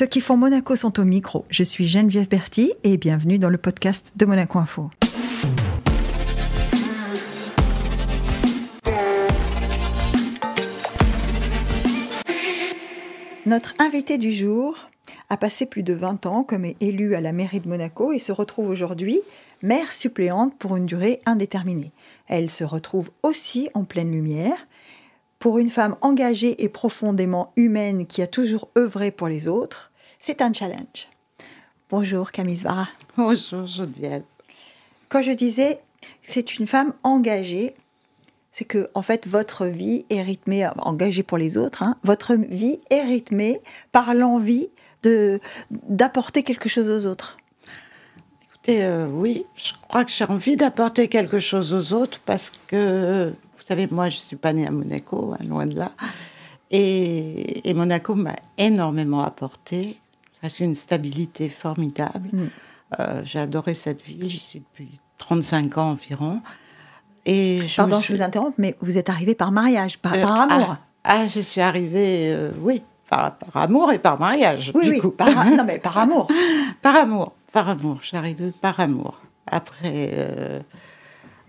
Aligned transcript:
Ceux 0.00 0.06
qui 0.06 0.22
font 0.22 0.38
Monaco 0.38 0.76
sont 0.76 0.98
au 0.98 1.04
micro. 1.04 1.44
Je 1.50 1.62
suis 1.62 1.86
Geneviève 1.86 2.26
Berti 2.26 2.72
et 2.84 2.96
bienvenue 2.96 3.38
dans 3.38 3.50
le 3.50 3.58
podcast 3.58 4.14
de 4.16 4.24
Monaco 4.24 4.58
Info. 4.58 4.90
Notre 13.44 13.74
invité 13.78 14.16
du 14.16 14.32
jour 14.32 14.88
a 15.28 15.36
passé 15.36 15.66
plus 15.66 15.82
de 15.82 15.92
20 15.92 16.24
ans 16.24 16.44
comme 16.44 16.72
élu 16.80 17.14
à 17.14 17.20
la 17.20 17.32
mairie 17.32 17.60
de 17.60 17.68
Monaco 17.68 18.12
et 18.12 18.18
se 18.18 18.32
retrouve 18.32 18.70
aujourd'hui 18.70 19.20
maire 19.62 19.92
suppléante 19.92 20.56
pour 20.56 20.76
une 20.76 20.86
durée 20.86 21.18
indéterminée. 21.26 21.92
Elle 22.26 22.48
se 22.48 22.64
retrouve 22.64 23.10
aussi 23.22 23.68
en 23.74 23.84
pleine 23.84 24.12
lumière. 24.12 24.66
Pour 25.38 25.58
une 25.58 25.68
femme 25.68 25.96
engagée 26.00 26.64
et 26.64 26.70
profondément 26.70 27.52
humaine 27.56 28.06
qui 28.06 28.22
a 28.22 28.26
toujours 28.26 28.70
œuvré 28.78 29.10
pour 29.10 29.28
les 29.28 29.46
autres, 29.46 29.89
c'est 30.20 30.42
un 30.42 30.52
challenge. 30.52 31.08
Bonjour 31.88 32.30
Camille 32.30 32.58
Svara. 32.58 32.88
Bonjour 33.16 33.66
Geneviève. 33.66 34.22
Quand 35.08 35.22
je 35.22 35.32
disais 35.32 35.80
c'est 36.22 36.58
une 36.58 36.66
femme 36.66 36.92
engagée, 37.02 37.74
c'est 38.52 38.64
que 38.64 38.90
en 38.94 39.02
fait 39.02 39.26
votre 39.26 39.66
vie 39.66 40.04
est 40.10 40.22
rythmée, 40.22 40.68
engagée 40.78 41.22
pour 41.22 41.38
les 41.38 41.56
autres, 41.56 41.82
hein, 41.82 41.96
votre 42.04 42.34
vie 42.34 42.78
est 42.90 43.02
rythmée 43.02 43.60
par 43.90 44.14
l'envie 44.14 44.68
de 45.02 45.40
d'apporter 45.70 46.42
quelque 46.42 46.68
chose 46.68 46.88
aux 46.88 47.08
autres. 47.10 47.38
Écoutez, 48.44 48.84
euh, 48.84 49.08
oui, 49.10 49.46
je 49.56 49.72
crois 49.88 50.04
que 50.04 50.12
j'ai 50.12 50.24
envie 50.24 50.56
d'apporter 50.56 51.08
quelque 51.08 51.40
chose 51.40 51.72
aux 51.72 51.96
autres 51.96 52.20
parce 52.26 52.52
que 52.68 53.32
vous 53.56 53.66
savez, 53.66 53.88
moi, 53.90 54.08
je 54.08 54.18
ne 54.18 54.24
suis 54.24 54.36
pas 54.36 54.52
née 54.52 54.66
à 54.66 54.70
Monaco, 54.70 55.32
hein, 55.32 55.44
loin 55.46 55.64
de 55.64 55.76
là. 55.76 55.92
Et, 56.70 57.72
Monaco 57.74 58.14
m'a 58.14 58.36
énormément 58.58 59.22
apporté. 59.22 59.96
C'est 60.48 60.64
une 60.64 60.74
stabilité 60.74 61.48
formidable. 61.48 62.28
Mm. 62.32 62.46
Euh, 62.98 63.22
j'ai 63.24 63.38
adoré 63.38 63.74
cette 63.74 64.02
ville. 64.02 64.28
J'y 64.28 64.40
suis 64.40 64.60
depuis 64.60 65.00
35 65.18 65.78
ans 65.78 65.90
environ. 65.90 66.40
Et 67.26 67.60
je 67.66 67.76
Pardon, 67.76 68.00
je 68.00 68.12
vous 68.12 68.22
interromps, 68.22 68.54
mais 68.58 68.76
vous 68.80 68.98
êtes 68.98 69.10
arrivée 69.10 69.34
par 69.34 69.52
mariage, 69.52 69.98
par, 69.98 70.14
euh, 70.14 70.24
amour. 70.24 70.70
Ah, 70.70 70.78
ah, 71.04 71.26
je 71.26 71.40
suis 71.40 71.60
arrivée, 71.60 72.32
euh, 72.34 72.50
oui, 72.60 72.82
par, 73.08 73.36
amour 73.54 73.92
et 73.92 73.98
par 73.98 74.18
mariage. 74.18 74.72
Oui, 74.74 74.84
du 74.84 74.90
oui, 74.92 74.98
coup. 74.98 75.10
Par, 75.10 75.28
non, 75.28 75.64
mais 75.64 75.78
par 75.78 75.98
amour. 75.98 76.28
par 76.82 76.96
amour, 76.96 77.34
par 77.52 77.68
amour. 77.68 77.98
Je 78.00 78.08
suis 78.08 78.16
arrivée 78.16 78.52
par 78.60 78.80
amour. 78.80 79.20
Après, 79.46 80.62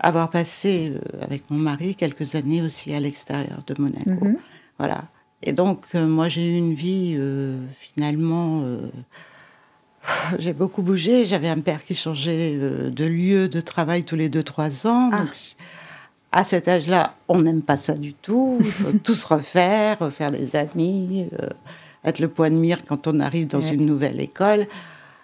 avoir 0.00 0.28
passé 0.28 0.94
avec 1.20 1.44
mon 1.50 1.58
mari 1.58 1.94
quelques 1.94 2.34
années 2.34 2.60
aussi 2.60 2.92
à 2.92 3.00
l'extérieur 3.00 3.62
de 3.66 3.80
Monaco. 3.80 4.24
Mhm. 4.24 4.36
Voilà. 4.78 5.04
Et 5.42 5.52
donc, 5.52 5.84
euh, 5.94 6.06
moi, 6.06 6.28
j'ai 6.28 6.46
eu 6.48 6.56
une 6.56 6.74
vie 6.74 7.14
euh, 7.16 7.58
finalement. 7.80 8.64
j'ai 10.38 10.52
beaucoup 10.52 10.82
bougé. 10.82 11.26
J'avais 11.26 11.48
un 11.48 11.60
père 11.60 11.84
qui 11.84 11.94
changeait 11.94 12.56
de 12.56 13.04
lieu 13.04 13.48
de 13.48 13.60
travail 13.60 14.04
tous 14.04 14.16
les 14.16 14.28
2-3 14.28 14.86
ans. 14.86 15.10
Ah. 15.12 15.24
à 16.32 16.44
cet 16.44 16.68
âge-là, 16.68 17.14
on 17.28 17.42
n'aime 17.42 17.62
pas 17.62 17.76
ça 17.76 17.94
du 17.94 18.14
tout. 18.14 18.58
Il 18.60 18.70
faut 18.70 18.92
tout 19.04 19.14
se 19.14 19.26
refaire, 19.26 19.98
refaire 19.98 20.30
des 20.30 20.56
amis, 20.56 21.28
être 22.04 22.18
le 22.18 22.28
point 22.28 22.50
de 22.50 22.56
mire 22.56 22.84
quand 22.84 23.06
on 23.06 23.20
arrive 23.20 23.48
dans 23.48 23.60
une 23.60 23.84
nouvelle 23.84 24.20
école. 24.20 24.66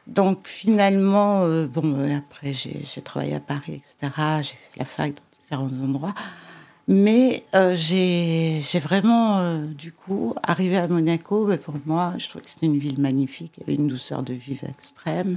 Donc 0.09 0.49
finalement, 0.49 1.45
euh, 1.45 1.67
bon, 1.67 1.95
euh, 1.99 2.17
après 2.17 2.55
j'ai 2.55 3.03
travaillé 3.03 3.35
à 3.35 3.41
Paris, 3.41 3.83
etc. 4.01 4.13
J'ai 4.41 4.55
fait 4.73 4.79
la 4.79 4.85
fac 4.87 5.13
dans 5.51 5.67
différents 5.67 5.85
endroits. 5.85 6.15
Mais 6.89 7.45
euh, 7.55 7.75
j'ai 7.77 8.61
vraiment, 8.81 9.59
du 9.59 9.93
coup, 9.93 10.35
arrivé 10.43 10.77
à 10.79 10.89
Monaco, 10.89 11.53
et 11.53 11.59
pour 11.59 11.75
moi, 11.85 12.15
je 12.17 12.29
trouve 12.29 12.43
que 12.43 12.51
c'était 12.51 12.67
une 12.67 12.79
ville 12.79 12.99
magnifique, 12.99 13.53
il 13.57 13.61
y 13.61 13.63
avait 13.65 13.75
une 13.75 13.89
douceur 13.89 14.23
de 14.23 14.33
vivre 14.33 14.65
extrême. 14.67 15.37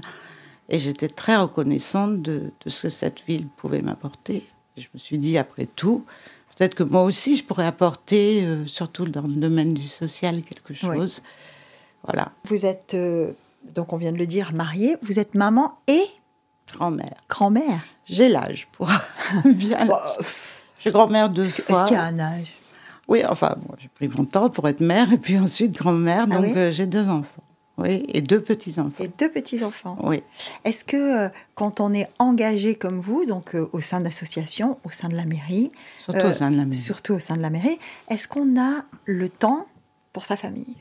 Et 0.70 0.80
j'étais 0.80 1.10
très 1.10 1.36
reconnaissante 1.36 2.22
de, 2.22 2.52
ce 2.66 2.84
que 2.84 2.90
cette 2.90 3.22
ville 3.26 3.48
pouvait 3.58 3.82
m'apporter. 3.82 4.46
Je 4.78 4.88
me 4.94 5.00
suis 5.00 5.18
dit, 5.18 5.38
après 5.38 5.66
tout, 5.66 6.06
peut-être 6.56 6.74
que 6.74 6.84
moi 6.84 7.04
aussi, 7.04 7.36
je 7.36 7.44
pourrais 7.44 7.66
apporter, 7.66 8.48
surtout 8.68 9.06
dans 9.06 9.28
le 9.28 9.36
domaine 9.36 9.74
du 9.74 9.88
social, 9.88 10.44
quelque 10.44 10.74
chose. 10.74 11.22
Voilà. 12.06 12.32
Vous 12.46 12.66
êtes 12.66 12.96
donc 13.64 13.94
on 13.94 13.98
vient 13.98 14.12
de 14.12 14.18
le 14.18 14.28
dire, 14.28 14.52
mariée, 14.54 14.98
vous 15.02 15.20
êtes 15.20 15.36
maman 15.36 15.78
et 15.88 16.04
grand-mère. 16.74 17.16
Grand-mère. 17.30 17.82
J'ai 18.06 18.30
l'âge 18.30 18.68
pour 18.72 18.90
bien. 19.46 19.88
J'ai 20.84 20.92
grand-mère 20.92 21.30
deux 21.30 21.46
fois. 21.46 21.76
Est-ce 21.76 21.88
qu'il 21.88 21.98
y 21.98 22.00
a 22.00 22.04
un 22.04 22.20
âge? 22.20 22.54
Oui, 23.08 23.24
enfin, 23.28 23.56
j'ai 23.78 23.90
pris 23.90 24.08
mon 24.08 24.26
temps 24.26 24.50
pour 24.50 24.68
être 24.68 24.80
mère 24.80 25.12
et 25.14 25.18
puis 25.18 25.38
ensuite 25.38 25.74
grand-mère. 25.74 26.28
Ah 26.30 26.38
donc 26.38 26.56
euh, 26.56 26.72
j'ai 26.72 26.88
deux 26.88 27.10
enfants. 27.10 27.44
Oui, 27.78 28.06
et 28.10 28.22
deux 28.22 28.42
petits-enfants. 28.42 29.04
Et 29.04 29.10
deux 29.18 29.30
petits-enfants. 29.30 29.98
Oui. 30.04 30.22
Est-ce 30.66 30.84
que 30.84 31.26
euh, 31.26 31.30
quand 31.56 31.80
on 31.80 31.94
est 31.94 32.08
engagé 32.20 32.76
comme 32.76 33.00
vous, 33.00 33.26
donc 33.26 33.56
euh, 33.56 33.70
au 33.72 33.82
sein 33.82 34.02
d'associations, 34.02 34.78
au 34.84 34.92
sein 34.92 35.10
de 35.10 35.16
la 35.16 35.26
mairie, 35.26 35.72
surtout 35.98 36.28
au 36.28 36.34
sein 36.34 36.50
de 36.52 36.58
la 36.58 36.66
mairie, 36.66 36.78
surtout 36.78 37.14
au 37.14 37.20
sein 37.20 37.38
de 37.38 37.42
la 37.42 37.50
mairie, 37.50 37.80
est-ce 38.10 38.28
qu'on 38.28 38.60
a 38.60 38.84
le 39.06 39.30
temps 39.30 39.66
pour 40.14 40.26
sa 40.26 40.36
famille? 40.36 40.76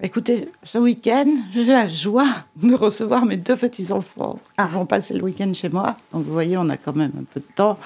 Écoutez, 0.00 0.48
ce 0.62 0.78
week-end, 0.78 1.26
j'ai 1.52 1.64
la 1.64 1.88
joie 1.88 2.28
de 2.56 2.74
recevoir 2.74 3.26
mes 3.26 3.36
deux 3.36 3.56
petits-enfants 3.56 4.38
qui 4.56 4.64
vont 4.72 4.86
passer 4.86 5.14
le 5.14 5.24
week-end 5.24 5.52
chez 5.52 5.68
moi. 5.68 5.96
Donc, 6.12 6.24
vous 6.24 6.32
voyez, 6.32 6.56
on 6.56 6.68
a 6.68 6.76
quand 6.76 6.94
même 6.94 7.12
un 7.18 7.24
peu 7.24 7.40
de 7.40 7.46
temps. 7.54 7.78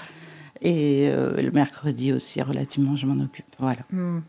Et 0.62 1.08
euh, 1.08 1.40
le 1.40 1.50
mercredi 1.50 2.12
aussi, 2.12 2.40
relativement, 2.40 2.96
je 2.96 3.06
m'en 3.06 3.22
occupe. 3.22 3.46
Voilà. 3.58 3.80
Hmm. 3.90 4.20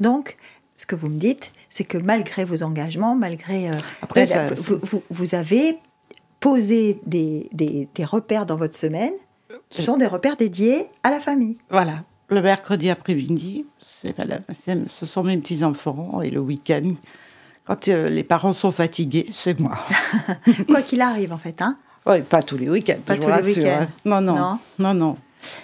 Donc, 0.00 0.36
ce 0.74 0.84
que 0.84 0.94
vous 0.94 1.08
me 1.08 1.18
dites, 1.18 1.52
c'est 1.70 1.84
que 1.84 1.96
malgré 1.96 2.44
vos 2.44 2.62
engagements, 2.62 3.14
malgré. 3.14 3.70
Euh, 3.70 3.74
Après, 4.02 4.26
vous, 5.10 5.34
avez 5.34 5.78
posé 6.40 7.00
des, 7.06 7.48
des, 7.52 7.88
des 7.94 8.04
repères 8.04 8.46
dans 8.46 8.56
votre 8.56 8.74
semaine 8.74 9.12
qui 9.68 9.82
sont 9.82 9.96
des 9.96 10.06
repères 10.06 10.36
dédiés 10.36 10.86
à 11.02 11.10
la 11.10 11.20
famille. 11.20 11.56
Voilà, 11.70 12.04
le 12.30 12.42
mercredi 12.42 12.90
après-midi, 12.90 13.66
ce 13.80 15.06
sont 15.06 15.24
mes 15.24 15.36
petits-enfants 15.38 16.22
et 16.22 16.30
le 16.30 16.40
week-end, 16.40 16.94
quand 17.64 17.88
euh, 17.88 18.08
les 18.08 18.24
parents 18.24 18.52
sont 18.52 18.72
fatigués, 18.72 19.26
c'est 19.32 19.58
moi. 19.58 19.78
Quoi 20.68 20.82
qu'il 20.82 21.00
arrive, 21.02 21.32
en 21.32 21.38
fait. 21.38 21.60
Hein 21.60 21.76
oui, 22.06 22.22
pas 22.22 22.42
tous 22.42 22.56
les 22.56 22.68
week-ends, 22.70 22.98
pas 23.04 23.16
tous 23.16 23.28
les 23.28 23.42
week-ends. 23.42 23.82
Hein. 23.82 23.88
Non, 24.04 24.20
non, 24.20 24.58
non, 24.78 24.94
non, 24.94 25.16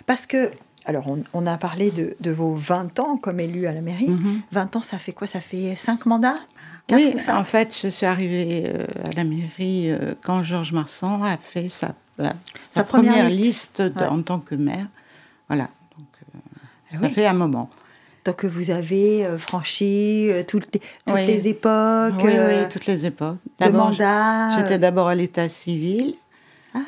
Parce 0.07 0.27
que, 0.27 0.51
alors, 0.85 1.07
on, 1.33 1.47
a 1.47 1.57
parlé 1.57 1.91
de, 1.91 2.31
vos 2.31 2.55
20 2.55 2.99
ans 3.01 3.17
comme 3.17 3.41
élu 3.41 3.67
à 3.67 3.73
la 3.73 3.81
mairie. 3.81 4.11
20 4.53 4.75
mhm. 4.75 4.81
ans, 4.81 4.83
ça 4.83 4.99
fait 4.99 5.13
quoi? 5.13 5.27
Ça 5.27 5.41
fait 5.41 5.75
5 5.77 6.07
mandats? 6.07 6.39
Oui, 6.93 7.17
en 7.29 7.45
fait, 7.45 7.77
je 7.83 7.89
suis 7.89 8.07
arrivée 8.07 8.65
euh, 8.67 8.85
à 9.05 9.11
la 9.17 9.25
mairie 9.25 9.91
euh, 9.91 10.15
quand 10.23 10.45
Georges 10.45 10.73
Marsan 10.73 11.25
a 11.25 11.37
fait 11.37 11.69
sa, 11.69 11.95
sa, 12.73 12.85
première, 12.85 13.29
liste, 13.29 13.83
en 13.97 14.23
tant 14.23 14.39
que 14.39 14.55
maire. 14.55 14.87
Voilà. 15.49 15.69
Ah 16.93 16.99
ça 17.03 17.09
fait 17.09 17.27
un 17.27 17.33
moment. 17.33 17.69
Donc 18.27 18.45
vous 18.45 18.71
avez 18.71 19.25
euh, 19.25 19.39
franchi 19.39 20.29
euh, 20.31 20.43
toutes, 20.47 20.67
les, 20.75 20.81
toutes 21.07 21.27
les 21.27 21.47
époques. 21.47 22.15
Oui, 22.19 22.25
oui, 22.25 22.35
euh, 22.35 22.69
toutes 22.69 22.87
les 22.87 23.07
époques. 23.07 23.39
J'étais 23.61 24.79
d'abord 24.79 25.07
à 25.07 25.15
l'état 25.15 25.49
civil. 25.49 26.15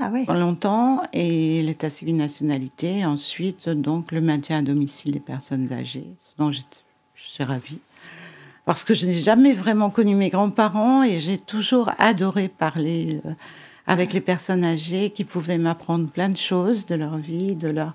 Ah. 0.00 0.10
Pendant 0.26 0.40
longtemps, 0.40 1.02
et 1.12 1.62
l'état 1.62 1.90
civil 1.90 2.16
nationalité. 2.16 3.04
Ensuite, 3.06 3.68
donc, 3.68 4.12
le 4.12 4.20
maintien 4.20 4.58
à 4.58 4.62
domicile 4.62 5.12
des 5.12 5.20
personnes 5.20 5.72
âgées, 5.72 6.06
dont 6.38 6.50
je 6.50 6.60
suis 7.14 7.44
ravie. 7.44 7.78
Parce 8.66 8.84
que 8.84 8.92
je 8.92 9.06
n'ai 9.06 9.14
jamais 9.14 9.54
vraiment 9.54 9.88
connu 9.88 10.14
mes 10.14 10.28
grands-parents 10.28 11.02
et 11.02 11.20
j'ai 11.22 11.38
toujours 11.38 11.90
adoré 11.98 12.48
parler 12.48 13.22
avec 13.86 14.12
les 14.12 14.20
personnes 14.20 14.62
âgées 14.62 15.08
qui 15.08 15.24
pouvaient 15.24 15.56
m'apprendre 15.56 16.06
plein 16.06 16.28
de 16.28 16.36
choses 16.36 16.84
de 16.84 16.94
leur 16.94 17.16
vie, 17.16 17.56
de 17.56 17.68
leur, 17.68 17.94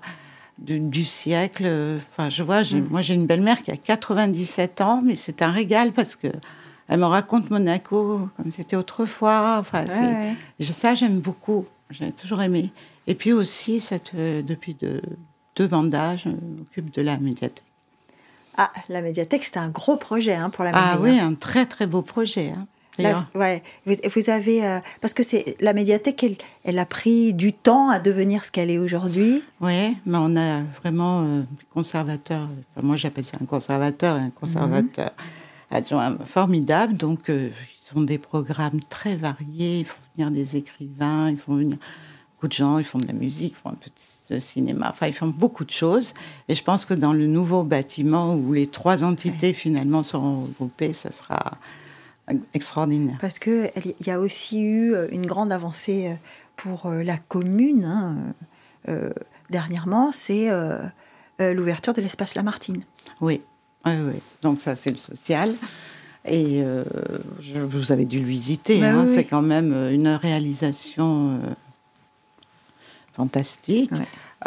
du 0.58 1.04
siècle. 1.04 1.68
Enfin, 2.10 2.28
je 2.28 2.42
vois, 2.42 2.62
mm. 2.62 2.88
moi 2.90 3.02
j'ai 3.02 3.14
une 3.14 3.26
belle-mère 3.26 3.62
qui 3.62 3.70
a 3.70 3.76
97 3.76 4.80
ans, 4.80 5.00
mais 5.04 5.14
c'est 5.14 5.42
un 5.42 5.52
régal 5.52 5.92
parce 5.92 6.16
que 6.16 6.26
elle 6.88 6.98
me 6.98 7.06
raconte 7.06 7.50
Monaco 7.50 8.28
comme 8.36 8.50
c'était 8.50 8.76
autrefois. 8.76 9.58
Enfin, 9.60 9.84
ça 10.60 10.94
j'aime 10.96 11.20
beaucoup. 11.20 11.66
J'ai 11.90 12.12
toujours 12.12 12.42
aimé. 12.42 12.72
Et 13.06 13.14
puis 13.14 13.32
aussi, 13.32 13.80
cette, 13.80 14.12
euh, 14.14 14.42
depuis 14.42 14.74
de, 14.74 15.00
deux 15.56 15.68
mandats, 15.68 16.16
je 16.16 16.28
m'occupe 16.28 16.90
de 16.92 17.02
la 17.02 17.18
médiathèque. 17.18 17.64
Ah, 18.56 18.70
la 18.88 19.02
médiathèque, 19.02 19.44
c'est 19.44 19.56
un 19.56 19.68
gros 19.68 19.96
projet 19.96 20.34
hein, 20.34 20.50
pour 20.50 20.64
la 20.64 20.70
médiathèque. 20.70 20.92
Ah 20.94 21.00
oui, 21.00 21.18
un 21.18 21.34
très 21.34 21.66
très 21.66 21.86
beau 21.86 22.02
projet. 22.02 22.50
Hein 22.50 22.66
ouais, 23.34 23.62
vous, 23.86 24.30
avez 24.30 24.64
euh, 24.64 24.78
parce 25.00 25.14
que 25.14 25.22
c'est 25.22 25.56
la 25.60 25.72
médiathèque, 25.72 26.24
elle, 26.64 26.78
a 26.78 26.86
pris 26.86 27.32
du 27.32 27.52
temps 27.52 27.90
à 27.90 27.98
devenir 27.98 28.44
ce 28.44 28.50
qu'elle 28.50 28.70
est 28.70 28.78
aujourd'hui. 28.78 29.42
Oui, 29.60 29.96
mais 30.06 30.18
on 30.20 30.36
a 30.36 30.62
vraiment 30.82 31.22
euh, 31.22 31.42
conservateur. 31.72 32.48
moi, 32.82 32.96
j'appelle 32.96 33.24
ça 33.24 33.38
un 33.40 33.46
conservateur, 33.46 34.16
un 34.16 34.30
conservateur 34.30 35.10
mhm. 35.10 35.76
adjoint 35.76 36.16
formidable. 36.24 36.96
Donc, 36.96 37.28
euh, 37.30 37.50
ils 37.94 37.98
ont 37.98 38.02
des 38.02 38.18
programmes 38.18 38.80
très 38.88 39.16
variés. 39.16 39.80
Ils 39.80 39.86
font 39.86 40.00
venir 40.16 40.30
des 40.30 40.56
écrivains, 40.56 41.30
ils 41.30 41.36
font 41.36 41.56
venir 41.56 41.76
beaucoup 42.32 42.48
de 42.48 42.52
gens, 42.52 42.78
ils 42.78 42.84
font 42.84 42.98
de 42.98 43.06
la 43.06 43.12
musique, 43.12 43.54
ils 43.56 43.62
font 43.62 43.70
un 43.70 43.74
petit 43.74 44.40
cinéma. 44.40 44.88
Enfin, 44.90 45.06
ils 45.06 45.14
font 45.14 45.28
beaucoup 45.28 45.64
de 45.64 45.70
choses. 45.70 46.14
Et 46.48 46.54
je 46.54 46.62
pense 46.62 46.84
que 46.84 46.94
dans 46.94 47.12
le 47.12 47.26
nouveau 47.26 47.62
bâtiment 47.64 48.34
où 48.34 48.52
les 48.52 48.66
trois 48.66 49.04
entités 49.04 49.52
finalement 49.52 50.02
seront 50.02 50.42
regroupées, 50.42 50.92
ça 50.92 51.12
sera 51.12 51.58
extraordinaire. 52.54 53.18
Parce 53.20 53.38
qu'il 53.38 53.70
y 54.06 54.10
a 54.10 54.18
aussi 54.18 54.62
eu 54.62 54.94
une 55.10 55.26
grande 55.26 55.52
avancée 55.52 56.16
pour 56.56 56.90
la 56.90 57.18
commune 57.18 57.84
hein, 57.84 58.16
dernièrement, 59.50 60.10
c'est 60.12 60.48
l'ouverture 61.38 61.92
de 61.92 62.00
l'espace 62.00 62.34
Lamartine. 62.34 62.82
Oui, 63.20 63.42
oui, 63.84 63.92
oui. 64.00 64.14
Donc 64.40 64.62
ça, 64.62 64.74
c'est 64.76 64.90
le 64.90 64.96
social. 64.96 65.54
Et 66.26 66.62
vous 67.46 67.92
avez 67.92 68.06
dû 68.06 68.18
le 68.20 68.26
visiter. 68.26 68.80
Bah 68.80 68.92
hein. 68.92 69.06
C'est 69.06 69.24
quand 69.24 69.42
même 69.42 69.72
une 69.92 70.08
réalisation 70.08 71.38
fantastique. 73.14 73.90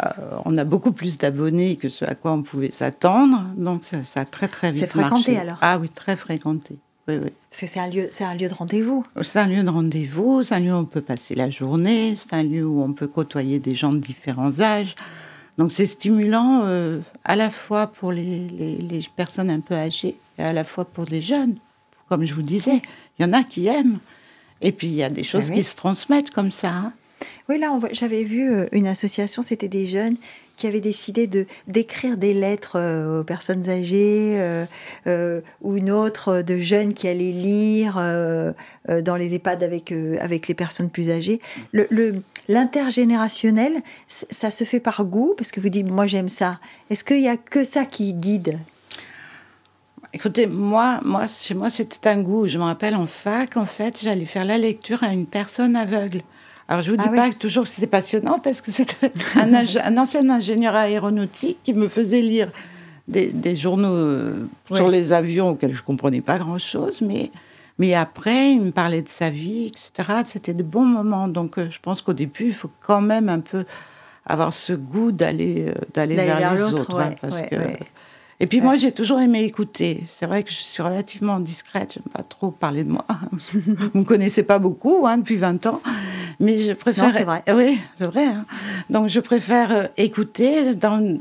Euh, 0.02 0.08
on 0.44 0.56
a 0.56 0.64
beaucoup 0.64 0.92
plus 0.92 1.18
d'abonnés 1.18 1.76
que 1.76 1.88
ce 1.88 2.04
à 2.04 2.14
quoi 2.14 2.32
on 2.32 2.42
pouvait 2.42 2.70
s'attendre, 2.70 3.42
donc 3.56 3.82
ça, 3.84 4.20
a 4.20 4.24
très 4.24 4.48
très 4.48 4.70
vite. 4.70 4.82
C'est 4.82 4.86
fréquenté 4.88 5.36
alors 5.36 5.58
Ah 5.60 5.78
oui, 5.80 5.88
très 5.88 6.16
fréquenté. 6.16 6.76
Oui, 7.08 7.16
oui. 7.16 7.32
Parce 7.50 7.62
que 7.62 7.66
c'est 7.66 7.80
un 7.80 7.88
lieu, 7.88 8.08
c'est 8.10 8.24
un 8.24 8.34
lieu 8.34 8.48
de 8.48 8.54
rendez-vous. 8.54 9.04
C'est 9.22 9.38
un 9.38 9.46
lieu 9.46 9.62
de 9.62 9.70
rendez-vous, 9.70 10.42
c'est 10.42 10.54
un 10.54 10.60
lieu 10.60 10.72
où 10.72 10.76
on 10.76 10.84
peut 10.84 11.00
passer 11.00 11.34
la 11.34 11.50
journée, 11.50 12.14
c'est 12.16 12.34
un 12.34 12.42
lieu 12.42 12.64
où 12.64 12.82
on 12.82 12.92
peut 12.92 13.08
côtoyer 13.08 13.58
des 13.58 13.74
gens 13.74 13.90
de 13.90 13.98
différents 13.98 14.60
âges. 14.60 14.94
Donc 15.56 15.72
c'est 15.72 15.86
stimulant 15.86 16.62
euh, 16.64 17.00
à 17.24 17.34
la 17.34 17.50
fois 17.50 17.88
pour 17.88 18.12
les, 18.12 18.46
les, 18.46 19.04
personnes 19.16 19.50
un 19.50 19.58
peu 19.58 19.74
âgées 19.74 20.16
et 20.38 20.42
à 20.42 20.52
la 20.52 20.64
fois 20.64 20.84
pour 20.84 21.06
les 21.06 21.22
jeunes. 21.22 21.56
Comme 22.08 22.24
je 22.24 22.34
vous 22.34 22.42
disais, 22.42 22.82
il 23.18 23.22
y 23.22 23.28
en 23.28 23.32
a 23.32 23.42
qui 23.42 23.66
aiment. 23.66 23.98
Et 24.60 24.72
puis 24.72 24.88
il 24.88 24.94
y 24.94 25.02
a 25.02 25.10
des 25.10 25.24
choses 25.24 25.48
ah 25.50 25.54
qui 25.54 25.62
se 25.62 25.76
transmettent 25.76 26.30
comme 26.30 26.50
ça. 26.50 26.70
Hein. 26.70 26.92
Oui, 27.48 27.58
là, 27.58 27.72
j'avais 27.92 28.24
vu 28.24 28.52
euh, 28.52 28.66
une 28.72 28.86
association, 28.86 29.40
c'était 29.40 29.68
des 29.68 29.86
jeunes 29.86 30.16
qui 30.56 30.66
avaient 30.66 30.80
décidé 30.80 31.26
de 31.26 31.46
d'écrire 31.66 32.18
des 32.18 32.34
lettres 32.34 32.76
euh, 32.76 33.20
aux 33.20 33.24
personnes 33.24 33.70
âgées 33.70 34.66
euh, 35.06 35.40
ou 35.62 35.76
une 35.76 35.90
autre 35.90 36.42
de 36.42 36.58
jeunes 36.58 36.92
qui 36.92 37.08
allaient 37.08 37.32
lire 37.32 37.94
dans 37.94 39.16
les 39.16 39.34
EHPAD 39.34 39.62
avec 39.62 39.94
avec 40.20 40.48
les 40.48 40.54
personnes 40.54 40.90
plus 40.90 41.10
âgées. 41.10 41.40
Le, 41.72 42.22
l'intergénérationnel, 42.48 43.80
ça 44.08 44.50
se 44.50 44.64
fait 44.64 44.80
par 44.80 45.04
goût? 45.04 45.34
Parce 45.36 45.50
que 45.50 45.60
vous 45.60 45.70
dites 45.70 45.90
moi 45.90 46.06
j'aime 46.06 46.28
ça. 46.28 46.60
Est-ce 46.90 47.04
qu'il 47.04 47.20
y 47.20 47.28
a 47.28 47.36
que 47.36 47.64
ça 47.64 47.86
qui 47.86 48.12
guide? 48.12 48.58
Écoutez, 50.14 50.46
moi, 50.46 51.00
moi, 51.04 51.26
chez 51.26 51.54
moi, 51.54 51.68
c'était 51.70 52.08
un 52.08 52.22
goût. 52.22 52.46
Je 52.46 52.56
me 52.58 52.64
rappelle 52.64 52.94
en 52.94 53.06
fac, 53.06 53.56
en 53.56 53.66
fait, 53.66 54.00
j'allais 54.02 54.24
faire 54.24 54.44
la 54.44 54.56
lecture 54.56 55.02
à 55.02 55.12
une 55.12 55.26
personne 55.26 55.76
aveugle. 55.76 56.22
Alors, 56.66 56.82
je 56.82 56.90
vous 56.90 56.96
dis 56.96 57.04
ah 57.06 57.14
pas 57.14 57.30
toujours 57.30 57.64
que 57.64 57.70
c'était 57.70 57.86
passionnant 57.86 58.38
parce 58.38 58.60
que 58.60 58.70
c'était 58.70 59.10
un, 59.36 59.96
ancien 59.96 60.28
ingénieur 60.28 60.74
aéronautique 60.74 61.58
qui 61.62 61.74
me 61.74 61.88
faisait 61.88 62.22
lire 62.22 62.50
des, 63.06 63.56
journaux 63.56 63.94
euh, 63.94 64.46
sur 64.70 64.88
les 64.88 65.12
avions 65.12 65.50
auxquels 65.50 65.74
je 65.74 65.82
comprenais 65.82 66.20
pas 66.20 66.38
grand-chose, 66.38 67.00
mais, 67.00 67.30
mais 67.78 67.94
après, 67.94 68.52
il 68.52 68.60
me 68.60 68.70
parlait 68.70 69.00
de 69.00 69.08
sa 69.08 69.30
vie, 69.30 69.72
etc. 69.72 70.20
C'était 70.26 70.52
de 70.52 70.62
bons 70.62 70.84
moments. 70.84 71.28
Donc, 71.28 71.58
euh, 71.58 71.68
je 71.70 71.78
pense 71.80 72.02
qu'au 72.02 72.12
début, 72.12 72.48
il 72.48 72.54
faut 72.54 72.70
quand 72.80 73.00
même 73.00 73.30
un 73.30 73.40
peu 73.40 73.64
avoir 74.26 74.52
ce 74.52 74.74
goût 74.74 75.10
d'aller 75.10 75.66
euh, 75.68 75.74
d'aller 75.94 76.16
vers, 76.16 76.54
les 76.54 76.62
autres. 76.62 77.00
Hein, 77.00 77.14
parce 77.20 77.40
que, 77.42 77.56
et 78.40 78.46
puis 78.46 78.60
moi, 78.60 78.76
j'ai 78.76 78.92
toujours 78.92 79.20
aimé 79.20 79.42
écouter. 79.42 80.04
C'est 80.08 80.26
vrai 80.26 80.44
que 80.44 80.50
je 80.50 80.56
suis 80.56 80.82
relativement 80.82 81.40
discrète, 81.40 81.94
je 81.94 81.98
n'aime 81.98 82.12
pas 82.12 82.22
trop 82.22 82.50
parler 82.50 82.84
de 82.84 82.90
moi. 82.90 83.04
Vous 83.52 83.60
ne 83.94 84.00
me 84.00 84.04
connaissez 84.04 84.44
pas 84.44 84.58
beaucoup 84.58 85.06
hein, 85.06 85.18
depuis 85.18 85.36
20 85.36 85.66
ans, 85.66 85.82
mais 86.38 86.58
je 86.58 86.72
préfère... 86.72 87.12
c'est 87.12 87.24
vrai. 87.24 87.42
Oui, 87.52 87.78
c'est 87.96 88.06
vrai. 88.06 88.26
Hein. 88.26 88.46
Donc 88.90 89.08
je 89.08 89.20
préfère 89.20 89.72
euh, 89.72 89.84
écouter. 89.96 90.74
Dans 90.74 91.18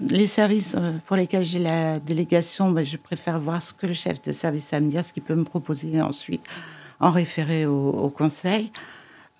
les 0.00 0.26
services 0.26 0.74
euh, 0.76 0.92
pour 1.06 1.16
lesquels 1.16 1.44
j'ai 1.44 1.58
la 1.58 2.00
délégation, 2.00 2.70
ben, 2.70 2.84
je 2.84 2.96
préfère 2.96 3.40
voir 3.40 3.62
ce 3.62 3.72
que 3.72 3.86
le 3.86 3.94
chef 3.94 4.20
de 4.22 4.32
service 4.32 4.72
a 4.72 4.76
à 4.76 4.80
me 4.80 4.90
dire, 4.90 5.04
ce 5.04 5.12
qu'il 5.12 5.22
peut 5.22 5.34
me 5.34 5.44
proposer 5.44 6.00
ensuite 6.00 6.42
en 7.00 7.10
référé 7.10 7.66
au, 7.66 8.08
conseil. 8.10 8.70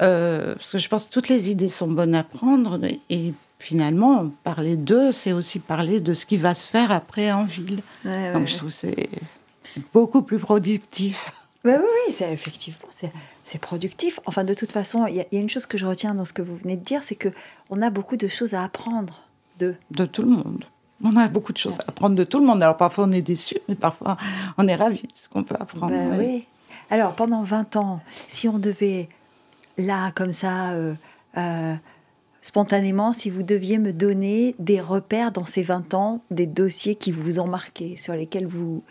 Euh, 0.02 0.55
parce 0.55 0.72
que 0.72 0.79
je 0.79 0.88
pense 0.88 1.06
que 1.06 1.12
toutes 1.12 1.29
les 1.29 1.50
idées 1.50 1.70
sont 1.70 1.88
bonnes 1.88 2.14
à 2.14 2.22
prendre 2.22 2.79
et 3.08 3.32
finalement, 3.58 4.31
parler 4.44 4.76
d'eux, 4.76 5.12
c'est 5.12 5.32
aussi 5.32 5.58
parler 5.58 6.00
de 6.00 6.14
ce 6.14 6.26
qui 6.26 6.37
va 6.37 6.55
se 6.55 6.69
faire 6.69 6.91
après 6.93 7.32
en 7.32 7.44
ville. 7.44 7.81
Donc 8.05 8.47
je 8.47 8.56
trouve 8.56 8.70
que 8.70 8.75
c'est 8.75 9.93
beaucoup 9.93 10.23
plus 10.23 10.38
productif. 10.38 11.31
oui, 11.64 11.73
oui, 11.79 12.12
c'est 12.12 12.32
effectivement, 12.32 12.88
c'est 13.43 13.61
productif. 13.61 14.20
Enfin, 14.26 14.44
de 14.44 14.55
toute 14.55 14.73
façon, 14.73 15.06
il 15.06 15.17
y, 15.17 15.20
a 15.20 15.25
une 15.32 15.49
chose 15.49 15.67
que 15.67 15.79
je 15.79 15.87
retiens 15.87 16.14
dans 16.14 16.25
ce 16.25 16.32
que 16.32 16.43
vous 16.43 16.56
venez 16.56 16.76
de 16.76 16.85
dire, 16.85 17.03
c'est 17.03 17.17
que 17.17 17.29
on 17.70 17.82
a 17.82 17.91
beaucoup 17.91 18.17
de 18.17 18.29
choses 18.29 18.55
à 18.55 18.62
apprendre 18.62 19.23
de 19.58 19.75
de 19.91 20.05
tout 20.05 20.23
le 20.23 20.31
monde. 20.31 20.64
On 21.03 21.14
a 21.17 21.29
beaucoup 21.29 21.53
de 21.53 21.58
choses 21.58 21.79
à 21.81 21.88
apprendre 21.88 22.14
de 22.14 22.25
tout 22.25 22.41
le 22.41 22.47
monde. 22.47 22.62
Alors 22.62 22.76
parfois 22.76 23.05
on 23.05 23.12
est 23.12 23.23
déçu, 23.23 23.56
mais 23.69 23.75
parfois 23.75 24.17
on 24.58 24.67
est 24.67 24.76
ravi 24.76 25.03
de 25.03 25.08
ce 25.14 25.29
qu'on 25.29 25.43
peut 25.43 25.56
apprendre. 25.58 25.93
Ben 25.93 26.19
oui. 26.19 26.47
Alors 26.91 27.14
pendant 27.14 27.43
20 27.43 27.76
ans, 27.76 28.00
si 28.29 28.49
on 28.49 28.58
devait 28.58 29.08
là 29.76 30.12
comme 30.12 30.32
ça 30.32 30.70
euh, 30.70 30.94
euh, 31.37 31.75
spontanément, 32.46 33.12
si 33.12 33.28
vous 33.28 33.43
deviez 33.43 33.78
me 33.78 33.93
donner 33.93 34.54
des 34.60 34.81
repères 34.81 35.32
dans 35.32 35.44
ces 35.44 35.64
20 35.64 35.94
ans, 35.94 36.22
des 36.31 36.46
dossiers 36.46 36.94
qui 36.94 37.10
vous 37.10 37.40
ont 37.40 37.48
marqué, 37.48 37.96
sur 37.96 38.14
lesquels 38.14 38.46
vous, 38.46 38.84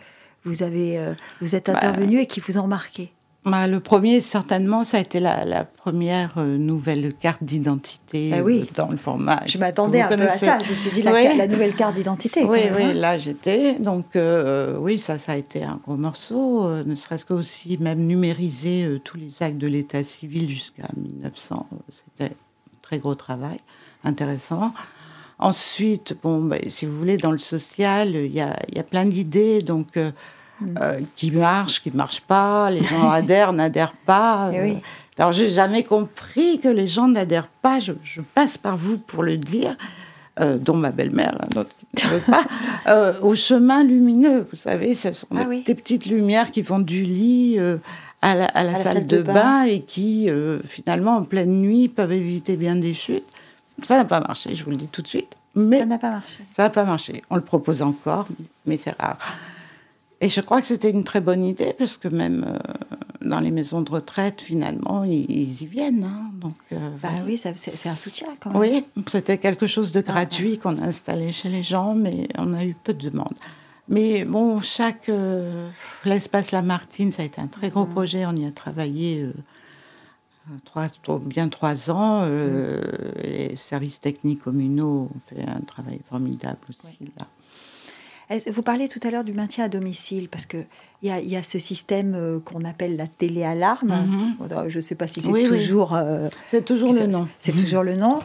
vous, 0.44 0.62
avez, 0.62 0.98
euh, 0.98 1.14
vous 1.40 1.54
êtes 1.54 1.66
bah, 1.66 1.78
intervenu 1.78 2.20
et 2.20 2.26
qui 2.26 2.40
vous 2.40 2.58
ont 2.58 2.66
marqué 2.66 3.12
bah, 3.46 3.66
Le 3.66 3.80
premier, 3.80 4.20
certainement, 4.20 4.84
ça 4.84 4.98
a 4.98 5.00
été 5.00 5.20
la, 5.20 5.64
première 5.64 6.34
euh, 6.36 6.58
nouvelle 6.58 7.14
carte 7.14 7.42
d'identité 7.42 8.30
bah 8.30 8.42
oui. 8.44 8.60
Euh, 8.60 8.72
dans 8.74 8.90
le 8.90 8.98
format. 8.98 9.42
Je 9.46 9.56
m'attendais 9.56 10.02
un 10.02 10.08
peu 10.08 10.20
à 10.20 10.36
ça. 10.36 10.58
Je 10.62 10.70
me 10.72 10.76
suis 10.76 10.90
dit 10.90 11.00
la, 11.00 11.48
nouvelle 11.48 11.74
carte 11.74 11.94
d'identité. 11.94 12.44
Oui, 12.44 12.58
oui, 12.76 12.82
hein. 12.82 12.92
là 12.92 13.16
j'étais. 13.16 13.78
Donc, 13.78 14.18
oui, 14.78 14.98
ça, 14.98 15.18
ça 15.18 15.32
a 15.32 15.36
été 15.36 15.64
un 15.64 15.80
gros 15.82 15.96
morceau. 15.96 16.68
ne 16.84 16.94
serait-ce 16.94 17.24
que 17.24 17.32
aussi 17.32 17.78
même 17.78 18.00
numériser 18.00 19.00
tous 19.02 19.16
les 19.16 19.32
actes 19.40 19.58
de 19.58 19.66
l'état 19.66 20.04
civil 20.04 20.50
jusqu'à 20.50 20.88
1900. 20.94 21.66
C'était 21.88 22.34
très 22.86 22.98
gros 22.98 23.16
travail, 23.16 23.58
intéressant. 24.04 24.72
Ensuite, 25.40 26.16
bon, 26.22 26.40
ben, 26.42 26.60
si 26.68 26.86
vous 26.86 26.96
voulez, 26.96 27.16
dans 27.16 27.32
le 27.32 27.38
social, 27.38 28.14
il 28.14 28.32
y 28.32 28.40
a, 28.40 28.56
y 28.74 28.78
a, 28.78 28.84
plein 28.84 29.04
d'idées 29.04 29.60
donc, 29.60 29.96
euh, 29.96 30.12
mm. 30.60 30.78
euh, 30.80 31.00
qui 31.16 31.32
marchent, 31.32 31.82
qui 31.82 31.90
ne 31.90 31.96
marchent 31.96 32.20
pas, 32.20 32.70
les 32.70 32.84
gens 32.84 33.10
adhèrent, 33.20 33.52
n'adhèrent 33.52 33.96
pas. 34.06 34.50
Eh 34.54 34.60
oui. 34.60 34.72
Euh. 34.74 35.18
Alors, 35.18 35.32
j'ai 35.32 35.50
jamais 35.50 35.82
compris 35.82 36.60
que 36.60 36.68
les 36.68 36.86
gens 36.86 37.08
n'adhèrent 37.08 37.48
pas, 37.48 37.80
je, 37.80 37.92
passe 38.34 38.56
par 38.56 38.76
vous 38.76 38.98
pour 38.98 39.22
le 39.22 39.36
dire, 39.36 39.76
dont 40.38 40.76
ma 40.76 40.90
belle-mère, 40.90 41.38
hein, 41.40 41.64
qui 41.96 42.06
ne 42.06 42.10
veut 42.12 42.20
pas, 42.20 42.44
au 43.22 43.34
chemin 43.34 43.82
lumineux. 43.82 44.46
Vous 44.50 44.58
savez, 44.58 44.94
ce 44.94 45.14
sont 45.14 45.26
ah 45.34 45.46
des, 45.46 45.74
petites 45.74 46.04
lumières 46.04 46.52
qui 46.52 46.60
vont 46.60 46.78
du 46.78 47.02
lit 47.02 47.58
à 48.26 48.64
la, 48.64 48.74
salle, 48.74 49.06
de, 49.06 49.22
bain. 49.22 49.64
et 49.64 49.82
qui, 49.82 50.28
euh, 50.28 50.60
finalement, 50.64 51.16
en 51.16 51.24
pleine 51.24 51.60
nuit, 51.60 51.88
peuvent 51.88 52.12
éviter 52.12 52.56
bien 52.56 52.76
des 52.76 52.94
chutes. 52.94 53.26
Ça 53.82 53.96
n'a 53.96 54.04
pas 54.04 54.20
marché, 54.20 54.54
je 54.54 54.64
vous 54.64 54.70
le 54.70 54.76
dis 54.76 54.88
tout 54.88 55.02
de 55.02 55.06
suite. 55.08 55.36
Mais 55.54 55.80
ça 55.80 55.86
n'a 55.86 55.98
pas 55.98 56.10
marché. 56.10 56.44
Ça 56.50 56.62
n'a 56.64 56.70
pas 56.70 56.84
marché. 56.84 57.22
On 57.30 57.36
le 57.36 57.42
propose 57.42 57.82
encore, 57.82 58.26
mais 58.66 58.76
c'est 58.76 58.94
rare. 59.00 59.18
Et 60.20 60.28
je 60.28 60.40
crois 60.40 60.60
que 60.60 60.66
c'était 60.66 60.90
une 60.90 61.04
très 61.04 61.20
bonne 61.20 61.44
idée 61.44 61.74
parce 61.78 61.98
que 61.98 62.08
même 62.08 62.46
euh, 62.48 63.28
dans 63.28 63.40
les 63.40 63.50
maisons 63.50 63.82
de 63.82 63.90
retraite, 63.90 64.40
finalement, 64.40 65.04
ils, 65.04 65.62
y 65.62 65.66
viennent. 65.66 66.04
Hein. 66.04 66.30
donc, 66.34 66.54
euh, 66.72 66.76
bah 67.02 67.10
oui, 67.26 67.38
c'est 67.38 67.88
un 67.88 67.96
soutien 67.96 68.28
quand 68.40 68.50
même. 68.50 68.60
Oui, 68.60 68.84
c'était 69.08 69.38
quelque 69.38 69.66
chose 69.66 69.92
de 69.92 70.00
gratuit 70.00 70.58
qu'on 70.58 70.76
a 70.78 70.86
installé 70.86 71.32
chez 71.32 71.48
les 71.48 71.62
gens, 71.62 71.94
mais 71.94 72.28
on 72.38 72.54
a 72.54 72.64
eu 72.64 72.74
peu 72.82 72.94
de 72.94 73.10
demandes. 73.10 73.36
Mais 73.88 74.24
bon, 74.24 74.60
chaque. 74.60 75.08
Euh, 75.08 75.68
l'espace 76.04 76.52
Lamartine, 76.52 77.12
ça 77.12 77.22
a 77.22 77.24
été 77.24 77.40
un 77.40 77.46
très 77.46 77.68
gros 77.68 77.86
mm. 77.86 77.90
projet. 77.90 78.26
On 78.26 78.34
y 78.34 78.46
a 78.46 78.50
travaillé 78.50 79.22
euh, 79.22 79.32
trois, 80.64 80.88
bien 81.20 81.48
trois 81.48 81.90
ans. 81.90 82.22
Euh, 82.24 82.80
mm. 82.80 83.22
Les 83.22 83.56
services 83.56 84.00
techniques 84.00 84.42
communaux 84.42 85.10
ont 85.14 85.34
fait 85.34 85.42
un 85.48 85.60
travail 85.60 86.00
formidable 86.08 86.58
aussi. 86.68 86.98
Là. 87.16 87.26
Vous 88.50 88.62
parliez 88.62 88.88
tout 88.88 88.98
à 89.04 89.10
l'heure 89.12 89.22
du 89.22 89.32
maintien 89.32 89.66
à 89.66 89.68
domicile, 89.68 90.28
parce 90.28 90.46
qu'il 90.46 90.66
y 91.04 91.10
a, 91.10 91.20
y 91.20 91.36
a 91.36 91.44
ce 91.44 91.60
système 91.60 92.40
qu'on 92.44 92.64
appelle 92.64 92.96
la 92.96 93.06
téléalarme. 93.06 93.92
Mm-hmm. 94.40 94.68
Je 94.68 94.78
ne 94.78 94.80
sais 94.80 94.96
pas 94.96 95.06
si 95.06 95.20
c'est 95.20 95.30
toujours. 95.30 95.96
c'est 96.48 96.64
toujours 96.64 96.92
le 96.92 97.06
nom. 97.06 97.28
C'est 97.38 97.54
toujours 97.54 97.84
le 97.84 97.94
nom 97.94 98.20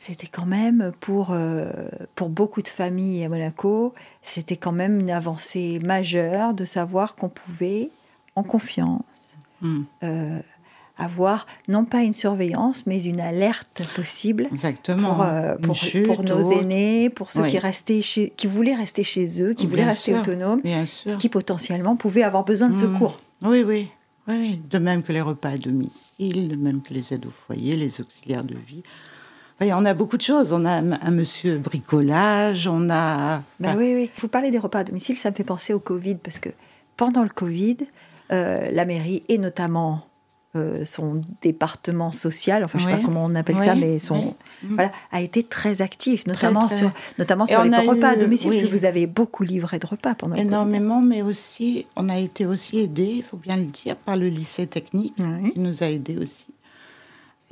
c'était 0.00 0.28
quand 0.28 0.46
même 0.46 0.92
pour, 0.98 1.28
euh, 1.30 1.70
pour 2.14 2.30
beaucoup 2.30 2.62
de 2.62 2.68
familles 2.68 3.22
à 3.22 3.28
Monaco, 3.28 3.92
c'était 4.22 4.56
quand 4.56 4.72
même 4.72 4.98
une 4.98 5.10
avancée 5.10 5.78
majeure 5.84 6.54
de 6.54 6.64
savoir 6.64 7.16
qu'on 7.16 7.28
pouvait, 7.28 7.90
en 8.34 8.42
confiance, 8.42 9.38
hmm. 9.60 9.82
euh, 10.02 10.40
avoir 10.96 11.44
non 11.68 11.84
pas 11.84 12.02
une 12.02 12.14
surveillance, 12.14 12.86
mais 12.86 13.04
une 13.04 13.20
alerte 13.20 13.82
possible 13.94 14.48
Exactement. 14.50 15.16
pour, 15.16 15.22
euh, 15.22 15.56
pour, 16.06 16.24
nos 16.24 16.50
aînés, 16.50 17.10
pour 17.10 17.30
ceux 17.30 17.44
qui, 17.44 17.58
restaient 17.58 18.00
chez, 18.00 18.30
qui 18.30 18.46
voulaient 18.46 18.74
rester 18.74 19.04
chez 19.04 19.42
eux, 19.42 19.52
qui 19.52 19.66
voulaient 19.66 19.84
rester 19.84 20.18
autonomes, 20.18 20.62
qui 21.18 21.28
potentiellement 21.28 21.94
pouvaient 21.94 22.22
avoir 22.22 22.46
besoin 22.46 22.70
de 22.70 22.74
hmm. 22.74 22.94
secours. 22.94 23.20
Oui, 23.42 23.64
oui. 23.66 23.90
Oui, 24.28 24.62
de 24.70 24.78
même 24.78 25.02
que 25.02 25.12
les 25.12 25.20
repas 25.20 25.50
à 25.50 25.58
domicile, 25.58 26.48
de 26.48 26.56
même 26.56 26.80
que 26.80 26.94
les 26.94 27.12
aides 27.12 27.26
au 27.26 27.30
foyer, 27.30 27.76
les 27.76 28.00
auxiliaires 28.00 28.44
de 28.44 28.54
vie 28.54 28.82
on 29.60 29.84
a 29.84 29.94
beaucoup 29.94 30.16
de 30.16 30.22
choses. 30.22 30.52
On 30.52 30.64
a 30.64 30.72
un 30.72 31.10
monsieur 31.10 31.58
bricolage, 31.58 32.66
on 32.66 32.88
a. 32.90 33.42
Ben 33.58 33.76
oui, 33.76 33.94
oui. 33.94 34.10
Vous 34.18 34.28
parlez 34.28 34.50
des 34.50 34.58
repas 34.58 34.80
à 34.80 34.84
domicile, 34.84 35.16
ça 35.16 35.30
me 35.30 35.34
fait 35.34 35.44
penser 35.44 35.72
au 35.74 35.80
Covid, 35.80 36.16
parce 36.16 36.38
que 36.38 36.50
pendant 36.96 37.22
le 37.22 37.28
Covid, 37.28 37.78
la 38.30 38.84
mairie 38.84 39.22
et 39.28 39.38
notamment 39.38 40.06
son 40.84 41.22
département 41.42 42.10
social, 42.10 42.64
enfin 42.64 42.78
je 42.78 42.86
ne 42.86 42.90
sais 42.90 42.96
pas 42.96 43.04
comment 43.04 43.24
on 43.24 43.34
appelle 43.36 43.56
Oui, 43.56 43.66
ça, 43.66 43.76
mais 43.76 43.98
son 44.00 44.16
oui. 44.16 44.34
voilà 44.70 44.90
a 45.12 45.20
été 45.20 45.44
très 45.44 45.80
actif, 45.80 46.26
notamment 46.26 46.66
très. 46.66 46.78
sur 46.78 46.90
notamment 47.18 47.44
Et 47.44 47.52
sur 47.52 47.62
les 47.62 47.76
repas 47.76 48.08
à 48.08 48.16
domicile, 48.16 48.50
parce 48.50 48.62
que 48.62 48.66
vous 48.66 48.84
avez 48.84 49.06
beaucoup 49.06 49.44
livré 49.44 49.78
de 49.78 49.86
repas 49.86 50.16
pendant 50.16 50.34
le 50.34 50.40
Covid. 50.40 50.48
Énormément, 50.48 51.00
mais 51.00 51.22
aussi, 51.22 51.86
on 51.96 52.08
a 52.08 52.18
été 52.18 52.46
aussi 52.46 52.80
aidé, 52.80 53.04
il 53.18 53.22
faut 53.22 53.36
bien 53.36 53.56
le 53.56 53.64
dire, 53.64 53.94
par 53.94 54.16
le 54.16 54.26
lycée 54.26 54.66
technique, 54.66 55.14
qui 55.54 55.60
nous 55.60 55.84
a 55.84 55.86
aidés 55.86 56.18
aussi. 56.18 56.46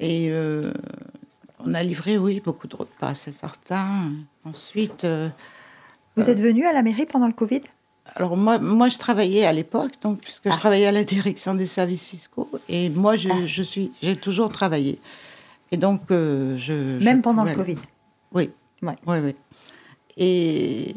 Et 0.00 0.29
euh, 0.31 0.73
on 1.65 1.75
a 1.75 1.83
livré, 1.83 2.19
oui, 2.19 2.41
beaucoup 2.45 2.67
de 2.69 2.77
repas, 2.77 3.15
c'est 3.15 3.33
certain. 3.33 4.11
Ensuite, 4.45 5.05
euh, 5.05 5.29
Vous 6.17 6.31
êtes 6.31 6.41
venu 6.41 6.67
à 6.67 6.73
la 6.73 6.83
mairie 6.83 7.07
pendant 7.07 7.27
le 7.27 7.33
Covid? 7.33 7.62
Alors 8.15 8.37
moi, 8.37 8.59
moi, 8.59 8.88
je 8.88 8.97
travaillais 8.99 9.45
à 9.45 9.53
l'époque, 9.53 9.93
donc 10.03 10.21
puisque 10.21 10.47
Ah. 10.47 10.50
je 10.53 10.57
travaillais 10.59 10.87
à 10.87 10.93
la 10.93 11.05
direction 11.05 11.55
des 11.55 11.67
services 11.67 12.09
fiscaux, 12.09 12.50
et 12.69 12.88
moi, 12.88 13.17
je, 13.17 13.29
Ah. 13.31 13.47
je 13.47 13.62
suis, 13.62 13.93
j'ai 14.03 14.17
toujours 14.17 14.49
travaillé. 14.50 14.99
Et 15.73 15.77
donc, 15.77 16.00
euh, 16.11 16.57
je. 16.57 16.99
je 17.00 17.05
Même 17.05 17.21
pendant 17.23 17.45
le 17.45 17.50
aller- 17.50 17.57
Covid? 17.59 17.77
Oui. 18.33 18.50
Ouais. 18.83 18.97
Oui, 19.07 19.17
oui. 19.19 19.35
Et 20.17 20.95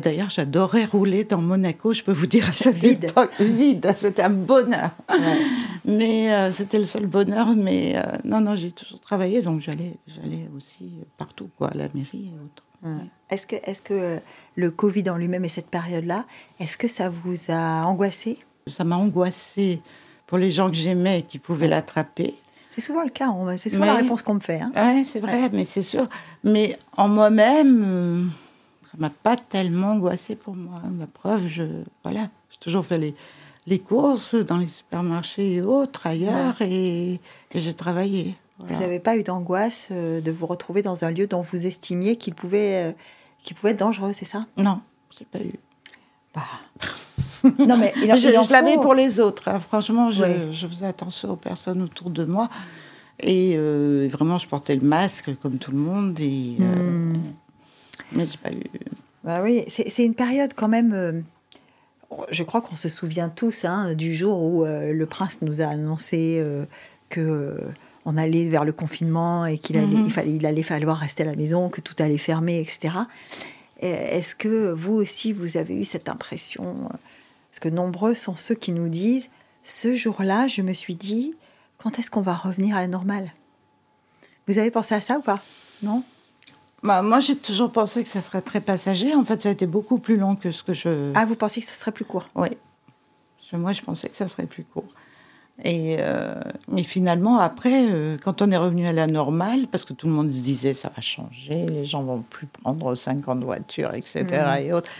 d'ailleurs, 0.00 0.30
j'adorais 0.30 0.84
rouler 0.84 1.24
dans 1.24 1.38
Monaco, 1.40 1.92
je 1.94 2.02
peux 2.02 2.12
vous 2.12 2.26
dire, 2.26 2.48
à 2.48 2.52
cette 2.52 2.76
Vide. 2.82 3.04
époque. 3.04 3.30
Vide, 3.40 3.92
c'était 3.96 4.22
un 4.22 4.30
bonheur. 4.30 4.90
Mais 5.84 6.32
euh, 6.32 6.50
c'était 6.50 6.78
le 6.78 6.84
seul 6.86 7.06
bonheur. 7.06 7.48
Mais 7.56 7.96
euh, 7.96 8.02
non, 8.24 8.40
non, 8.40 8.54
j'ai 8.56 8.70
toujours 8.72 9.00
travaillé, 9.00 9.42
donc 9.42 9.60
j'allais, 9.60 9.94
j'allais 10.06 10.48
aussi 10.56 10.92
partout, 11.16 11.48
quoi, 11.56 11.68
à 11.68 11.74
la 11.74 11.88
mairie 11.94 12.30
et 12.34 12.44
autres. 12.44 12.62
Est-ce 13.30 13.46
que, 13.48 13.56
est-ce 13.64 13.82
que 13.82 13.94
euh, 13.94 14.18
le 14.54 14.70
Covid 14.70 15.10
en 15.10 15.16
lui-même 15.16 15.44
et 15.44 15.48
cette 15.48 15.66
période-là, 15.70 16.24
est-ce 16.60 16.76
que 16.76 16.86
ça 16.86 17.08
vous 17.08 17.34
a 17.48 17.82
angoissé? 17.84 18.38
Ça 18.68 18.84
m'a 18.84 18.96
angoissée 18.96 19.80
pour 20.26 20.38
les 20.38 20.52
gens 20.52 20.68
que 20.68 20.76
j'aimais 20.76 21.20
et 21.20 21.22
qui 21.22 21.38
pouvaient 21.40 21.66
l'attraper. 21.68 22.34
C'est 22.74 22.82
souvent 22.82 23.02
le 23.02 23.08
cas, 23.10 23.32
c'est 23.58 23.70
souvent 23.70 23.86
la 23.86 23.94
réponse 23.94 24.22
qu'on 24.22 24.34
me 24.34 24.40
fait. 24.40 24.60
hein. 24.60 24.70
Oui, 24.76 25.04
c'est 25.04 25.18
vrai, 25.20 25.48
mais 25.52 25.64
c'est 25.64 25.82
sûr. 25.82 26.06
Mais 26.44 26.76
en 26.96 27.08
moi-même, 27.08 27.82
euh, 27.84 28.24
ça 28.96 29.00
m'a 29.00 29.10
pas 29.10 29.36
tellement 29.36 29.92
angoissée 29.92 30.36
pour 30.36 30.54
moi. 30.56 30.80
Ma 30.90 31.06
preuve, 31.06 31.46
je, 31.46 31.64
voilà, 32.04 32.28
j'ai 32.50 32.58
toujours 32.60 32.84
fait 32.86 32.98
les, 32.98 33.14
les 33.66 33.78
courses 33.78 34.34
dans 34.34 34.56
les 34.58 34.68
supermarchés 34.68 35.54
et 35.54 35.60
autres, 35.62 36.06
ailleurs, 36.06 36.56
et, 36.62 37.12
et 37.14 37.20
j'ai 37.60 37.74
travaillé. 37.74 38.34
Voilà. 38.58 38.74
Vous 38.74 38.80
n'avez 38.80 39.00
pas 39.00 39.16
eu 39.16 39.22
d'angoisse 39.22 39.88
euh, 39.90 40.20
de 40.20 40.30
vous 40.30 40.46
retrouver 40.46 40.80
dans 40.82 41.04
un 41.04 41.10
lieu 41.10 41.26
dont 41.26 41.42
vous 41.42 41.66
estimiez 41.66 42.16
qu'il 42.16 42.34
pouvait, 42.34 42.86
euh, 42.86 42.92
qu'il 43.42 43.54
pouvait 43.56 43.72
être 43.72 43.78
dangereux, 43.78 44.12
c'est 44.14 44.24
ça? 44.24 44.46
Non, 44.56 44.80
j'ai 45.18 45.26
pas 45.26 45.38
eu. 45.40 45.52
Bah. 46.34 46.42
Non, 47.58 47.76
mais 47.76 47.92
il 48.02 48.10
en- 48.12 48.16
je 48.24 48.28
je 48.28 48.50
l'avais 48.50 48.76
pour 48.76 48.94
les 48.94 49.20
autres. 49.20 49.46
hein. 49.48 49.60
Franchement, 49.60 50.10
je, 50.10 50.22
Ouais. 50.22 50.48
je 50.52 50.66
faisais 50.66 50.86
attention 50.86 51.30
aux 51.32 51.36
personnes 51.36 51.82
autour 51.82 52.10
de 52.10 52.24
moi. 52.24 52.48
Et 53.20 53.54
euh, 53.56 54.08
vraiment, 54.10 54.36
je 54.38 54.48
portais 54.48 54.74
le 54.74 54.80
masque 54.82 55.30
comme 55.40 55.58
tout 55.58 55.70
le 55.70 55.76
monde. 55.78 56.18
Et, 56.18 56.56
Hmm. 56.58 57.14
Mais 58.12 58.26
j'ai 58.26 58.38
pas 58.38 58.50
eu. 58.52 58.62
Bah 59.24 59.40
oui, 59.42 59.64
c'est 59.68 60.04
une 60.04 60.14
période 60.14 60.52
quand 60.54 60.68
même. 60.68 60.92
euh, 60.92 61.20
je 62.30 62.42
crois 62.44 62.60
qu'on 62.60 62.76
se 62.76 62.88
souvient 62.88 63.28
tous 63.28 63.64
hein, 63.64 63.94
du 63.94 64.14
jour 64.14 64.40
où 64.42 64.64
euh, 64.64 64.92
le 64.92 65.06
prince 65.06 65.42
nous 65.42 65.60
a 65.60 65.66
annoncé 65.66 66.36
euh, 66.38 66.64
que 67.08 67.58
on 68.04 68.16
allait 68.16 68.48
vers 68.48 68.64
le 68.64 68.72
confinement 68.72 69.46
et 69.46 69.58
qu'il 69.58 69.76
allait, 69.76 69.86
Mhm. 69.96 70.04
il 70.06 70.12
fallait, 70.12 70.34
il 70.36 70.46
allait 70.46 70.62
falloir 70.62 70.96
rester 70.98 71.24
à 71.24 71.26
la 71.26 71.34
maison, 71.34 71.68
que 71.68 71.80
tout 71.80 71.96
allait 71.98 72.18
fermer, 72.18 72.60
etc. 72.60 72.94
Et 73.80 73.90
Est-ce 73.90 74.36
que 74.36 74.70
vous 74.70 74.92
aussi 74.94 75.32
vous 75.32 75.56
avez 75.56 75.74
eu 75.74 75.84
cette 75.84 76.08
impression 76.08 76.76
Parce 77.50 77.58
que 77.60 77.68
nombreux 77.68 78.14
sont 78.14 78.36
ceux 78.36 78.54
qui 78.54 78.70
nous 78.70 78.88
disent 78.88 79.28
ce 79.64 79.96
jour-là, 79.96 80.46
je 80.46 80.62
me 80.62 80.72
suis 80.72 80.94
dit 80.94 81.34
quand 81.78 81.98
est-ce 81.98 82.10
qu'on 82.12 82.20
va 82.20 82.34
revenir 82.34 82.76
à 82.76 82.80
la 82.80 82.86
normale? 82.86 83.32
Vous 84.46 84.58
avez 84.58 84.70
pensé 84.70 84.94
à 84.94 85.00
ça 85.00 85.18
ou 85.18 85.22
pas? 85.22 85.42
Non? 85.82 86.04
Bah, 86.82 87.02
moi, 87.02 87.20
j'ai 87.20 87.36
toujours 87.36 87.72
pensé 87.72 88.04
que 88.04 88.08
ça 88.08 88.20
serait 88.20 88.42
très 88.42 88.60
passager. 88.60 89.14
En 89.14 89.24
fait, 89.24 89.42
ça 89.42 89.48
a 89.48 89.52
été 89.52 89.66
beaucoup 89.66 89.98
plus 89.98 90.16
long 90.16 90.36
que 90.36 90.52
ce 90.52 90.62
que 90.62 90.74
je. 90.74 91.10
Ah, 91.14 91.24
vous 91.24 91.36
pensiez 91.36 91.62
que 91.62 91.68
ce 91.68 91.74
serait 91.74 91.92
plus 91.92 92.04
court 92.04 92.28
Oui. 92.34 92.48
Moi, 93.52 93.72
je 93.72 93.82
pensais 93.82 94.08
que 94.08 94.16
ça 94.16 94.28
serait 94.28 94.46
plus 94.46 94.64
court. 94.64 94.92
Et 95.64 95.96
euh, 96.00 96.34
mais 96.68 96.82
finalement, 96.82 97.38
après, 97.38 97.90
euh, 97.90 98.18
quand 98.22 98.42
on 98.42 98.50
est 98.50 98.56
revenu 98.56 98.86
à 98.86 98.92
la 98.92 99.06
normale, 99.06 99.66
parce 99.70 99.84
que 99.84 99.94
tout 99.94 100.06
le 100.06 100.12
monde 100.12 100.28
se 100.28 100.40
disait 100.40 100.74
ça 100.74 100.90
va 100.94 101.00
changer, 101.00 101.66
les 101.66 101.86
gens 101.86 102.02
vont 102.02 102.22
plus 102.28 102.46
prendre 102.46 102.94
50 102.94 103.42
voitures, 103.42 103.94
etc. 103.94 104.24
Mhm. 104.30 104.66
Et 104.66 104.72
autres. 104.72 104.90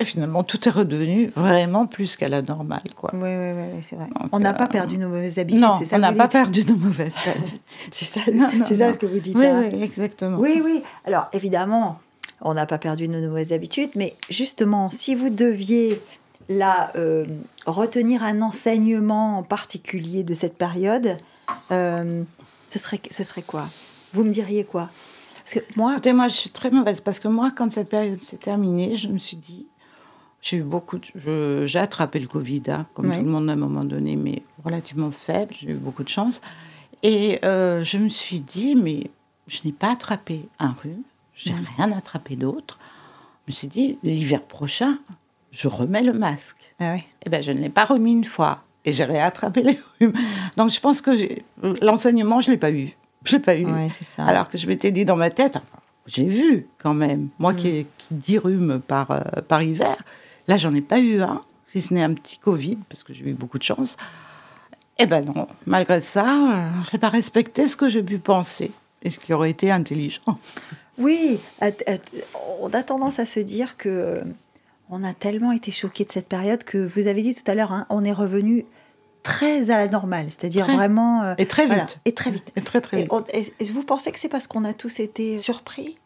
Et 0.00 0.04
finalement, 0.06 0.42
tout 0.42 0.66
est 0.66 0.72
redevenu 0.72 1.30
vraiment 1.36 1.86
plus 1.86 2.16
qu'à 2.16 2.28
la 2.28 2.40
normale, 2.40 2.80
quoi. 2.96 3.10
Oui, 3.12 3.20
oui, 3.20 3.52
oui, 3.52 3.80
c'est 3.82 3.96
vrai. 3.96 4.06
Donc, 4.06 4.30
on 4.32 4.38
n'a 4.38 4.50
euh, 4.50 4.54
pas 4.54 4.66
perdu 4.66 4.96
nos 4.96 5.08
mauvaises 5.10 5.38
habitudes. 5.38 5.60
Non, 5.60 5.76
c'est 5.78 5.84
ça 5.84 5.96
on 5.96 5.98
n'a 5.98 6.12
pas 6.12 6.26
perdu 6.26 6.64
nos 6.64 6.76
mauvaises 6.76 7.12
habitudes. 7.26 7.60
C'est 7.90 8.06
ça, 8.06 8.20
Non, 8.32 8.48
ça 8.50 8.86
non. 8.88 8.94
ce 8.94 8.98
que 8.98 9.04
vous 9.04 9.20
dites. 9.20 9.36
Oui, 9.36 9.46
hein. 9.46 9.62
oui, 9.70 9.82
exactement. 9.82 10.38
oui, 10.38 10.62
oui. 10.64 10.82
Alors, 11.04 11.28
évidemment, 11.34 11.98
on 12.40 12.54
n'a 12.54 12.64
pas 12.64 12.78
perdu 12.78 13.08
nos 13.08 13.20
mauvaises 13.28 13.52
habitudes, 13.52 13.90
mais 13.94 14.14
justement, 14.30 14.88
si 14.88 15.14
vous 15.14 15.28
deviez 15.28 16.00
là 16.48 16.90
euh, 16.96 17.26
retenir 17.66 18.22
un 18.22 18.40
enseignement 18.40 19.38
en 19.38 19.42
particulier 19.42 20.24
de 20.24 20.32
cette 20.32 20.56
période, 20.56 21.18
euh, 21.72 22.22
ce, 22.68 22.78
serait, 22.78 23.00
ce 23.10 23.22
serait 23.22 23.42
quoi? 23.42 23.68
Vous 24.12 24.24
me 24.24 24.30
diriez 24.30 24.64
quoi? 24.64 24.88
Parce 25.44 25.54
que 25.54 25.60
moi, 25.76 25.92
Écoutez, 25.92 26.12
moi, 26.14 26.28
je 26.28 26.36
suis 26.36 26.50
très 26.50 26.70
mauvaise 26.70 27.02
parce 27.02 27.20
que 27.20 27.28
moi, 27.28 27.50
quand 27.54 27.70
cette 27.70 27.90
période 27.90 28.22
s'est 28.22 28.38
terminée, 28.38 28.96
je 28.96 29.08
me 29.08 29.18
suis 29.18 29.36
dit, 29.36 29.66
j'ai 30.42 30.58
eu 30.58 30.62
beaucoup, 30.62 30.98
de- 30.98 31.66
j'ai 31.66 31.78
attrapé 31.78 32.18
le 32.18 32.26
Covid, 32.26 32.62
hein, 32.68 32.86
comme 32.94 33.08
Ouais. 33.10 33.18
tout 33.18 33.24
le 33.24 33.30
monde 33.30 33.48
à 33.50 33.52
un 33.52 33.56
moment 33.56 33.84
donné, 33.84 34.16
mais 34.16 34.42
relativement 34.64 35.10
faible. 35.10 35.54
J'ai 35.60 35.70
eu 35.70 35.74
beaucoup 35.74 36.02
de 36.02 36.08
chance, 36.08 36.40
et 37.02 37.38
euh, 37.44 37.82
je 37.84 37.98
me 37.98 38.08
suis 38.08 38.40
dit, 38.40 38.74
mais 38.76 39.10
je 39.46 39.60
n'ai 39.64 39.72
pas 39.72 39.92
attrapé 39.92 40.48
un 40.58 40.74
rhume, 40.82 41.02
j'ai 41.34 41.54
rien 41.76 41.92
attrapé 41.92 42.36
d'autre. 42.36 42.78
Je 43.46 43.52
me 43.52 43.56
suis 43.56 43.68
dit, 43.68 43.98
l'hiver 44.02 44.42
prochain, 44.42 44.98
je 45.50 45.66
remets 45.68 46.02
le 46.02 46.12
masque. 46.12 46.74
ah 46.78 46.92
ouais. 46.92 47.04
Eh 47.26 47.30
ben, 47.30 47.42
je 47.42 47.50
ne 47.52 47.58
l'ai 47.60 47.68
pas 47.70 47.84
remis 47.84 48.12
une 48.12 48.24
fois. 48.24 48.62
Et 48.86 48.92
j'ai 48.94 49.04
réattrapé 49.04 49.62
les 49.62 49.78
rhumes. 50.00 50.12
Donc, 50.56 50.70
je 50.70 50.80
pense 50.80 51.00
que 51.02 51.10
l'enseignement, 51.84 52.40
je 52.40 52.48
ne 52.48 52.52
l'ai 52.54 52.58
pas 52.58 52.70
eu. 52.70 52.96
Je 53.24 53.36
l'ai 53.36 53.42
pas 53.42 53.56
eu. 53.56 53.66
Ouais, 53.66 53.90
c'est 53.96 54.06
ça. 54.06 54.24
Alors 54.24 54.48
que 54.48 54.56
je 54.56 54.66
m'étais 54.66 54.90
dit 54.90 55.04
dans 55.04 55.16
ma 55.16 55.28
tête, 55.30 55.58
j'ai 56.06 56.24
vu 56.26 56.66
quand 56.78 56.94
même. 56.94 57.28
Moi 57.38 57.52
Mm. 57.52 57.56
qui, 57.56 57.68
ai- 57.68 57.86
qui 57.98 58.06
dis 58.14 58.38
rhume 58.38 58.80
par, 58.86 59.10
euh, 59.10 59.20
par 59.46 59.62
hiver, 59.62 59.96
là, 60.48 60.56
j'en 60.56 60.74
ai 60.74 60.80
pas 60.80 60.98
eu 61.00 61.20
un, 61.22 61.42
si 61.66 61.80
ce 61.82 61.92
n'est 61.94 62.02
un 62.02 62.14
petit 62.14 62.38
Covid, 62.38 62.78
parce 62.88 63.02
que 63.04 63.12
j'ai 63.12 63.28
eu 63.28 63.34
beaucoup 63.34 63.58
de 63.58 63.62
chance. 63.62 63.96
Eh 64.98 65.06
ben 65.06 65.24
non, 65.24 65.46
malgré 65.66 66.00
ça, 66.00 66.24
euh, 66.26 66.68
je 66.90 66.96
n'ai 66.96 67.00
pas 67.00 67.08
respecté 67.08 67.66
ce 67.68 67.76
que 67.76 67.88
j'ai 67.88 68.02
pu 68.02 68.18
penser. 68.18 68.70
Et 69.02 69.08
ce 69.08 69.18
qui 69.18 69.32
aurait 69.32 69.50
été 69.50 69.70
intelligent. 69.70 70.20
Oui, 70.98 71.40
on 72.60 72.68
a 72.74 72.82
tendance 72.82 73.18
à 73.20 73.24
se 73.24 73.40
dire 73.40 73.78
que 73.78 73.88
euh, 73.88 74.20
on 74.90 75.02
a 75.02 75.14
tellement 75.14 75.52
été 75.52 75.70
choqués 75.70 76.04
de 76.04 76.12
cette 76.12 76.28
période 76.28 76.62
que 76.62 76.76
vous 76.76 77.06
avez 77.06 77.22
dit 77.22 77.34
tout 77.34 77.48
à 77.50 77.54
l'heure, 77.54 77.72
hein, 77.72 77.86
on 77.88 78.04
est 78.04 78.12
revenu 78.12 78.66
très 79.22 79.70
à 79.70 79.78
la 79.78 79.86
normale, 79.88 80.26
c'est-à-dire 80.28 80.66
vraiment 80.66 81.22
euh, 81.22 81.34
Et 81.38 81.46
très 81.46 81.62
vite. 81.62 81.72
voilà, 81.74 81.86
et 82.04 82.12
très 82.12 82.30
vite. 82.30 82.52
Et 82.54 82.60
très, 82.60 82.82
très 82.82 82.98
Et, 82.98 83.02
vite. 83.04 83.12
on- 83.14 83.24
et 83.32 83.64
vous 83.64 83.82
pensez 83.82 84.12
que 84.12 84.18
c'est 84.18 84.28
parce 84.28 84.46
qu'on 84.46 84.64
a 84.66 84.74
tous 84.74 85.00
été 85.00 85.38
surpris? 85.38 85.96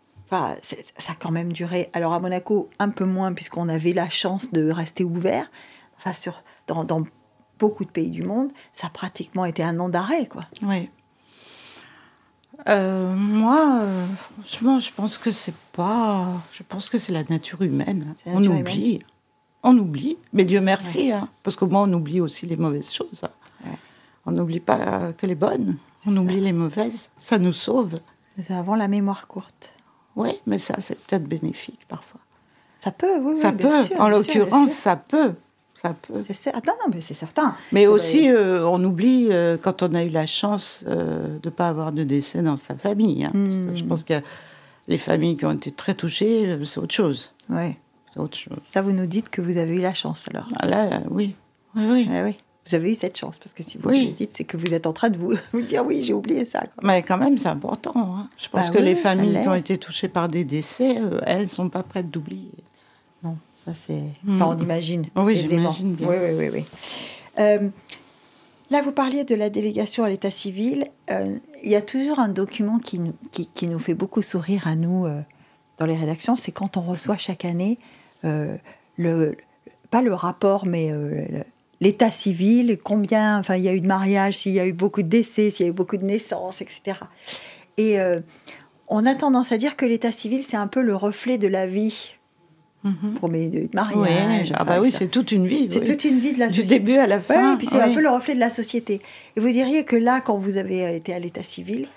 Ça 0.98 1.12
a 1.12 1.14
quand 1.14 1.30
même 1.30 1.52
duré. 1.52 1.90
Alors 1.92 2.12
à 2.12 2.18
Monaco, 2.20 2.70
un 2.78 2.90
peu 2.90 3.04
moins 3.04 3.32
puisqu'on 3.32 3.68
avait 3.68 3.92
la 3.92 4.08
chance 4.10 4.52
de 4.52 4.70
rester 4.70 5.04
ouvert. 5.04 5.50
Enfin, 5.98 6.12
sur, 6.12 6.42
dans, 6.66 6.84
dans 6.84 7.04
beaucoup 7.58 7.84
de 7.84 7.90
pays 7.90 8.10
du 8.10 8.22
monde, 8.22 8.50
ça 8.72 8.88
a 8.88 8.90
pratiquement 8.90 9.44
été 9.44 9.62
un 9.62 9.78
an 9.80 9.88
d'arrêt, 9.88 10.26
quoi. 10.26 10.42
Oui. 10.62 10.90
Euh, 12.68 13.14
moi, 13.14 13.78
euh, 13.80 14.06
franchement, 14.40 14.78
je 14.78 14.90
pense 14.92 15.18
que 15.18 15.30
c'est 15.30 15.54
pas. 15.72 16.26
Je 16.52 16.62
pense 16.62 16.88
que 16.88 16.98
c'est 16.98 17.12
la 17.12 17.24
nature 17.24 17.62
humaine. 17.62 18.14
On 18.26 18.42
oublie. 18.44 19.02
On 19.62 19.76
oublie. 19.76 20.16
Mais 20.32 20.44
Dieu 20.44 20.60
merci, 20.60 21.10
hein, 21.10 21.28
parce 21.42 21.56
qu'au 21.56 21.66
moins 21.66 21.88
on 21.88 21.92
oublie 21.94 22.20
aussi 22.20 22.46
les 22.46 22.56
mauvaises 22.56 22.92
choses. 22.92 23.22
hein. 23.24 23.30
Ouais. 23.64 23.78
On 24.26 24.32
n'oublie 24.32 24.60
pas 24.60 25.12
que 25.14 25.26
les 25.26 25.34
bonnes. 25.34 25.76
On 26.06 26.16
oublie 26.16 26.40
les 26.40 26.52
mauvaises. 26.52 27.10
Ça 27.18 27.38
nous 27.38 27.52
sauve. 27.52 28.00
Nous 28.36 28.54
avons 28.54 28.74
la 28.74 28.88
mémoire 28.88 29.26
courte. 29.26 29.72
Oui, 30.16 30.30
mais 30.46 30.58
ça, 30.58 30.74
c'est 30.80 30.98
peut-être 30.98 31.24
bénéfique 31.24 31.80
parfois. 31.88 32.20
Ça 32.78 32.90
peut, 32.90 33.18
oui, 33.20 33.32
oui, 33.34 33.40
ça 33.40 33.50
bien 33.52 33.68
peut. 33.70 33.84
sûr, 33.84 34.00
en 34.00 34.08
l'occurrence, 34.08 34.70
ça 34.70 34.96
peut. 34.96 35.32
Ça 35.74 35.92
peut. 35.94 36.22
C'est 36.32 36.54
non, 36.54 36.72
mais 36.92 37.00
c'est 37.00 37.14
certain. 37.14 37.56
Mais 37.72 37.86
aussi, 37.88 38.30
euh, 38.30 38.64
on 38.68 38.82
oublie 38.84 39.28
euh, 39.32 39.56
quand 39.60 39.82
on 39.82 39.92
a 39.94 40.04
eu 40.04 40.08
la 40.08 40.26
chance 40.26 40.80
euh, 40.86 41.38
de 41.38 41.48
ne 41.48 41.50
pas 41.50 41.68
avoir 41.68 41.90
de 41.92 42.04
décès 42.04 42.42
dans 42.42 42.56
sa 42.56 42.76
famille. 42.76 43.24
hein. 43.24 43.32
Parce 43.32 43.56
que 43.56 43.74
Je 43.76 43.84
Hmm. 43.84 43.88
pense 43.88 44.04
que 44.04 44.14
les 44.86 44.98
familles 44.98 45.36
qui 45.36 45.46
ont 45.46 45.52
été 45.52 45.72
très 45.72 45.94
touchées, 45.94 46.56
c'est 46.64 46.78
autre 46.78 46.94
chose. 46.94 47.32
Ouais. 47.48 47.76
C'est 48.12 48.20
autre 48.20 48.36
chose. 48.36 48.58
Ça, 48.72 48.82
vous 48.82 48.92
nous 48.92 49.06
dites 49.06 49.30
que 49.30 49.40
vous 49.40 49.56
avez 49.56 49.74
eu 49.74 49.80
la 49.80 49.94
chance, 49.94 50.26
alors. 50.30 50.46
Ah, 50.60 50.66
Là, 50.68 51.00
oui. 51.10 51.34
Oui, 51.74 51.84
oui. 51.90 52.08
Ah 52.12 52.22
oui. 52.22 52.36
Vous 52.66 52.74
avez 52.74 52.90
eu 52.92 52.94
cette 52.94 53.18
chance, 53.18 53.36
parce 53.38 53.52
que 53.52 53.62
si 53.62 53.76
vous 53.76 53.90
Oui. 53.90 54.06
le 54.06 54.12
dites, 54.12 54.32
c'est 54.36 54.44
que 54.44 54.56
vous 54.56 54.72
êtes 54.72 54.86
en 54.86 54.92
train 54.94 55.10
de 55.10 55.18
vous, 55.18 55.34
vous 55.52 55.60
dire 55.62 55.84
oui, 55.84 56.02
j'ai 56.02 56.14
oublié 56.14 56.44
ça. 56.46 56.60
quoi. 56.60 56.82
Mais 56.82 57.02
quand 57.02 57.18
même, 57.18 57.36
c'est 57.36 57.48
important. 57.48 57.92
hein. 57.96 58.28
Je 58.38 58.48
pense 58.48 58.66
Bah 58.66 58.70
que 58.72 58.78
oui, 58.78 58.84
les 58.84 58.94
familles 58.94 59.38
qui 59.42 59.48
ont 59.48 59.54
été 59.54 59.76
touchées 59.78 60.08
par 60.08 60.28
des 60.28 60.44
décès, 60.44 60.96
euh, 60.98 61.20
elles 61.26 61.42
ne 61.42 61.46
sont 61.46 61.68
pas 61.68 61.82
prêtes 61.82 62.10
d'oublier. 62.10 62.50
Non, 63.22 63.36
ça 63.66 63.72
c'est. 63.74 64.02
Enfin, 64.28 64.56
on 64.56 64.62
imagine. 64.62 65.06
Oui, 65.16 65.36
j'imagine 65.36 65.94
bien. 65.94 66.08
Oui, 66.08 66.16
oui, 66.22 66.30
oui. 66.38 66.48
oui. 66.52 66.64
Euh, 67.38 67.68
là, 68.70 68.80
vous 68.82 68.92
parliez 68.92 69.24
de 69.24 69.34
la 69.34 69.50
délégation 69.50 70.04
à 70.04 70.08
l'état 70.08 70.30
civil. 70.30 70.86
Euh, 71.10 71.36
il 71.62 71.70
y 71.70 71.76
a 71.76 71.82
toujours 71.82 72.18
un 72.18 72.28
document 72.28 72.78
qui, 72.78 72.98
nous- 72.98 73.14
qui, 73.30 73.46
qui 73.46 73.66
nous 73.66 73.78
fait 73.78 73.94
beaucoup 73.94 74.22
sourire 74.22 74.66
à 74.68 74.74
nous 74.76 75.06
dans 75.78 75.86
les 75.86 75.96
rédactions, 75.96 76.36
c'est 76.36 76.52
quand 76.52 76.76
on 76.76 76.82
reçoit 76.82 77.16
chaque 77.18 77.44
année 77.44 77.78
le, 78.22 79.36
pas 79.90 80.02
le 80.02 80.14
rapport, 80.14 80.66
mais 80.66 80.90
le- 80.92 81.44
l'état 81.80 82.10
civil, 82.10 82.78
combien, 82.82 83.38
enfin, 83.38 83.56
il 83.56 83.62
y 83.64 83.68
a 83.68 83.72
eu 83.74 83.80
de 83.80 83.86
mariages, 83.86 84.38
s'il 84.38 84.52
y 84.52 84.60
a 84.60 84.66
eu 84.66 84.72
beaucoup 84.72 85.02
de 85.02 85.08
décès, 85.08 85.50
s'il 85.50 85.66
y 85.66 85.68
a 85.68 85.70
eu 85.70 85.74
beaucoup 85.74 85.96
de 85.96 86.04
naissances, 86.04 86.60
etc. 86.62 86.98
Et 87.76 87.98
euh, 87.98 88.20
on 88.88 89.04
a 89.06 89.14
tendance 89.14 89.52
à 89.52 89.56
dire 89.56 89.76
que 89.76 89.84
l'état 89.86 90.12
civil, 90.12 90.42
c'est 90.48 90.56
un 90.56 90.66
peu 90.68 90.82
le 90.82 90.94
reflet 90.94 91.38
de 91.38 91.48
la 91.48 91.66
vie. 91.66 92.14
Pour 93.18 93.30
mes 93.30 93.48
de 93.48 93.60
Oui, 93.60 93.68
mariages. 93.72 94.52
ah 94.56 94.62
bah 94.64 94.78
oui, 94.78 94.92
ça. 94.92 94.98
c'est 94.98 95.08
toute 95.08 95.32
une 95.32 95.46
vie. 95.46 95.68
C'est 95.70 95.80
oui. 95.80 95.86
toute 95.86 96.04
une 96.04 96.20
vie 96.20 96.34
de 96.34 96.38
la 96.38 96.48
Du 96.48 96.56
société. 96.60 96.80
début 96.80 96.98
à 96.98 97.06
la 97.06 97.16
Ouais, 97.16 97.22
fin. 97.22 97.54
et 97.54 97.56
puis 97.56 97.66
c'est 97.66 97.80
un 97.80 97.88
oui. 97.88 97.94
peu 97.94 98.02
le 98.02 98.10
reflet 98.10 98.34
de 98.34 98.40
la 98.40 98.50
société. 98.50 99.00
Et 99.36 99.40
vous 99.40 99.48
diriez 99.48 99.84
que 99.84 99.96
là, 99.96 100.20
quand 100.20 100.36
vous 100.36 100.58
avez 100.58 100.94
été 100.94 101.14
à 101.14 101.18
l'état 101.18 101.42
civil, 101.42 101.88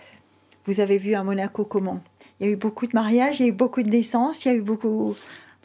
vous 0.65 0.79
avez 0.79 0.97
vu 0.97 1.13
à 1.13 1.23
Monaco 1.25 1.65
comment? 1.65 1.99
Il 2.39 2.47
y 2.47 2.49
a 2.49 2.53
eu 2.53 2.55
beaucoup 2.55 2.87
de 2.87 2.91
mariages, 2.93 3.41
il 3.41 3.43
y 3.43 3.45
a 3.47 3.49
eu 3.49 3.51
beaucoup 3.53 3.83
de 3.83 3.89
naissances, 3.89 4.45
il 4.45 4.47
y 4.47 4.51
a 4.51 4.53
eu 4.55 4.61
beaucoup. 4.61 5.17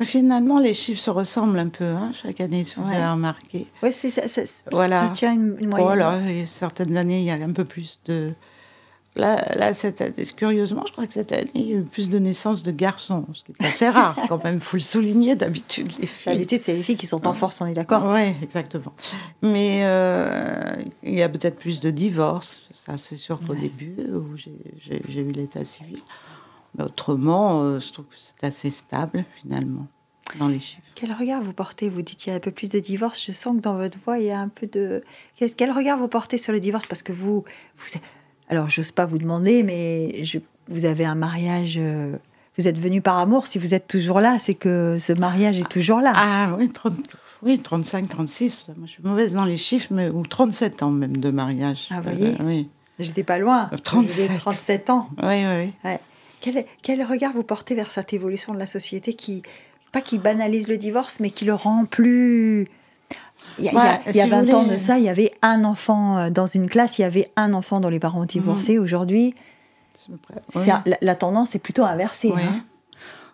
Finalement, 0.04 0.58
les 0.58 0.74
chiffres 0.74 1.00
se 1.00 1.10
ressemblent 1.10 1.58
un 1.58 1.68
peu, 1.68 1.84
hein, 1.84 2.12
chaque 2.14 2.40
année, 2.40 2.64
si 2.64 2.74
vous 2.76 2.82
Ouais. 2.88 2.96
avez 2.96 3.06
remarqué. 3.12 3.66
Ouais, 3.82 3.92
c'est 3.92 4.10
ça, 4.10 4.28
ça, 4.28 4.42
Voilà. 4.70 4.98
ça 4.98 5.08
tient 5.10 5.32
une, 5.32 5.56
une 5.60 5.68
moyenne. 5.68 5.86
Voilà, 5.86 6.18
et 6.30 6.46
certaines 6.46 6.96
années, 6.96 7.18
il 7.20 7.24
y 7.24 7.30
a 7.30 7.34
un 7.34 7.52
peu 7.52 7.64
plus 7.64 7.98
de. 8.06 8.32
Là, 9.14 9.44
là 9.56 9.74
cette 9.74 10.00
année, 10.00 10.14
curieusement, 10.34 10.84
je 10.86 10.92
crois 10.92 11.06
que 11.06 11.12
cette 11.12 11.32
année, 11.32 11.50
il 11.54 11.66
y 11.68 11.74
a 11.74 11.76
eu 11.76 11.82
plus 11.82 12.08
de 12.08 12.18
naissances 12.18 12.62
de 12.62 12.70
garçons, 12.70 13.26
ce 13.34 13.44
qui 13.44 13.52
est 13.52 13.66
assez 13.66 13.86
rare 13.90 14.16
quand 14.26 14.42
même, 14.42 14.58
faut 14.58 14.78
le 14.78 14.82
souligner 14.82 15.34
d'habitude, 15.36 15.92
les 16.00 16.06
filles. 16.06 16.32
D'habitude, 16.32 16.60
c'est 16.62 16.72
les 16.72 16.82
filles 16.82 16.96
qui 16.96 17.06
sont 17.06 17.26
en 17.26 17.34
force, 17.34 17.60
on 17.60 17.66
est 17.66 17.74
d'accord 17.74 18.06
Oui, 18.10 18.32
exactement. 18.42 18.94
Mais 19.42 19.80
euh, 19.82 20.72
il 21.02 21.12
y 21.14 21.22
a 21.22 21.28
peut-être 21.28 21.58
plus 21.58 21.80
de 21.80 21.90
divorces, 21.90 22.62
ça 22.72 22.96
c'est 22.96 23.18
sûr 23.18 23.38
qu'au 23.40 23.52
Ouais. 23.52 23.60
début, 23.60 23.94
où 24.14 24.34
j'ai 24.38 25.20
eu 25.20 25.30
l'état 25.32 25.62
civil. 25.62 25.98
Mais 26.76 26.84
autrement, 26.84 27.62
euh, 27.62 27.80
je 27.80 27.92
trouve 27.92 28.06
que 28.06 28.14
c'est 28.16 28.46
assez 28.46 28.70
stable 28.70 29.24
finalement 29.42 29.86
dans 30.38 30.48
les 30.48 30.58
chiffres. 30.58 30.82
Quel 30.94 31.12
regard 31.12 31.42
vous 31.42 31.52
portez 31.52 31.88
Vous 31.88 32.00
dites 32.02 32.18
qu'il 32.18 32.30
y 32.30 32.32
a 32.32 32.36
un 32.36 32.40
peu 32.40 32.50
plus 32.50 32.70
de 32.70 32.78
divorce. 32.80 33.22
Je 33.26 33.32
sens 33.32 33.56
que 33.56 33.60
dans 33.62 33.74
votre 33.74 33.98
voix, 34.04 34.18
il 34.18 34.26
y 34.26 34.30
a 34.30 34.38
un 34.40 34.48
peu 34.48 34.66
de. 34.66 35.02
Quel, 35.56 35.70
regard 35.72 35.98
vous 35.98 36.08
portez 36.08 36.38
sur 36.38 36.52
le 36.52 36.60
divorce? 36.60 36.86
Parce 36.86 37.02
que 37.02 37.12
vous. 37.12 37.44
vous 37.76 37.98
alors, 38.48 38.68
j'ose 38.68 38.90
pas 38.92 39.06
vous 39.06 39.18
demander, 39.18 39.62
mais 39.62 40.22
je- 40.24 40.38
vous 40.68 40.84
avez 40.84 41.04
un 41.04 41.14
mariage. 41.14 41.76
euh, 41.78 42.16
vous 42.58 42.68
êtes 42.68 42.78
venu 42.78 43.00
par 43.00 43.16
amour. 43.18 43.46
Si 43.46 43.58
vous 43.58 43.72
êtes 43.72 43.88
toujours 43.88 44.20
là, 44.20 44.38
c'est 44.38 44.54
que 44.54 44.98
ce 45.00 45.12
mariage 45.14 45.58
est 45.58 45.68
toujours 45.68 46.00
là. 46.00 46.12
Ah 46.14 46.54
oui, 46.58 46.70
30 46.70 46.94
oui 47.42 47.58
35, 47.58 48.08
36, 48.08 48.66
moi 48.76 48.86
je 48.86 48.90
suis 48.92 49.02
mauvaise 49.02 49.34
dans 49.34 49.44
les 49.44 49.56
chiffres, 49.56 49.88
mais, 49.90 50.10
ou 50.10 50.24
37 50.24 50.82
ans 50.84 50.90
même 50.90 51.16
de 51.16 51.30
mariage. 51.30 51.88
Ah, 51.90 52.00
vous 52.00 52.10
voyez? 52.10 52.34
Euh, 52.40 52.44
oui. 52.44 52.68
J'étais 52.98 53.24
pas 53.24 53.38
loin. 53.38 53.68
Euh, 53.72 53.76
Vous 53.94 54.20
avez 54.20 54.38
37. 54.38 54.38
37 54.38 54.90
ans. 54.90 55.08
oui, 55.22 55.44
oui. 55.46 55.72
Ouais. 55.84 55.98
Quel, 56.42 56.66
quel 56.82 57.02
regard 57.04 57.32
vous 57.32 57.44
portez 57.44 57.74
vers 57.74 57.90
cette 57.90 58.12
évolution 58.12 58.52
de 58.52 58.58
la 58.58 58.66
société 58.66 59.14
qui, 59.14 59.42
pas 59.92 60.00
qui 60.02 60.18
banalise 60.18 60.66
le 60.68 60.76
divorce, 60.76 61.20
mais 61.20 61.30
qui 61.30 61.44
le 61.46 61.54
rend 61.54 61.84
plus. 61.86 62.68
Il 63.58 63.64
y 63.64 63.68
a, 63.68 63.72
il 63.72 63.74
y 63.74 63.78
a- 63.78 63.82
Ouais, 63.92 64.00
il 64.08 64.16
y 64.16 64.20
a 64.20 64.24
si 64.24 64.30
20 64.30 64.42
vous 64.44 64.54
ans 64.56 64.64
de 64.64 64.76
ça, 64.76 64.98
il 64.98 65.04
y 65.04 65.08
avait 65.08 65.30
un 65.42 65.64
enfant 65.64 66.18
euh, 66.18 66.30
dans 66.30 66.46
une 66.46 66.68
classe, 66.68 66.98
il 66.98 67.02
y 67.02 67.04
avait 67.04 67.30
un 67.36 67.54
enfant 67.54 67.80
dont 67.80 67.88
les 67.88 68.00
parents 68.00 68.22
ont 68.22 68.26
divorcé. 68.26 68.78
Aujourd'hui, 68.78 69.34
c'est 69.98 70.12
à 70.12 70.16
peu 70.16 70.18
près- 70.34 70.42
c'est 70.50 70.58
oui. 70.60 70.70
un- 70.72 70.82
la, 70.84 70.96
la 71.00 71.14
tendance 71.14 71.54
est 71.54 71.58
plutôt 71.60 71.84
inversée. 71.84 72.32
Oui. 72.34 72.42
hein. 72.42 72.64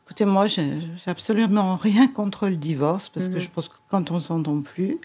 Écoutez, 0.05 0.25
moi, 0.27 0.47
j'ai 0.47 0.71
absolument 1.07 1.77
rien 1.77 2.09
contre 2.09 2.49
le 2.49 2.57
divorce, 2.57 3.09
parce 3.09 3.29
Mhm. 3.29 3.35
que 3.35 3.41
je 3.41 3.49
pense 3.49 3.69
que 3.69 3.75
quand 3.89 4.11
on 4.11 4.21
s'entend 4.21 4.61
plus, 4.63 4.99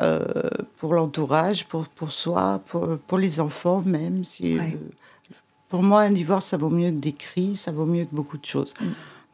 euh, 0.00 0.24
pour 0.78 0.94
l'entourage, 0.94 1.66
pour, 1.66 1.86
pour 1.88 2.10
soi, 2.10 2.60
pour, 2.66 2.98
pour 3.06 3.18
les 3.18 3.38
enfants 3.40 3.82
même, 3.86 4.24
si, 4.24 4.58
Ouais. 4.58 4.72
euh, 4.74 4.90
pour 5.74 5.82
moi, 5.82 6.02
un 6.02 6.12
divorce, 6.12 6.46
ça 6.46 6.56
vaut 6.56 6.70
mieux 6.70 6.90
que 6.92 7.00
des 7.00 7.10
cris, 7.12 7.56
ça 7.56 7.72
vaut 7.72 7.84
mieux 7.84 8.04
que 8.04 8.14
beaucoup 8.14 8.38
de 8.38 8.44
choses. 8.44 8.72
Mm. 8.80 8.84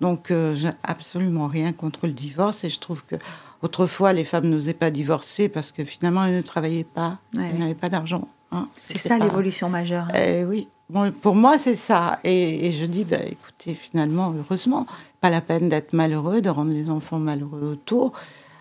Donc, 0.00 0.30
euh, 0.30 0.54
j'ai 0.54 0.70
absolument 0.82 1.48
rien 1.48 1.74
contre 1.74 2.06
le 2.06 2.14
divorce, 2.14 2.64
et 2.64 2.70
je 2.70 2.80
trouve 2.80 3.02
que 3.04 3.16
autrefois, 3.60 4.14
les 4.14 4.24
femmes 4.24 4.48
n'osaient 4.48 4.72
pas 4.72 4.90
divorcer 4.90 5.50
parce 5.50 5.70
que 5.70 5.84
finalement, 5.84 6.24
elles 6.24 6.36
ne 6.36 6.40
travaillaient 6.40 6.84
pas, 6.94 7.18
Ouais. 7.36 7.50
elles 7.52 7.58
n'avaient 7.58 7.74
pas 7.74 7.90
d'argent. 7.90 8.26
hein. 8.52 8.68
C'est 8.76 8.96
ça 8.98 9.18
pas- 9.18 9.24
l'évolution 9.26 9.68
majeure. 9.68 10.06
hein. 10.08 10.14
eh 10.16 10.44
oui, 10.46 10.66
Bon, 10.88 11.12
pour 11.12 11.34
moi, 11.36 11.58
c'est 11.58 11.76
ça. 11.76 12.18
Et, 12.24 12.66
et 12.66 12.72
je 12.72 12.86
dis, 12.86 13.04
bah, 13.04 13.18
écoutez, 13.24 13.74
finalement, 13.74 14.34
heureusement, 14.36 14.86
pas 15.20 15.28
la 15.28 15.42
peine 15.42 15.68
d'être 15.68 15.92
malheureux, 15.92 16.40
de 16.40 16.48
rendre 16.48 16.72
les 16.72 16.88
enfants 16.88 17.18
malheureux 17.20 17.62
autour. 17.74 18.12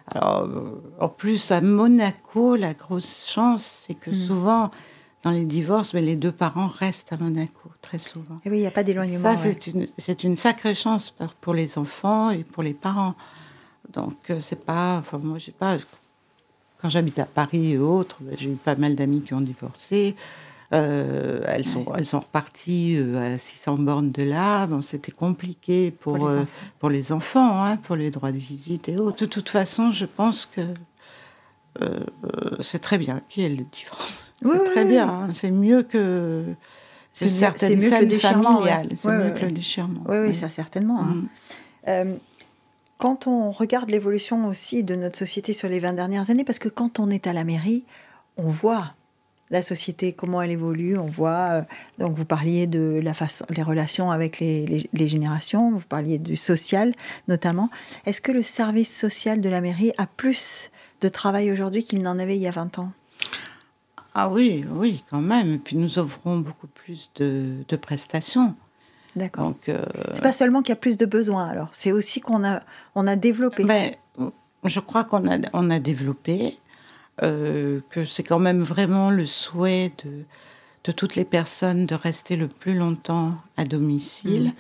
Alors, 0.07 0.47
en 0.99 1.07
plus, 1.07 1.49
à 1.51 1.61
Monaco, 1.61 2.55
la 2.57 2.73
grosse 2.73 3.25
chance, 3.33 3.63
c'est 3.87 3.95
que 3.95 4.11
Mm. 4.11 4.27
souvent, 4.27 4.69
dans 5.23 5.31
les 5.31 5.45
divorces, 5.45 5.93
mais 5.93 6.01
les 6.01 6.15
deux 6.15 6.31
parents 6.31 6.67
restent 6.67 7.11
à 7.11 7.17
Monaco, 7.17 7.69
très 7.81 7.97
souvent. 7.97 8.39
Et 8.45 8.49
oui, 8.49 8.57
il 8.57 8.61
n'y 8.61 8.67
a 8.67 8.71
pas 8.71 8.83
d'éloignement. 8.83 9.21
Ça, 9.21 9.31
ouais. 9.31 9.37
c'est 9.37 9.67
une, 9.67 9.87
c'est 9.97 10.23
une 10.23 10.37
sacrée 10.37 10.75
chance 10.75 11.13
pour 11.41 11.53
les 11.53 11.77
enfants 11.77 12.29
et 12.29 12.43
pour 12.43 12.63
les 12.63 12.73
parents. 12.73 13.15
Donc, 13.91 14.17
euh, 14.29 14.39
c'est 14.39 14.63
pas. 14.63 14.97
Enfin, 14.97 15.17
moi, 15.17 15.37
j'ai 15.39 15.51
pas. 15.51 15.77
Quand 16.81 16.89
j'habite 16.89 17.19
à 17.19 17.25
Paris 17.25 17.73
et 17.73 17.77
autres, 17.77 18.17
ben, 18.21 18.35
j'ai 18.37 18.51
eu 18.51 18.55
pas 18.55 18.75
mal 18.75 18.95
d'amis 18.95 19.21
qui 19.21 19.33
ont 19.33 19.41
divorcé. 19.41 20.15
Euh, 20.71 21.41
elles, 21.47 21.65
sont, 21.65 21.83
elles 21.97 22.05
sont 22.05 22.19
reparties 22.19 22.95
euh, 22.97 23.35
à 23.35 23.37
600 23.37 23.79
bornes 23.79 24.11
de 24.11 24.23
là. 24.23 24.67
Bon, 24.67 24.81
C'était 24.81 25.11
compliqué 25.11 25.89
pour, 25.89 26.13
Pour 26.15 26.29
les 26.29 26.35
euh, 26.35 26.41
enfants. 26.41 26.67
pour 26.77 26.89
les 26.89 27.11
enfants, 27.11 27.65
hein, 27.65 27.77
pour 27.77 27.95
les 27.95 28.11
droits 28.11 28.31
de 28.31 28.37
visite 28.37 28.87
et 28.87 28.97
autres. 28.97 29.25
De 29.25 29.29
toute 29.29 29.49
façon, 29.49 29.91
je 29.91 30.05
pense 30.05 30.45
que 30.45 30.61
euh, 31.81 31.99
c'est 32.61 32.79
très 32.79 32.97
bien 32.97 33.21
qu'il 33.29 33.43
y 33.43 33.45
ait 33.47 33.49
le 33.49 33.65
divorce. 33.71 34.28
Oui, 34.43 34.51
c'est 34.53 34.59
oui, 34.61 34.65
très 34.65 34.83
oui. 34.83 34.89
bien. 34.89 35.07
hein. 35.09 35.29
C'est 35.33 35.51
mieux 35.51 35.83
que, 35.83 36.45
C'est 37.13 37.29
certaines 37.29 37.79
mieux 37.79 37.89
scènes 37.89 38.09
familiales. 38.11 38.89
C'est 38.95 39.09
mieux 39.09 39.31
que 39.31 39.45
le 39.45 39.51
déchirement. 39.51 40.01
Oui, 40.07 40.17
oui, 40.17 40.27
oui. 40.29 40.35
ça 40.35 40.49
certainement. 40.49 41.01
hein. 41.01 41.05
Mm. 41.15 41.27
Euh, 41.87 42.15
quand 42.97 43.27
on 43.27 43.51
regarde 43.51 43.89
l'évolution 43.89 44.45
aussi 44.47 44.83
de 44.83 44.95
notre 44.95 45.17
société 45.17 45.53
sur 45.53 45.69
les 45.69 45.79
20 45.79 45.93
dernières 45.93 46.29
années, 46.29 46.43
parce 46.43 46.59
que 46.59 46.67
quand 46.69 46.99
on 46.99 47.09
est 47.09 47.27
à 47.27 47.33
la 47.33 47.43
mairie, 47.45 47.83
on 48.37 48.49
voit 48.49 48.93
la 49.51 49.61
société, 49.63 50.13
comment 50.13 50.41
elle 50.43 50.51
évolue, 50.51 50.97
on 50.97 51.07
voit, 51.07 51.49
euh, 51.53 51.61
donc 51.97 52.15
vous 52.15 52.25
parliez 52.25 52.67
de 52.67 52.99
la 53.01 53.13
façon, 53.15 53.45
les 53.49 53.63
relations 53.63 54.11
avec 54.11 54.39
les, 54.39 54.65
les- 54.67 54.89
les 54.93 55.07
générations, 55.07 55.71
vous 55.71 55.85
parliez 55.87 56.17
du 56.19 56.35
social 56.35 56.91
notamment. 57.27 57.69
Est-ce 58.05 58.21
que 58.21 58.31
le 58.31 58.43
service 58.43 58.95
social 58.95 59.41
de 59.41 59.49
la 59.49 59.61
mairie 59.61 59.91
a 59.97 60.05
plus 60.05 60.69
de 61.01 61.07
travail 61.09 61.51
aujourd'hui 61.51 61.83
qu'il 61.83 62.01
n'en 62.03 62.19
avait 62.19 62.35
il 62.35 62.41
y 62.43 62.47
a 62.47 62.51
20 62.51 62.77
ans? 62.79 62.91
Ah 64.21 64.29
oui, 64.29 64.65
oui, 64.71 65.03
quand 65.09 65.21
même. 65.21 65.53
Et 65.53 65.57
puis 65.57 65.75
nous 65.77 65.97
offrons 65.97 66.37
beaucoup 66.39 66.67
plus 66.67 67.09
de, 67.15 67.63
de 67.67 67.75
prestations. 67.75 68.55
D'accord. 69.15 69.45
Donc, 69.45 69.69
euh, 69.69 69.83
C'est 70.13 70.21
pas 70.21 70.31
seulement 70.31 70.61
qu'il 70.61 70.69
y 70.69 70.73
a 70.73 70.81
plus 70.81 70.97
de 70.97 71.05
besoins 71.05 71.47
alors, 71.47 71.69
c'est 71.73 71.91
aussi 71.91 72.21
qu'on 72.21 72.43
a, 72.43 72.61
on 72.95 73.07
a 73.07 73.15
développé. 73.15 73.63
ben, 73.63 73.93
je 74.63 74.79
crois 74.79 75.03
qu'on 75.03 75.27
a, 75.29 75.37
on 75.53 75.69
a 75.69 75.79
développé, 75.79 76.57
euh, 77.23 77.79
que 77.89 78.05
c'est 78.05 78.23
quand 78.23 78.39
même 78.39 78.61
vraiment 78.61 79.09
le 79.09 79.25
souhait 79.25 79.91
de, 80.03 80.25
de 80.83 80.91
toutes 80.91 81.15
les 81.15 81.25
personnes 81.25 81.85
de 81.85 81.95
rester 81.95 82.35
le 82.35 82.47
plus 82.47 82.75
longtemps 82.75 83.35
à 83.57 83.65
domicile 83.65 84.53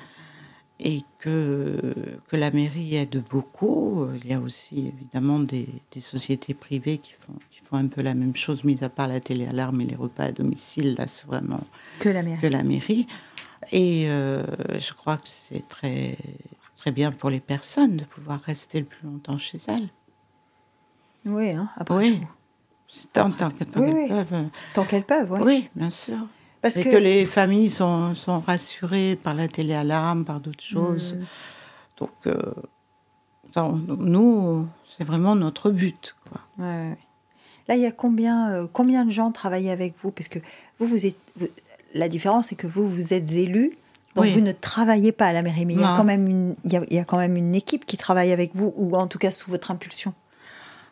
et 0.79 1.03
que, 1.19 1.93
que 2.29 2.37
la 2.37 2.51
mairie 2.51 2.95
aide 2.95 3.21
beaucoup. 3.29 4.07
Il 4.23 4.29
y 4.29 4.33
a 4.33 4.39
aussi 4.39 4.87
évidemment 4.87 5.39
des, 5.39 5.67
des 5.93 6.01
sociétés 6.01 6.53
privées 6.53 6.97
qui 6.97 7.13
font, 7.19 7.33
font 7.69 7.77
un 7.77 7.87
peu 7.87 8.01
la 8.01 8.13
même 8.13 8.35
chose, 8.35 8.63
mis 8.63 8.83
à 8.83 8.89
part 8.89 9.07
la 9.07 9.19
télé-alarme 9.19 9.81
et 9.81 9.85
les 9.85 9.95
repas 9.95 10.23
à 10.25 10.31
domicile. 10.31 10.95
Là, 10.97 11.07
c'est 11.07 11.27
vraiment 11.27 11.61
que 11.99 12.09
la 12.09 12.23
mairie. 12.23 12.41
que 12.41 12.47
la 12.47 12.63
mairie. 12.63 13.07
Et 13.71 14.05
euh, 14.09 14.43
je 14.79 14.93
crois 14.93 15.17
que 15.17 15.27
c'est 15.27 15.67
très, 15.67 16.17
très 16.77 16.91
bien 16.91 17.11
pour 17.11 17.29
les 17.29 17.39
personnes 17.39 17.97
de 17.97 18.05
pouvoir 18.05 18.39
rester 18.41 18.79
le 18.79 18.85
plus 18.85 19.05
longtemps 19.05 19.37
chez 19.37 19.59
elles. 19.67 19.89
Oui, 21.25 21.51
hein, 21.51 21.69
après 21.75 21.95
Oui. 21.95 22.19
tout. 22.21 22.27
Tant, 23.13 23.29
tant, 23.29 23.51
que- 23.51 23.63
tant 23.65 23.81
Oui, 23.81 23.87
qu'elles 23.91 23.95
oui. 24.03 24.07
peuvent. 24.09 24.33
euh, 24.33 24.43
Tant 24.73 24.83
qu'elles 24.85 25.03
peuvent, 25.03 25.31
oui. 25.31 25.39
Oui, 25.43 25.69
bien 25.75 25.91
sûr. 25.91 26.17
Parce 26.61 26.75
Et 26.77 26.83
que, 26.83 26.89
que... 26.91 26.97
les 26.97 27.25
familles 27.27 27.69
sont, 27.69 28.15
sont 28.15 28.39
rassurées 28.39 29.15
par 29.21 29.35
la 29.35 29.47
télé-alarme, 29.47 30.25
par 30.25 30.39
d'autres 30.39 30.63
choses. 30.63 31.13
Mm. 31.13 31.25
Donc, 31.97 32.11
euh, 32.27 32.53
nous, 33.97 34.67
c'est 34.97 35.03
vraiment 35.03 35.35
notre 35.35 35.69
but. 35.69 36.15
Quoi. 36.29 36.41
Ouais, 36.57 36.65
ouais, 36.65 36.89
ouais. 36.91 36.97
Là, 37.69 37.75
il 37.75 37.81
y 37.81 37.85
a 37.85 37.91
combien, 37.91 38.49
euh, 38.51 38.67
combien 38.71 39.05
de 39.05 39.11
gens 39.11 39.31
travaillent 39.31 39.69
avec 39.69 39.93
vous? 40.03 40.11
Parce 40.11 40.27
que 40.27 40.39
vous, 40.79 40.87
vous 40.87 41.05
êtes. 41.05 41.15
vous- 41.37 41.47
la 41.95 42.09
différence, 42.09 42.47
c'est 42.47 42.55
que 42.55 42.67
vous, 42.67 42.87
vous 42.87 43.13
êtes 43.13 43.31
élu. 43.31 43.71
Donc 44.15 44.25
Oui. 44.25 44.33
vous 44.33 44.41
ne 44.41 44.51
travaillez 44.51 45.11
pas 45.13 45.27
à 45.27 45.33
la 45.33 45.41
mairie, 45.41 45.65
mais 45.65 45.75
il 45.75 45.79
y, 45.79 45.83
a 45.83 45.95
quand 45.95 46.03
même 46.03 46.27
une, 46.27 46.55
il, 46.65 46.73
y 46.73 46.77
a, 46.77 46.81
il 46.89 46.95
y 46.95 46.99
a 46.99 47.05
quand 47.05 47.17
même 47.17 47.37
une 47.37 47.55
équipe 47.55 47.85
qui 47.85 47.95
travaille 47.95 48.31
avec 48.31 48.55
vous, 48.55 48.73
ou 48.75 48.95
en 48.97 49.07
tout 49.07 49.19
cas 49.19 49.31
sous 49.31 49.49
votre 49.49 49.71
impulsion. 49.71 50.13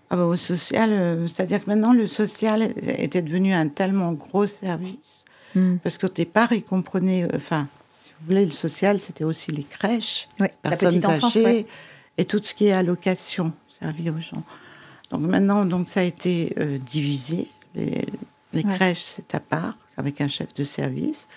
Ah 0.10 0.16
bah, 0.16 0.26
au 0.26 0.38
social, 0.38 0.92
euh, 0.94 1.28
c'est-à-dire 1.28 1.64
que 1.64 1.70
maintenant, 1.70 1.94
le 1.94 2.08
social 2.08 2.62
était 2.62 3.22
devenu 3.22 3.54
un 3.54 3.68
tellement 3.68 4.14
gros 4.14 4.48
service 4.48 5.18
Mm. 5.56 5.78
Parce 5.78 5.98
qu'au 5.98 6.10
départ, 6.10 6.54
ils 6.54 6.64
comprenaient, 6.64 7.24
euh, 7.24 7.36
enfin, 7.36 7.68
si 8.04 8.12
vous 8.20 8.28
voulez, 8.28 8.46
le 8.46 8.52
social, 8.52 9.00
c'était 9.00 9.24
aussi 9.24 9.52
les 9.52 9.64
crèches, 9.64 10.28
la 10.40 10.50
personnes 10.62 10.90
petite 10.90 11.06
enfance, 11.06 11.36
âgées 11.36 11.46
ouais. 11.46 11.66
et 12.18 12.26
tout 12.26 12.40
ce 12.42 12.54
qui 12.54 12.68
est 12.68 12.74
allocation, 12.74 13.54
servi 13.80 14.10
aux 14.10 14.20
gens. 14.20 14.44
Donc 15.12 15.22
maintenant, 15.22 15.66
donc 15.66 15.88
ça 15.88 16.02
a 16.02 16.04
été 16.04 16.54
euh, 16.60 16.78
divisé. 16.78 17.48
Les, 17.76 18.06
les 18.54 18.64
Ouais. 18.66 18.76
crèches, 18.76 19.02
c'est 19.04 19.36
à 19.36 19.40
part, 19.40 19.78
avec 19.98 20.20
un 20.22 20.28
chef 20.28 20.54
de 20.54 20.64
service. 20.64 21.28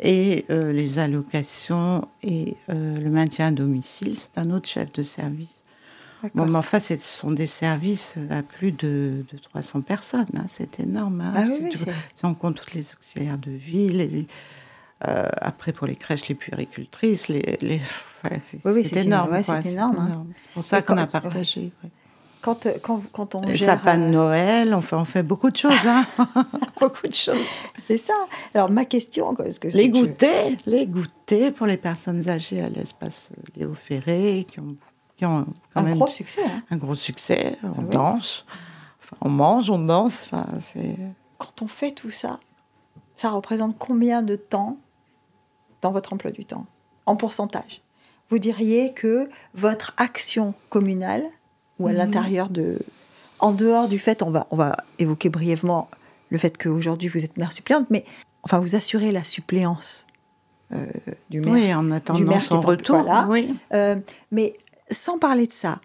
Et 0.00 0.44
euh, 0.50 0.72
les 0.72 0.98
allocations 0.98 2.08
et 2.22 2.56
euh, 2.70 2.96
le 2.96 3.10
maintien 3.10 3.48
à 3.48 3.50
domicile, 3.50 4.16
c'est 4.18 4.36
un 4.38 4.50
autre 4.50 4.68
chef 4.68 4.90
de 4.92 5.02
service. 5.02 5.62
Bon, 6.34 6.46
mais 6.46 6.56
enfin, 6.56 6.80
ce 6.80 6.96
sont 6.98 7.32
des 7.32 7.46
services 7.46 8.14
à 8.30 8.42
plus 8.42 8.72
de, 8.72 9.24
de 9.30 9.38
300 9.38 9.82
personnes. 9.82 10.26
hein, 10.36 10.46
c'est 10.48 10.80
énorme. 10.80 11.20
hein. 11.20 11.34
Ah 11.36 11.44
oui, 11.46 11.68
Si 12.14 12.24
on 12.24 12.34
compte 12.34 12.56
toutes 12.56 12.72
les 12.72 12.92
auxiliaires 12.94 13.36
de 13.36 13.50
vie, 13.50 13.90
les- 13.90 14.26
euh, 15.06 15.28
après 15.42 15.72
pour 15.74 15.86
les 15.86 15.96
crèches, 15.96 16.28
les 16.28 16.34
puéricultrices, 16.34 17.28
les, 17.28 17.58
les- 17.60 17.80
ouais, 18.24 18.40
c'est 18.40 18.58
Oui, 18.64 18.72
oui, 18.72 18.84
c'est 18.84 18.94
c'est 18.94 19.00
énorme. 19.06 19.28
énorme, 19.28 19.32
ouais, 19.32 19.62
c'est 19.62 19.72
énorme, 19.72 19.96
hein. 19.98 20.26
C'est 20.46 20.52
pour 20.54 20.64
ça 20.64 20.80
qu'on 20.82 20.96
a 20.96 21.06
partagé. 21.06 21.72
ouais. 21.84 21.90
Quand, 22.44 22.66
euh, 22.66 22.74
quand, 22.82 23.00
quand 23.10 23.34
on 23.36 23.40
Les 23.40 23.56
gère, 23.56 23.70
sapins 23.70 23.96
de 23.96 24.02
euh, 24.02 24.10
Noël, 24.10 24.74
on 24.74 24.82
fait, 24.82 24.96
on 24.96 25.06
fait 25.06 25.22
beaucoup 25.22 25.50
de 25.50 25.56
choses. 25.56 25.72
Hein 25.86 26.06
beaucoup 26.78 27.08
de 27.08 27.14
choses. 27.14 27.38
c'est 27.88 27.96
ça. 27.96 28.12
Alors 28.52 28.70
ma 28.70 28.84
question, 28.84 29.34
quoi, 29.34 29.46
parce 29.46 29.58
que 29.58 29.68
Les 29.68 29.88
goûters, 29.88 30.50
les 30.66 30.86
goûters 30.86 31.54
pour 31.54 31.66
les 31.66 31.78
personnes 31.78 32.28
âgées 32.28 32.60
à 32.60 32.68
l'espace 32.68 33.30
Léo 33.56 33.72
Ferré, 33.72 34.44
qui 34.46 34.60
ont, 34.60 34.76
qui 35.16 35.24
ont 35.24 35.46
quand 35.72 35.80
un 35.80 35.84
même 35.84 35.94
gros 35.96 36.06
succès. 36.06 36.42
hein. 36.44 36.62
un 36.70 36.76
gros 36.76 36.94
succès. 36.94 37.56
On 37.62 37.80
oui. 37.82 37.88
danse, 37.90 38.44
enfin, 39.02 39.16
on 39.22 39.30
mange, 39.30 39.70
on 39.70 39.78
danse. 39.78 40.28
Enfin, 40.30 40.44
c'est 40.60 40.96
Quand 41.38 41.62
on 41.62 41.66
fait 41.66 41.92
tout 41.92 42.10
ça, 42.10 42.40
ça 43.14 43.30
représente 43.30 43.78
combien 43.78 44.20
de 44.20 44.36
temps 44.36 44.76
dans 45.80 45.92
votre 45.92 46.12
emploi 46.12 46.30
du 46.30 46.44
temps? 46.44 46.66
En 47.06 47.16
pourcentage 47.16 47.80
Vous 48.28 48.38
diriez 48.38 48.92
que 48.92 49.30
votre 49.54 49.94
action 49.96 50.52
communale, 50.68 51.22
ou 51.84 51.88
à 51.88 51.92
Mhm. 51.92 51.98
l'intérieur 51.98 52.48
de. 52.48 52.78
En 53.40 53.52
dehors 53.52 53.88
du 53.88 53.98
fait, 53.98 54.22
on 54.22 54.30
va, 54.30 54.46
on 54.50 54.56
va 54.56 54.76
évoquer 54.98 55.28
brièvement 55.28 55.88
le 56.30 56.38
fait 56.38 56.56
qu'aujourd'hui 56.56 57.08
vous 57.08 57.24
êtes 57.24 57.36
mère 57.36 57.52
suppléante, 57.52 57.86
mais 57.90 58.04
enfin 58.42 58.58
vous 58.58 58.74
assurez 58.74 59.12
la 59.12 59.24
suppléance 59.24 60.06
euh, 60.72 60.86
du 61.30 61.40
maire. 61.40 61.52
oui, 61.52 61.74
en 61.74 61.82
du 61.84 61.92
attendant 61.92 62.20
maire 62.20 62.42
son 62.42 62.56
en- 62.56 62.60
retour. 62.60 63.06
Oui. 63.28 63.54
Euh, 63.74 63.96
mais 64.32 64.56
sans 64.90 65.18
parler 65.18 65.46
de 65.46 65.52
ça, 65.52 65.80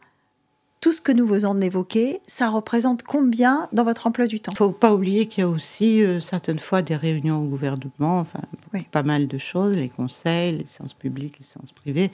tout 0.82 0.94
ce 0.94 1.02
que 1.02 1.12
nous 1.12 1.26
venons 1.26 1.54
d'évoquer, 1.56 2.22
ça 2.28 2.48
représente 2.50 3.04
combien 3.04 3.68
dans 3.74 3.84
votre 3.84 4.08
emploi 4.08 4.28
du 4.28 4.40
temps? 4.40 4.54
Il 4.54 4.58
faut 4.58 4.72
pas 4.72 4.94
oublier 4.94 5.28
qu'il 5.28 5.42
y 5.44 5.46
a 5.46 5.50
aussi 5.50 6.02
euh, 6.02 6.22
certaines 6.22 6.60
fois 6.60 6.82
des 6.82 6.96
réunions 6.96 7.40
au 7.40 7.44
gouvernement, 7.44 8.20
enfin 8.20 8.40
Oui. 8.74 8.86
pas 8.90 9.04
mal 9.04 9.28
de 9.28 9.38
choses, 9.38 9.76
les 9.76 9.90
conseils, 9.90 10.54
les 10.54 10.66
séances 10.66 10.94
publiques, 10.94 11.38
les 11.40 11.46
séances 11.46 11.74
privées. 11.74 12.10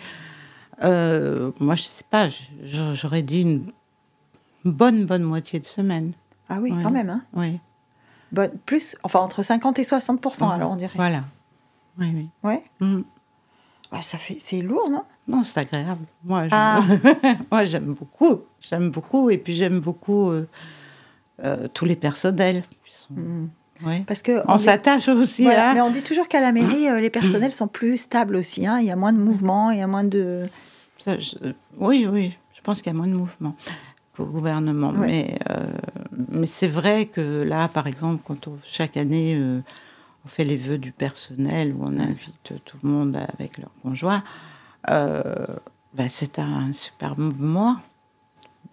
Euh, 0.84 1.52
moi, 1.60 1.76
je 1.76 1.84
sais 1.84 2.04
pas, 2.10 2.28
j'aurais 2.64 3.22
dit 3.24 3.42
une 3.42 3.72
bonne 4.66 5.06
bonne 5.06 5.24
moitié 5.24 5.60
de 5.60 5.66
semaine. 5.66 6.12
Ah 6.50 6.58
oui, 6.62 6.72
Ouais. 6.72 6.84
quand 6.84 6.92
même. 6.92 7.10
Hein. 7.10 7.24
Oui. 7.34 7.60
Bon, 8.32 8.52
plus, 8.66 8.96
enfin 9.04 9.20
entre 9.20 9.44
50 9.44 9.80
et 9.80 9.84
60% 9.84 10.50
alors 10.52 10.72
on 10.72 10.76
dirait. 10.76 10.92
Voilà. 10.96 11.24
Oui, 11.98 12.12
oui. 12.14 12.28
Ouais. 12.44 12.64
Mm. 12.82 13.02
Ouais, 13.92 14.02
ça 14.02 14.18
fait, 14.18 14.38
c'est 14.40 14.62
lourd, 14.62 14.90
non? 14.90 15.04
Non, 15.28 15.44
c'est 15.44 15.60
agréable. 15.60 16.06
Moi, 16.24 16.46
je- 16.48 16.54
Ah. 16.54 16.82
moi, 17.52 17.66
j'aime 17.66 17.94
beaucoup. 17.94 18.42
J'aime 18.60 18.90
beaucoup. 18.90 19.30
Et 19.30 19.38
puis, 19.38 19.56
j'aime 19.56 19.80
beaucoup 19.80 20.30
euh, 20.32 20.48
euh, 21.44 21.68
tous 21.74 21.86
les 21.86 21.96
personnels. 21.96 22.64
sont-. 22.86 23.48
Parce 24.08 24.22
que 24.22 24.42
On 24.48 24.58
s'attache 24.58 25.08
aussi. 25.10 25.44
voilà, 25.44 25.72
hein. 25.72 25.74
mais 25.76 25.82
on 25.82 25.90
dit 25.92 26.02
toujours 26.02 26.28
qu'à 26.28 26.40
la 26.42 26.52
mairie, 26.52 26.88
euh, 26.90 27.00
les 27.00 27.10
personnels 27.10 27.52
sont 27.52 27.68
plus 27.68 27.98
stables 27.98 28.36
aussi. 28.36 28.66
hein. 28.66 28.80
Il 28.80 28.86
y 28.86 28.92
a 28.92 28.96
moins 28.96 29.14
de 29.14 29.18
mouvements, 29.20 29.70
il 29.72 29.80
y 29.80 29.82
a 29.82 29.88
moins 29.88 30.04
de. 30.04 30.48
Ça, 30.98 31.20
je- 31.20 31.36
oui, 31.78 32.08
oui. 32.10 32.38
Je 32.56 32.62
pense 32.62 32.82
qu'il 32.82 32.92
y 32.92 32.96
a 32.96 32.98
moins 32.98 33.08
de 33.08 33.14
mouvement 33.14 33.56
qu'au 34.16 34.26
gouvernement. 34.26 34.92
Mais, 34.94 35.38
euh, 35.52 35.66
mais 36.30 36.48
c'est 36.48 36.68
vrai 36.70 37.06
que 37.06 37.44
là, 37.44 37.68
par 37.68 37.86
exemple, 37.86 38.22
quand 38.26 38.48
on, 38.48 38.58
chaque 38.64 38.98
année, 38.98 39.36
euh, 39.38 39.60
on 40.26 40.30
fait 40.30 40.46
les 40.46 40.56
vœux 40.56 40.78
du 40.80 40.92
personnel 40.92 41.74
où 41.78 41.84
on 41.84 42.00
invite 42.00 42.54
tout 42.64 42.78
le 42.82 42.90
monde 42.90 43.20
avec 43.38 43.58
leur 43.60 43.70
conjoint, 43.84 44.24
euh, 44.90 45.22
ben, 45.94 46.08
c'est 46.10 46.40
un 46.40 46.72
super 46.74 47.20
moment. 47.20 47.76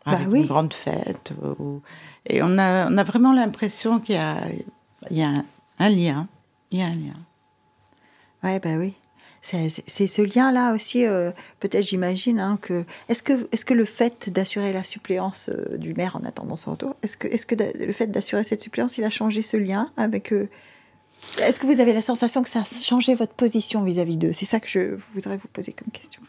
Bah 0.07 0.13
Avec 0.13 0.29
oui. 0.31 0.41
une 0.41 0.47
grande 0.47 0.73
fête. 0.75 1.33
où- 1.59 1.81
et 2.27 2.43
on 2.43 2.57
a, 2.59 2.89
on 2.91 2.97
a 2.99 3.05
vraiment 3.05 3.33
l'impression 3.35 3.99
qu'il 4.01 4.15
y 4.15 4.19
a, 4.19 4.37
il 5.11 5.19
y 5.19 5.23
a 5.23 5.29
un, 5.29 5.45
un 5.79 5.89
lien. 5.89 6.29
Il 6.71 6.79
y 6.79 6.83
a 6.83 6.87
un 6.87 6.95
lien. 6.95 7.17
Ouais, 8.43 8.59
bah 8.59 8.77
oui. 8.77 8.95
C'est 9.43 10.07
ce 10.07 10.23
lien-là 10.23 10.73
aussi, 10.73 11.05
euh, 11.05 11.33
peut-être 11.59 11.85
j'imagine, 11.85 12.39
hein, 12.39 12.59
que... 12.63 12.85
Est-ce 13.09 13.25
que, 13.25 13.49
est 13.51 13.65
que 13.65 13.75
le 13.75 13.85
fait 13.85 14.31
d'assurer 14.31 14.73
la 14.73 14.85
suppléance 14.85 15.51
euh, 15.53 15.77
du 15.79 15.95
maire 15.95 16.15
en 16.15 16.25
attendant 16.25 16.55
son 16.55 16.73
retour, 16.73 16.95
est-ce 17.03 17.17
que, 17.17 17.27
est 17.27 17.45
que 17.45 17.57
le 17.85 17.93
fait 17.93 18.07
d'assurer 18.07 18.45
cette 18.45 18.63
suppléance, 18.63 18.99
il 18.99 19.05
a 19.05 19.11
changé 19.11 19.43
ce 19.43 19.57
lien 19.57 19.91
avec... 19.97 20.33
euh, 20.33 20.49
Est-ce 21.39 21.59
que 21.59 21.67
vous 21.67 21.81
avez 21.81 21.93
la 21.93 22.03
sensation 22.03 22.43
que 22.45 22.49
ça 22.49 22.61
a 22.61 22.65
changé 22.65 23.15
votre 23.15 23.33
position 23.33 23.83
vis-à-vis 23.83 24.17
d'eux? 24.17 24.33
C'est 24.33 24.47
ça 24.47 24.61
que 24.61 24.69
je 24.69 24.97
voudrais 25.13 25.39
vous 25.39 25.49
poser 25.53 25.73
comme 25.73 25.91
question. 25.91 26.23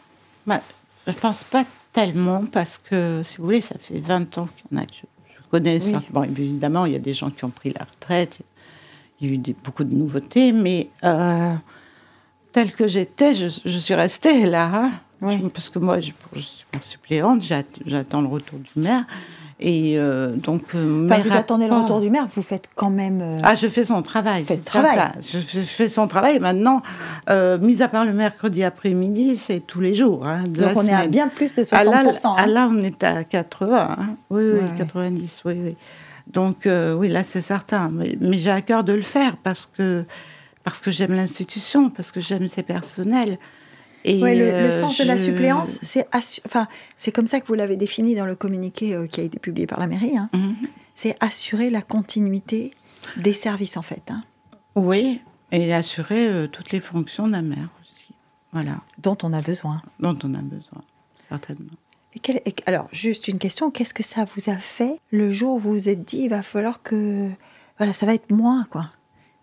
Bah, 0.44 0.60
je 1.06 1.12
pense 1.12 1.44
pas 1.44 1.64
tellement 1.92 2.44
parce 2.46 2.78
que, 2.78 3.22
si 3.24 3.36
vous 3.36 3.44
voulez, 3.44 3.60
ça 3.60 3.76
fait 3.78 4.00
20 4.00 4.38
ans 4.38 4.48
qu'il 4.56 4.76
y 4.76 4.80
en 4.80 4.82
a 4.82 4.86
que 4.86 4.92
je, 4.92 5.06
je 5.36 5.50
connais. 5.50 5.78
Oui. 5.80 5.92
ça. 5.92 6.02
Bon, 6.10 6.24
évidemment, 6.24 6.84
il 6.86 6.94
y 6.94 6.96
a 6.96 7.00
des 7.00 7.14
gens 7.14 7.30
qui 7.30 7.44
ont 7.44 7.50
pris 7.50 7.72
la 7.72 7.84
retraite. 7.84 8.38
Il 9.20 9.28
y 9.28 9.30
a 9.30 9.34
eu 9.34 9.38
des- 9.38 9.56
beaucoup 9.64 9.84
de 9.84 9.94
nouveautés, 9.94 10.52
mais 10.52 10.88
euh, 11.04 11.54
tel 12.52 12.72
que 12.72 12.88
j'étais, 12.88 13.34
je, 13.34 13.46
je 13.64 13.78
suis 13.78 13.94
restée 13.94 14.46
là. 14.46 14.70
hein. 14.74 14.90
Oui. 15.22 15.38
Je- 15.42 15.48
parce 15.48 15.68
que 15.70 15.78
moi, 15.78 16.00
je, 16.00 16.10
je 16.34 16.40
suis 16.40 16.64
suppléante, 16.80 17.42
j'att- 17.42 17.78
j'attends 17.86 18.20
le 18.20 18.28
retour 18.28 18.58
du 18.58 18.80
maire. 18.80 19.04
Et 19.60 19.94
euh, 19.96 20.34
donc, 20.34 20.74
euh, 20.74 21.06
Enfin, 21.08 21.22
vous 21.22 21.32
attendez 21.32 21.68
le 21.68 21.74
retour 21.74 22.00
du 22.00 22.10
maire, 22.10 22.26
vous 22.28 22.42
faites 22.42 22.64
quand 22.74 22.90
même... 22.90 23.20
euh, 23.22 23.38
ah, 23.44 23.54
je 23.54 23.68
fais 23.68 23.84
son 23.84 24.02
travail. 24.02 24.44
Faites 24.44 24.64
travail. 24.64 24.98
Je, 25.22 25.38
fais 25.38 25.88
son 25.88 26.08
travail. 26.08 26.40
Maintenant, 26.40 26.82
euh, 27.30 27.56
mis 27.58 27.80
à 27.80 27.86
part 27.88 28.04
le 28.04 28.12
mercredi 28.12 28.64
après-midi, 28.64 29.36
c'est 29.36 29.60
tous 29.60 29.80
les 29.80 29.94
jours. 29.94 30.26
hein, 30.26 30.42
de 30.48 30.60
donc 30.60 30.74
la 30.74 30.80
on 30.80 30.84
est 30.84 30.92
à 30.92 31.06
bien 31.06 31.28
plus 31.28 31.54
de 31.54 31.62
60%. 31.62 31.70
Ah 31.72 31.84
là, 31.84 32.02
hein. 32.04 32.34
ah 32.36 32.46
là, 32.48 32.68
on 32.70 32.78
est 32.82 33.02
à 33.04 33.22
80. 33.22 33.96
hein. 33.98 34.06
Oui, 34.28 34.42
oui, 34.42 34.58
ouais. 34.58 34.76
90, 34.76 35.42
oui, 35.46 35.54
oui. 35.66 35.76
Donc, 36.26 36.66
euh, 36.66 36.94
oui, 36.94 37.08
là, 37.08 37.22
c'est 37.24 37.40
certain. 37.40 37.90
Mais, 37.90 38.16
mais 38.20 38.38
j'ai 38.38 38.50
à 38.50 38.62
cœur 38.62 38.82
de 38.84 38.92
le 38.92 39.02
faire 39.02 39.36
parce 39.36 39.66
que, 39.66 40.04
parce 40.62 40.80
que 40.80 40.90
j'aime 40.90 41.12
l'institution, 41.14 41.90
parce 41.90 42.10
que 42.12 42.20
j'aime 42.20 42.48
ses 42.48 42.62
personnels. 42.62 43.38
Et 44.06 44.20
Ouais, 44.22 44.34
le, 44.34 44.44
le 44.46 44.52
euh, 44.52 44.70
sens 44.70 44.98
de 44.98 45.04
la 45.04 45.16
suppléance, 45.16 45.78
c'est 45.82 46.06
assu- 46.10 46.40
enfin, 46.44 46.66
c'est 46.98 47.10
comme 47.12 47.26
ça 47.26 47.40
que 47.40 47.46
vous 47.46 47.54
l'avez 47.54 47.76
défini 47.76 48.14
dans 48.14 48.26
le 48.26 48.34
communiqué 48.36 48.94
euh, 48.94 49.06
qui 49.06 49.20
a 49.20 49.24
été 49.24 49.38
publié 49.38 49.66
par 49.66 49.80
la 49.80 49.86
mairie. 49.86 50.16
hein. 50.16 50.28
Mhm. 50.34 50.56
C'est 50.94 51.16
assurer 51.20 51.70
la 51.70 51.80
continuité 51.82 52.70
des 53.16 53.32
services, 53.32 53.76
en 53.76 53.82
fait. 53.82 54.02
hein, 54.10 54.20
Oui, 54.76 55.20
et 55.52 55.72
assurer 55.74 56.28
euh, 56.28 56.46
toutes 56.46 56.70
les 56.72 56.80
fonctions 56.80 57.28
d'un 57.28 57.42
maire 57.42 57.68
aussi. 57.82 58.14
Voilà, 58.52 58.76
dont 59.02 59.16
on 59.22 59.32
a 59.32 59.40
besoin. 59.42 59.80
dont 60.00 60.18
on 60.22 60.34
a 60.34 60.42
besoin, 60.42 60.82
certainement. 61.28 61.72
Et 62.16 62.18
quel- 62.20 62.40
et- 62.44 62.54
alors, 62.66 62.86
juste 62.92 63.28
une 63.28 63.38
question, 63.38 63.70
qu'est-ce 63.70 63.94
que 63.94 64.02
ça 64.04 64.24
vous 64.24 64.50
a 64.50 64.56
fait 64.56 64.98
le 65.10 65.30
jour 65.30 65.56
où 65.56 65.58
vous 65.58 65.72
vous 65.72 65.88
êtes 65.88 66.04
dit, 66.04 66.20
il 66.24 66.28
va 66.30 66.42
falloir 66.42 66.82
que... 66.82 67.28
Voilà, 67.78 67.92
ça 67.92 68.06
va 68.06 68.14
être 68.14 68.30
moi, 68.30 68.64
quoi. 68.70 68.86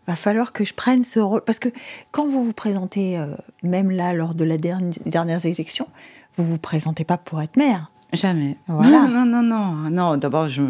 Il 0.07 0.11
va 0.11 0.15
falloir 0.15 0.51
que 0.53 0.63
je 0.65 0.73
prenne 0.73 1.03
ce 1.03 1.19
rôle. 1.19 1.41
Parce 1.43 1.59
que 1.59 1.69
quand 2.11 2.25
vous 2.25 2.43
vous 2.45 2.53
présentez, 2.53 3.17
euh, 3.17 3.35
même 3.61 3.91
là, 3.91 4.13
lors 4.13 4.33
de 4.35 4.43
la 4.45 4.57
dernière, 4.57 4.93
dernières 5.05 5.45
élections, 5.45 5.87
vous 6.37 6.43
vous 6.45 6.57
présentez 6.57 7.03
pas 7.03 7.17
pour 7.17 7.41
être 7.41 7.57
maire. 7.57 7.91
Jamais. 8.13 8.57
Voilà. 8.67 9.07
Non, 9.07 9.07
non, 9.07 9.25
non, 9.25 9.43
non. 9.43 9.71
Non, 9.91 10.17
d'abord, 10.17 10.47
je... 10.49 10.63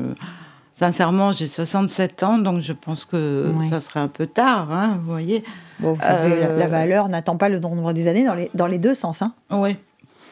sincèrement, 0.74 1.32
j'ai 1.32 1.48
67 1.48 2.24
ans, 2.24 2.38
donc 2.40 2.62
je 2.62 2.74
pense 2.74 3.06
que 3.06 3.54
ça 3.70 3.80
serait 3.80 4.00
un 4.00 4.08
peu 4.08 4.26
tard, 4.28 4.72
hein, 4.72 5.00
vous 5.04 5.12
voyez. 5.12 5.44
Bon, 5.80 5.94
vous 5.94 6.02
savez, 6.02 6.30
la, 6.40 6.48
Euh, 6.48 6.58
la 6.58 6.68
valeur 6.68 7.10
n'attend 7.10 7.38
pas 7.38 7.50
le 7.50 7.60
nombre 7.60 7.94
des 7.94 8.08
années 8.08 8.26
dans 8.26 8.34
les, 8.36 8.50
dans 8.54 8.68
les 8.68 8.78
deux 8.80 8.94
sens. 8.96 9.22
Hein. 9.22 9.34
Oui. 9.52 9.76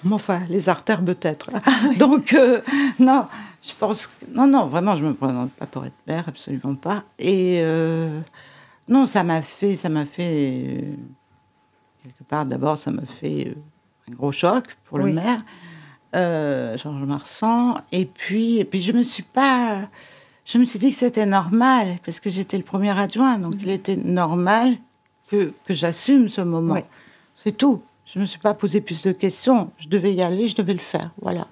Mais 0.04 0.14
Enfin, 0.14 0.42
les 0.50 0.70
artères 0.70 1.04
peut-être. 1.04 1.50
Donc, 2.00 2.34
euh, 2.34 2.62
non, 3.00 3.26
je 3.62 3.72
pense 3.78 4.08
que... 4.08 4.14
Non, 4.34 4.48
non, 4.48 4.68
vraiment, 4.68 4.96
je 4.96 5.04
ne 5.04 5.10
me 5.10 5.14
présente 5.14 5.52
pas 5.52 5.66
pour 5.66 5.86
être 5.86 5.96
mère, 6.08 6.24
absolument 6.28 6.76
pas. 6.76 7.04
Et 7.18 7.60
euh, 7.62 8.20
non, 8.88 9.06
ça 9.06 9.24
m'a 9.24 9.42
fait... 9.42 9.76
Ça 9.76 9.90
m'a 9.90 10.06
fait... 10.06 10.62
euh, 10.64 10.82
quelque 12.04 12.24
part, 12.30 12.46
d'abord, 12.46 12.78
ça 12.78 12.92
m'a 12.92 13.06
fait 13.06 13.54
un 14.10 14.14
gros 14.14 14.32
choc 14.32 14.78
pour 14.86 15.00
Oui. 15.00 15.14
le 15.14 15.16
maire, 15.22 16.78
Georges 16.78 17.04
Marsan. 17.06 17.82
Et 17.92 18.06
puis, 18.06 18.58
et 18.60 18.66
puis, 18.66 18.82
je 18.82 18.94
me 18.94 19.04
suis 19.04 19.24
pas... 19.24 19.88
Je 20.46 20.58
me 20.58 20.66
suis 20.66 20.80
dit 20.80 20.90
que 20.90 20.98
c'était 20.98 21.28
normal, 21.28 21.98
parce 22.04 22.20
que 22.20 22.28
j'étais 22.32 22.58
le 22.58 22.64
premier 22.64 22.98
adjoint, 22.98 23.38
donc 23.38 23.54
il 23.62 23.70
était 23.70 23.96
normal 23.98 24.78
que, 25.30 25.54
que 25.64 25.76
j'assume 25.76 26.28
ce 26.28 26.42
moment. 26.42 26.74
Oui. 26.74 26.80
C'est 27.36 27.56
tout. 27.56 27.84
Je 28.12 28.18
ne 28.18 28.24
me 28.24 28.26
suis 28.28 28.40
pas 28.40 28.54
posé 28.56 28.82
plus 28.82 29.04
de 29.04 29.12
questions. 29.12 29.70
Je 29.78 29.88
devais 29.88 30.14
y 30.14 30.22
aller, 30.22 30.48
je 30.48 30.56
devais 30.56 30.74
le 30.74 30.80
faire. 30.80 31.12
Voilà. 31.22 31.48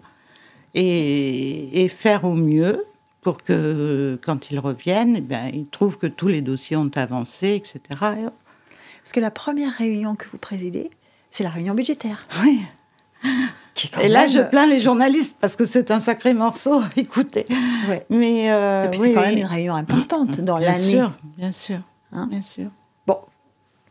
Et, 0.74 1.84
et 1.84 1.88
faire 1.90 2.24
au 2.24 2.34
mieux 2.34 2.84
pour 3.22 3.44
que, 3.44 4.20
quand 4.26 4.50
ils 4.52 4.60
reviennent, 4.60 5.16
eh 5.18 5.22
bien, 5.22 5.50
ils 5.54 5.68
trouvent 5.68 5.98
que 5.98 6.08
tous 6.08 6.28
les 6.30 6.42
dossiers 6.42 6.76
ont 6.78 6.90
avancé, 6.96 7.56
etc. 7.56 7.80
Et- 7.92 8.24
Parce 9.04 9.14
que 9.14 9.20
la 9.20 9.32
première 9.32 9.74
réunion 9.74 10.16
que 10.16 10.26
vous 10.32 10.38
présidez, 10.38 10.90
c'est 11.32 11.44
la 11.44 11.50
réunion 11.50 11.74
budgétaire. 11.74 12.26
oui. 12.44 12.62
Et 14.02 14.08
là, 14.08 14.26
je 14.26 14.40
plains 14.40 14.66
les 14.66 14.80
journalistes 14.80 15.36
parce 15.40 15.56
que 15.56 15.64
c'est 15.66 15.92
un 15.92 16.00
sacré 16.00 16.34
morceau. 16.34 16.82
Écoutez. 16.98 17.46
Ouais. 17.88 18.04
Mais 18.10 18.52
euh, 18.52 18.88
oui, 18.90 18.98
c'est 18.98 19.14
quand 19.14 19.22
oui. 19.22 19.28
même 19.28 19.38
une 19.38 19.46
réunion 19.46 19.76
importante 19.76 20.40
dans 20.42 20.58
Bien 20.58 20.72
l'année. 20.72 20.92
sûr, 20.94 21.12
bien 21.38 21.52
sûr, 21.52 21.80
Hein 22.12 22.28
bien 22.32 22.42
sûr. 22.42 22.70
Bon, 23.06 23.20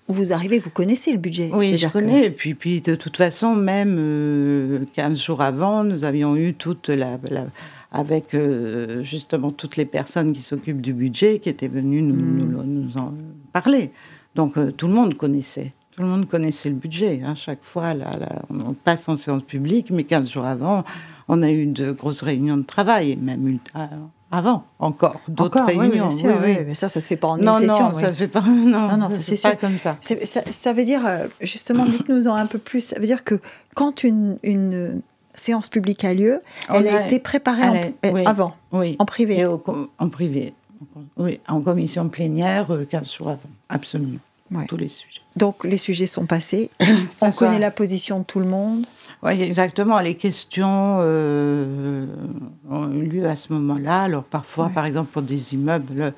vous 0.08 0.32
arrivez, 0.32 0.58
vous 0.58 0.70
connaissez 0.70 1.12
le 1.12 1.18
budget. 1.18 1.50
Oui, 1.52 1.76
je 1.76 1.86
que- 1.88 1.92
connais. 1.92 2.26
Et 2.26 2.30
puis, 2.30 2.54
puis, 2.54 2.80
de 2.80 2.94
toute 2.94 3.16
façon, 3.16 3.54
même 3.54 3.96
euh, 3.98 4.80
15 4.94 5.18
jours 5.20 5.40
avant, 5.42 5.82
nous 5.84 6.04
avions 6.04 6.36
eu 6.36 6.54
toute 6.54 6.88
la. 6.88 7.18
la- 7.30 7.46
avec 7.92 8.34
euh, 8.34 9.02
justement 9.02 9.50
toutes 9.50 9.76
les 9.76 9.86
personnes 9.86 10.32
qui 10.34 10.42
s'occupent 10.42 10.80
du 10.82 10.92
budget 10.92 11.38
qui 11.38 11.48
étaient 11.48 11.68
venues 11.68 12.02
nous, 12.02 12.14
Mm. 12.16 12.50
nous- 12.50 12.62
nous 12.64 12.96
en 12.98 13.14
parler. 13.52 13.90
Donc 14.34 14.58
euh, 14.58 14.70
tout 14.70 14.86
le 14.88 14.92
monde 14.92 15.14
connaissait. 15.14 15.72
Tout 15.92 16.02
le 16.02 16.08
monde 16.08 16.28
connaissait 16.28 16.68
le 16.68 16.74
budget. 16.74 17.22
hein. 17.24 17.34
Chaque 17.34 17.62
fois, 17.62 17.94
là, 17.94 18.18
là, 18.18 18.42
on 18.50 18.74
passe 18.74 19.08
en 19.08 19.16
séance 19.16 19.44
publique, 19.44 19.90
mais 19.90 20.04
15 20.04 20.28
jours 20.30 20.44
avant, 20.44 20.84
on 21.28 21.42
a 21.42 21.50
eu 21.50 21.64
de 21.66 21.92
grosses 21.92 22.22
réunions 22.22 22.58
de 22.58 22.64
travail, 22.64 23.12
et 23.12 23.16
même 23.16 23.56
ah, 23.72 23.88
avant, 24.30 24.64
encore 24.78 25.20
d'autres 25.28 25.62
réunions. 25.64 26.08
Oui, 26.10 26.22
oui. 26.24 26.32
oui, 26.44 26.56
mais 26.66 26.74
ça, 26.74 26.88
ça 26.88 27.00
se 27.00 27.06
fait 27.06 27.16
pas 27.16 27.28
en 27.28 27.36
Non, 27.36 27.54
une 27.60 27.68
session. 27.68 27.88
non, 27.90 27.94
ça 27.94 28.08
ne 28.08 28.12
fait 28.12 28.28
pas. 28.28 28.40
Non, 28.46 28.88
Non, 28.88 28.96
non, 28.96 29.10
ça 29.10 29.16
ça, 29.16 29.22
se 29.22 29.22
c'est 29.22 29.36
sûr. 29.36 29.58
comme 29.58 29.78
ça. 29.78 29.96
Ça, 30.00 30.40
ça 30.50 30.72
veut 30.72 30.84
dire, 30.84 31.06
euh, 31.06 31.26
justement, 31.40 31.84
dites-nous 31.86 32.26
en 32.28 32.34
un 32.34 32.46
peu 32.46 32.58
plus. 32.58 32.80
Ça 32.88 32.98
veut 32.98 33.06
dire 33.06 33.22
que 33.24 33.40
quand 33.74 34.02
une, 34.04 34.38
une 34.42 35.00
séance 35.34 35.68
publique 35.68 36.04
a 36.04 36.12
lieu, 36.14 36.40
On 36.68 36.74
elle 36.74 36.88
a, 36.88 36.96
a- 37.02 37.06
été 37.06 37.20
préparée 37.20 37.62
a- 37.62 38.06
euh, 38.06 38.10
oui. 38.12 38.22
avant, 38.26 38.54
Oui. 38.72 38.96
en 38.98 39.04
privé. 39.04 39.38
Et 39.38 39.46
au 39.46 39.62
en 39.98 40.08
privé. 40.08 40.54
Oui, 41.16 41.40
en 41.48 41.60
commission 41.60 42.08
plénière, 42.08 42.70
euh, 42.72 42.84
15 42.84 43.12
jours 43.14 43.28
avant. 43.28 43.40
Absolument. 43.68 44.18
Ouais. 44.52 44.66
Tous 44.68 44.76
les 44.76 44.88
sujets. 44.88 45.20
Donc 45.34 45.64
les 45.64 45.78
sujets 45.78 46.06
sont 46.06 46.26
passés. 46.26 46.70
On 47.20 47.32
soit- 47.32 47.46
connaît 47.46 47.58
la 47.58 47.70
position 47.72 48.20
de 48.20 48.24
tout 48.24 48.38
le 48.40 48.46
monde. 48.46 48.86
Oui, 49.22 49.40
exactement. 49.42 49.98
Les 50.00 50.14
questions 50.14 50.98
euh, 51.00 52.06
ont 52.70 52.90
eu 52.92 53.02
lieu 53.06 53.26
à 53.26 53.34
ce 53.36 53.52
moment-là. 53.52 54.02
Alors 54.02 54.22
parfois, 54.24 54.66
Ouais. 54.66 54.72
par 54.72 54.86
exemple, 54.86 55.10
pour 55.12 55.22
des 55.22 55.54
immeubles, 55.54 56.12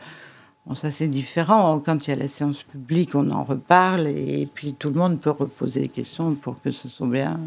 bon, 0.67 0.75
ça 0.75 0.91
c'est 0.91 1.09
différent. 1.09 1.79
Quand 1.81 2.07
il 2.07 2.11
y 2.11 2.13
a 2.13 2.17
la 2.17 2.29
séance 2.29 2.63
publique, 2.65 3.15
on 3.15 3.31
en 3.31 3.45
reparle 3.45 4.07
et 4.09 4.49
puis 4.53 4.75
tout 4.79 4.89
le 4.91 4.97
monde 4.97 5.21
peut 5.21 5.31
reposer 5.31 5.81
des 5.83 5.89
questions 5.89 6.35
pour 6.35 6.61
que 6.61 6.71
ce 6.71 6.89
soit 6.89 7.07
bien, 7.07 7.41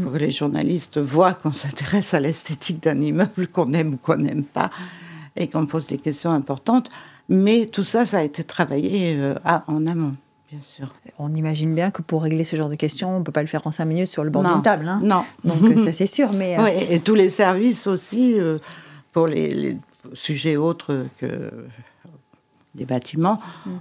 pour 0.00 0.12
que 0.12 0.18
les 0.18 0.32
journalistes 0.32 0.98
voient 0.98 1.34
qu'on 1.34 1.52
s'intéresse 1.52 2.12
à 2.12 2.20
l'esthétique 2.20 2.82
d'un 2.82 3.00
immeuble, 3.00 3.46
qu'on 3.48 3.72
aime 3.72 3.94
ou 3.94 3.96
qu'on 3.96 4.16
n'aime 4.16 4.44
pas, 4.44 4.70
et 5.36 5.46
qu'on 5.48 5.64
pose 5.66 5.86
des 5.86 5.98
questions 5.98 6.32
importantes. 6.32 6.90
Mais 7.28 7.66
tout 7.66 7.84
ça, 7.84 8.04
ça 8.04 8.18
a 8.18 8.22
été 8.22 8.42
travaillé 8.44 9.14
euh, 9.16 9.34
en 9.68 9.86
amont, 9.86 10.16
bien 10.52 10.60
sûr. 10.60 10.86
On 11.18 11.32
imagine 11.34 11.74
bien 11.74 11.90
que 11.90 12.02
pour 12.02 12.22
régler 12.22 12.44
ce 12.44 12.56
genre 12.56 12.68
de 12.68 12.74
questions, 12.74 13.16
on 13.16 13.18
ne 13.20 13.24
peut 13.24 13.32
pas 13.32 13.40
le 13.40 13.46
faire 13.46 13.66
en 13.66 13.70
cinq 13.72 13.86
minutes 13.86 14.08
sur 14.08 14.22
le 14.22 14.28
bord 14.30 14.42
Non. 14.42 14.52
d'une 14.54 14.62
table. 14.62 14.86
hein. 14.86 15.00
Non. 15.02 15.24
Donc 15.44 15.62
euh, 15.62 15.78
ça 15.86 15.92
c'est 15.92 16.06
sûr. 16.06 16.30
Mais 16.32 16.58
euh, 16.58 16.64
Oui, 16.64 16.70
et 16.90 17.00
tous 17.00 17.14
les 17.14 17.30
services 17.30 17.86
aussi, 17.86 18.38
euh, 18.38 18.58
pour 19.12 19.26
les, 19.28 19.48
les 19.54 19.76
sujets 20.12 20.56
autres 20.56 21.06
que 21.18 21.50
les 22.74 22.84
bâtiments, 22.86 23.38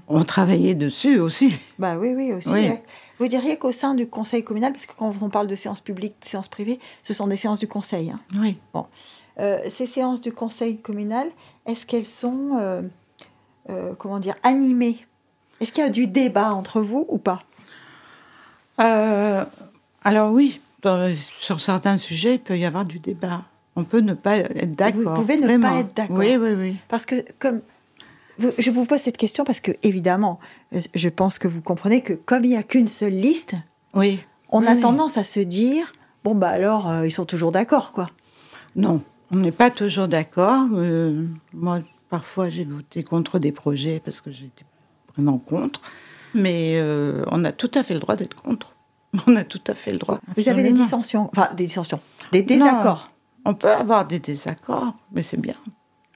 ont 0.10 0.24
travaillé 0.26 0.76
dessus 0.76 1.18
aussi. 1.20 1.54
bah 1.80 1.98
oui, 1.98 2.14
oui 2.16 2.34
aussi. 2.34 2.50
Oui. 2.52 2.72
Vous 3.20 3.28
diriez 3.28 3.58
qu'au 3.58 3.72
sein 3.72 3.94
du 3.94 4.08
conseil 4.08 4.44
communal, 4.44 4.74
parce 4.74 4.86
que 4.86 4.92
quand 4.98 5.14
on 5.22 5.30
parle 5.30 5.48
de 5.48 5.56
séances 5.56 5.80
publiques, 5.82 6.16
de 6.22 6.26
séances 6.28 6.50
privées, 6.50 6.78
ce 7.04 7.14
sont 7.14 7.28
des 7.28 7.38
séances 7.38 7.60
du 7.60 7.68
conseil. 7.70 8.12
hein. 8.12 8.20
Oui. 8.40 8.58
Euh, 9.40 9.60
ces 9.70 9.86
séances 9.88 10.20
du 10.20 10.34
conseil 10.34 10.78
communal, 10.78 11.28
est-ce 11.66 11.86
qu'elles 11.86 12.06
sont, 12.06 12.82
comment 13.98 14.20
dire, 14.20 14.36
animées 14.44 15.06
Est-ce 15.62 15.72
qu'il 15.72 15.84
y 15.84 15.88
a 15.88 15.90
du 15.90 16.08
débat 16.08 16.54
entre 16.54 16.82
vous 16.82 17.06
ou 17.08 17.18
pas? 17.18 17.40
Euh, 18.80 19.46
alors 20.04 20.32
oui, 20.32 20.60
dans- 20.82 21.14
sur 21.40 21.62
certains 21.62 21.98
sujets, 21.98 22.36
il 22.36 22.40
peut 22.40 22.58
y 22.58 22.66
avoir 22.66 22.86
du 22.86 23.00
débat. 23.00 23.44
On 23.76 23.84
peut 23.84 24.00
ne 24.00 24.14
pas 24.14 24.38
être 24.38 24.72
d'accord. 24.76 25.16
pouvez 25.16 25.38
ne 25.38 25.58
pas 25.58 25.76
être 25.80 25.94
d'accord. 25.96 26.18
Oui, 26.18 26.36
oui, 26.36 26.54
oui. 26.58 26.76
Parce 26.90 27.06
que 27.06 27.24
comme 27.40 27.62
vous- 28.38 28.50
je 28.58 28.72
vous 28.72 28.86
pose 28.86 29.00
cette 29.00 29.18
question 29.18 29.44
parce 29.44 29.60
que 29.60 29.72
évidemment, 29.84 30.40
je 30.96 31.10
pense 31.10 31.38
que 31.40 31.48
vous 31.48 31.62
comprenez 31.62 32.02
que 32.02 32.14
comme 32.14 32.44
il 32.44 32.50
n'y 32.50 32.58
a 32.58 32.64
qu'une 32.64 32.88
seule 32.88 33.14
liste, 33.14 33.54
Oui. 33.94 34.20
on 34.50 34.62
Oui, 34.62 34.68
a 34.68 34.74
oui. 34.74 34.80
tendance 34.80 35.18
à 35.18 35.24
se 35.24 35.40
dire 35.40 35.94
bon 36.24 36.36
bah 36.36 36.50
alors 36.50 36.90
euh, 36.90 37.08
ils 37.08 37.12
sont 37.12 37.26
toujours 37.26 37.52
d'accord 37.52 37.92
quoi. 37.92 38.10
Non, 38.76 39.02
on 39.32 39.38
n'est 39.38 39.52
pas 39.52 39.70
toujours 39.70 40.08
d'accord. 40.08 40.66
Euh, 40.74 41.26
moi, 41.54 41.80
parfois, 42.10 42.50
j'ai 42.50 42.66
voté 42.66 43.04
contre 43.04 43.38
des 43.40 43.52
projets 43.52 44.02
parce 44.04 44.22
que 44.22 44.32
j'étais 44.32 44.66
vraiment 45.16 45.38
contre. 45.38 45.82
Mais 46.34 46.74
euh, 46.76 47.24
on 47.28 47.44
a 47.44 47.52
tout 47.52 47.72
à 47.76 47.84
fait 47.84 47.94
le 47.94 48.00
droit 48.00 48.16
d'être 48.16 48.36
contre. 48.36 48.76
On 49.28 49.36
a 49.36 49.44
tout 49.44 49.62
à 49.68 49.74
fait 49.74 49.92
le 49.92 49.98
droit. 49.98 50.20
Vous 50.38 50.48
avez 50.48 50.64
des 50.64 50.72
dissensions, 50.72 51.30
enfin 51.34 51.50
des 51.54 51.66
dissensions, 51.66 52.00
des 52.32 52.44
désaccords. 52.44 53.12
On 53.44 53.54
peut 53.54 53.70
avoir 53.72 54.08
des 54.08 54.20
désaccords, 54.20 54.94
mais 55.12 55.22
c'est 55.22 55.40
bien. 55.40 55.56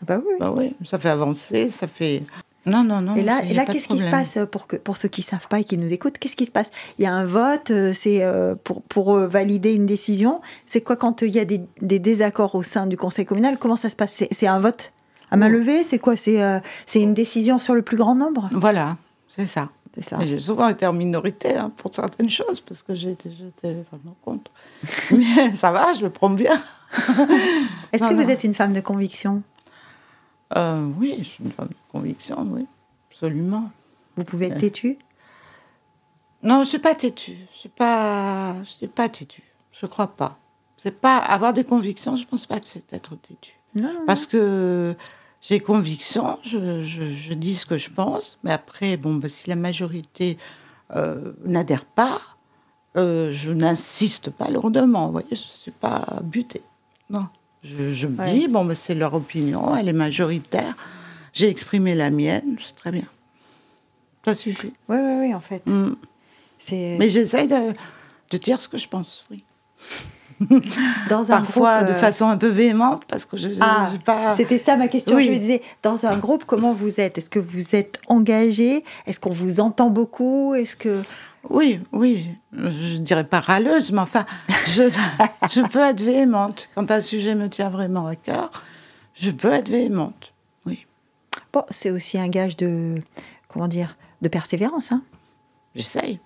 Ah 0.02 0.06
bah 0.08 0.22
oui. 0.26 0.34
Bah 0.40 0.54
oui, 0.56 0.74
ça 0.86 0.98
fait 0.98 1.10
avancer, 1.10 1.70
ça 1.70 1.88
fait. 1.88 2.24
Non, 2.66 2.86
non, 2.86 3.02
non. 3.02 3.16
Et 3.18 3.22
là, 3.22 3.44
et 3.44 3.54
là 3.54 3.66
qu'est-ce 3.66 3.90
qui 3.90 4.00
se 4.00 4.08
passe 4.08 4.38
euh, 4.38 4.46
pour, 4.46 4.66
que, 4.66 4.78
pour 4.78 4.96
ceux 4.96 5.10
qui 5.10 5.22
ne 5.22 5.26
savent 5.26 5.48
pas 5.50 5.60
et 5.60 5.66
qui 5.66 5.78
nous 5.78 5.92
écoutent 5.92 6.18
Qu'est-ce 6.18 6.38
qui 6.38 6.46
se 6.46 6.52
passe? 6.52 6.70
Il 6.98 7.04
y 7.04 7.06
a 7.06 7.14
un 7.14 7.26
vote, 7.26 7.72
euh, 7.72 7.92
c'est 7.94 8.24
pour, 8.64 8.82
pour 8.84 9.18
valider 9.18 9.74
une 9.74 9.86
décision. 9.86 10.40
C'est 10.66 10.82
quoi 10.82 10.96
quand 10.96 11.22
il 11.22 11.36
y 11.36 11.40
a 11.40 11.46
des, 11.46 11.62
des 11.82 12.00
désaccords 12.00 12.56
au 12.56 12.64
sein 12.64 12.88
du 12.88 12.96
conseil 12.96 13.26
communal? 13.26 13.58
Comment 13.60 13.76
ça 13.76 13.90
se 13.90 13.98
passe? 13.98 14.24
C'est 14.32 14.48
un 14.48 14.58
vote? 14.58 14.94
À 15.32 15.38
main 15.38 15.50
levée 15.50 15.84
C'est 15.84 16.00
quoi? 16.00 16.16
C'est 16.16 16.42
euh, 16.42 16.60
c'est 16.86 17.02
une 17.02 17.14
décision 17.14 17.60
sur 17.60 17.74
le 17.76 17.82
plus 17.82 17.98
grand 17.98 18.16
nombre? 18.16 18.48
Voilà, 18.52 18.98
c'est 19.30 19.46
ça. 19.48 19.70
Ça. 20.02 20.20
J'ai 20.26 20.40
souvent 20.40 20.68
été 20.68 20.86
en 20.86 20.92
minorité 20.92 21.56
hein, 21.56 21.72
pour 21.78 21.96
certaines 21.96 22.30
choses 22.30 22.60
parce 22.60 22.84
que 22.84 22.94
j'étais 22.96 23.30
vraiment 23.90 24.14
contre. 24.26 24.52
Mais 25.12 25.56
ça 25.56 25.72
va, 25.72 25.94
je 25.94 26.02
le 26.02 26.10
prends 26.10 26.30
bien. 26.30 26.62
Est-ce 27.94 28.04
Non, 28.04 28.10
que 28.10 28.16
vous 28.22 28.30
êtes 28.30 28.44
une 28.44 28.56
femme 28.56 28.74
de 28.74 28.82
conviction? 28.82 29.42
Euh, 30.58 30.86
oui, 31.00 31.16
je 31.20 31.24
suis 31.24 31.44
une 31.46 31.52
femme 31.54 31.70
de 31.70 31.76
conviction, 31.94 32.46
oui, 32.52 32.66
absolument. 33.10 33.72
Vous 34.18 34.26
pouvez 34.26 34.48
être 34.48 34.56
Ouais. 34.56 34.60
têtue? 34.60 34.98
Non, 36.44 36.64
je 36.64 36.68
suis 36.68 36.80
pas 36.80 36.94
têtue. 36.94 37.38
Je 37.54 37.60
suis 37.60 37.70
pas, 37.70 38.54
suis 38.66 38.88
pas 38.88 39.08
têtue. 39.08 39.44
Je 39.72 39.86
crois 39.86 40.08
pas. 40.08 40.38
C'est 40.76 41.00
pas 41.00 41.18
avoir 41.20 41.54
des 41.54 41.64
convictions. 41.64 42.18
Je 42.18 42.26
pense 42.26 42.46
pas 42.46 42.60
que 42.60 42.66
c'est 42.68 42.84
être 42.94 43.16
têtue. 43.16 43.56
Parce 44.08 44.26
que 44.26 44.96
j'ai 45.42 45.60
conviction, 45.60 46.40
je, 46.44 46.84
je- 46.84 47.04
je 47.14 47.34
dis 47.34 47.56
ce 47.56 47.66
que 47.66 47.78
je 47.78 47.90
pense, 47.90 48.40
mais 48.44 48.52
après, 48.52 48.98
bon, 48.98 49.16
bah, 49.16 49.30
si 49.30 49.50
la 49.50 49.56
majorité 49.56 50.38
euh, 50.96 51.34
n'adhère 51.46 51.86
pas, 51.86 52.20
euh, 52.98 53.32
je 53.34 53.52
n'insiste 53.52 54.30
pas 54.30 54.50
lourdement. 54.50 55.08
Vous 55.08 55.12
voyez, 55.14 55.28
je 55.36 55.44
ne 55.44 55.50
suis 55.62 55.72
pas 55.72 56.20
butée. 56.24 56.62
Non. 57.10 57.28
Je, 57.64 57.90
je 57.92 58.08
me 58.08 58.20
Ouais. 58.20 58.32
dis, 58.32 58.48
bon, 58.48 58.64
bah, 58.66 58.76
c'est 58.76 58.96
leur 58.96 59.14
opinion, 59.16 59.76
elle 59.76 59.90
est 59.90 59.94
majoritaire. 59.94 60.76
J'ai 61.34 61.50
exprimé 61.50 61.96
la 61.96 62.12
mienne, 62.12 62.56
c'est 62.60 62.76
très 62.76 62.92
bien. 62.92 63.06
Ça 64.24 64.36
suffit. 64.36 64.74
Oui, 64.88 64.98
oui, 64.98 65.14
oui, 65.22 65.34
en 65.36 65.40
fait. 65.42 65.66
Mm. 65.68 65.96
Mais 66.72 67.10
j'essaye 67.10 67.48
de, 67.48 67.74
de 68.32 68.38
dire 68.38 68.60
ce 68.62 68.68
que 68.70 68.78
je 68.78 68.88
pense, 68.88 69.24
oui. 69.30 69.44
dans 71.10 71.32
un 71.32 71.38
Parfois 71.38 71.78
groupe, 71.78 71.90
de 71.90 71.94
euh, 71.94 72.00
façon 72.00 72.28
un 72.28 72.38
peu 72.38 72.48
véhémente, 72.48 73.04
parce 73.06 73.26
que 73.26 73.38
je 73.38 73.48
n'ai 73.48 73.58
Ah, 73.62 73.90
pas. 74.04 74.36
c'était 74.36 74.58
ça 74.58 74.76
ma 74.78 74.88
question. 74.88 75.16
Oui. 75.16 75.26
Je 75.26 75.32
me 75.32 75.38
disais, 75.38 75.62
dans 75.84 76.06
un 76.06 76.18
groupe, 76.18 76.44
comment 76.46 76.74
vous 76.74 77.00
êtes? 77.00 77.18
Est-ce 77.18 77.30
que 77.30 77.40
vous 77.40 77.76
êtes 77.76 78.00
engagé? 78.08 78.84
Est-ce 79.06 79.20
qu'on 79.20 79.30
vous 79.32 79.60
entend 79.60 79.90
beaucoup? 79.90 80.54
Est-ce 80.56 80.76
que 80.76 81.02
Oui, 81.50 81.80
oui. 81.92 82.30
Je 82.54 82.98
dirais 82.98 83.24
pas 83.24 83.40
râleuse, 83.40 83.92
mais 83.92 84.02
enfin, 84.02 84.26
je, 84.68 84.84
je 85.50 85.62
peux 85.68 85.80
être 85.80 86.02
véhémente. 86.02 86.70
Quand 86.76 86.90
un 86.92 87.02
sujet 87.02 87.36
me 87.36 87.50
tient 87.50 87.70
vraiment 87.70 88.08
à 88.08 88.16
cœur, 88.16 88.52
je 89.14 89.32
peux 89.32 89.52
être 89.54 89.70
véhémente. 89.70 90.34
Oui, 90.66 90.86
bon, 91.54 91.64
c'est 91.70 91.92
aussi 91.92 92.18
un 92.18 92.28
gage 92.28 92.58
de 92.58 92.96
comment 93.48 93.68
dire 93.68 93.96
de 94.22 94.28
persévérance, 94.30 94.92
hein 94.92 95.02
j'essaye. 95.76 96.20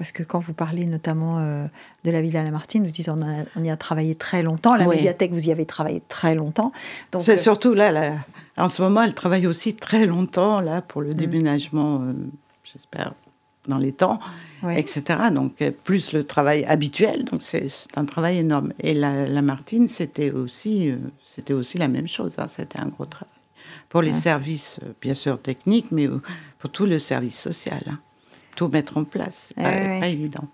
Parce 0.00 0.12
que 0.12 0.22
quand 0.22 0.38
vous 0.38 0.54
parlez 0.54 0.86
notamment 0.86 1.40
euh, 1.40 1.66
de 2.04 2.10
la 2.10 2.22
Villa 2.22 2.42
Lamartine, 2.42 2.86
vous 2.86 2.90
dites 2.90 3.10
on, 3.10 3.20
a- 3.20 3.44
on 3.54 3.62
y 3.62 3.68
a 3.68 3.76
travaillé 3.76 4.14
très 4.14 4.42
longtemps. 4.42 4.74
La 4.74 4.88
Oui. 4.88 4.96
médiathèque, 4.96 5.30
vous 5.30 5.46
y 5.46 5.52
avez 5.52 5.66
travaillé 5.66 6.00
très 6.08 6.34
longtemps. 6.34 6.72
Donc, 7.12 7.22
C'est 7.24 7.34
euh, 7.34 7.36
surtout 7.36 7.74
là, 7.74 7.92
là, 7.92 8.14
en 8.56 8.68
ce 8.68 8.80
moment, 8.80 9.02
elle 9.02 9.12
travaille 9.12 9.46
aussi 9.46 9.76
très 9.76 10.06
longtemps 10.06 10.62
là 10.62 10.80
pour 10.80 11.02
le 11.02 11.12
déménagement, 11.12 12.00
euh, 12.00 12.14
j'espère, 12.64 13.12
dans 13.68 13.76
les 13.76 13.92
temps, 13.92 14.18
etc. 14.78 15.02
Donc, 15.34 15.62
plus 15.84 16.14
le 16.14 16.24
travail 16.24 16.64
habituel, 16.64 17.24
donc 17.26 17.42
c'est 17.42 17.68
un 17.94 18.06
travail 18.06 18.38
énorme. 18.38 18.72
Et 18.82 18.94
la, 18.94 19.26
la 19.26 19.42
Martine, 19.42 19.86
c'était 19.90 20.30
aussi, 20.30 20.94
c'était 21.22 21.52
aussi 21.52 21.76
la 21.76 21.88
même 21.88 22.08
chose, 22.08 22.32
hein, 22.38 22.46
c'était 22.48 22.80
un 22.80 22.86
gros 22.86 23.04
travail. 23.04 23.34
Pour 23.90 24.00
les 24.00 24.14
services, 24.14 24.80
bien 25.02 25.12
sûr, 25.14 25.38
techniques, 25.42 25.88
mais 25.92 26.08
pour 26.58 26.70
tout 26.70 26.86
le 26.86 26.98
service 26.98 27.38
social. 27.38 27.82
hein. 27.90 27.98
Tout 28.56 28.68
mettre 28.68 28.96
en 28.98 29.04
place, 29.04 29.52
c'est 29.56 29.62
Ouais, 29.62 29.70
pas, 29.80 29.88
ouais. 29.94 30.00
pas 30.00 30.08
évident. 30.08 30.44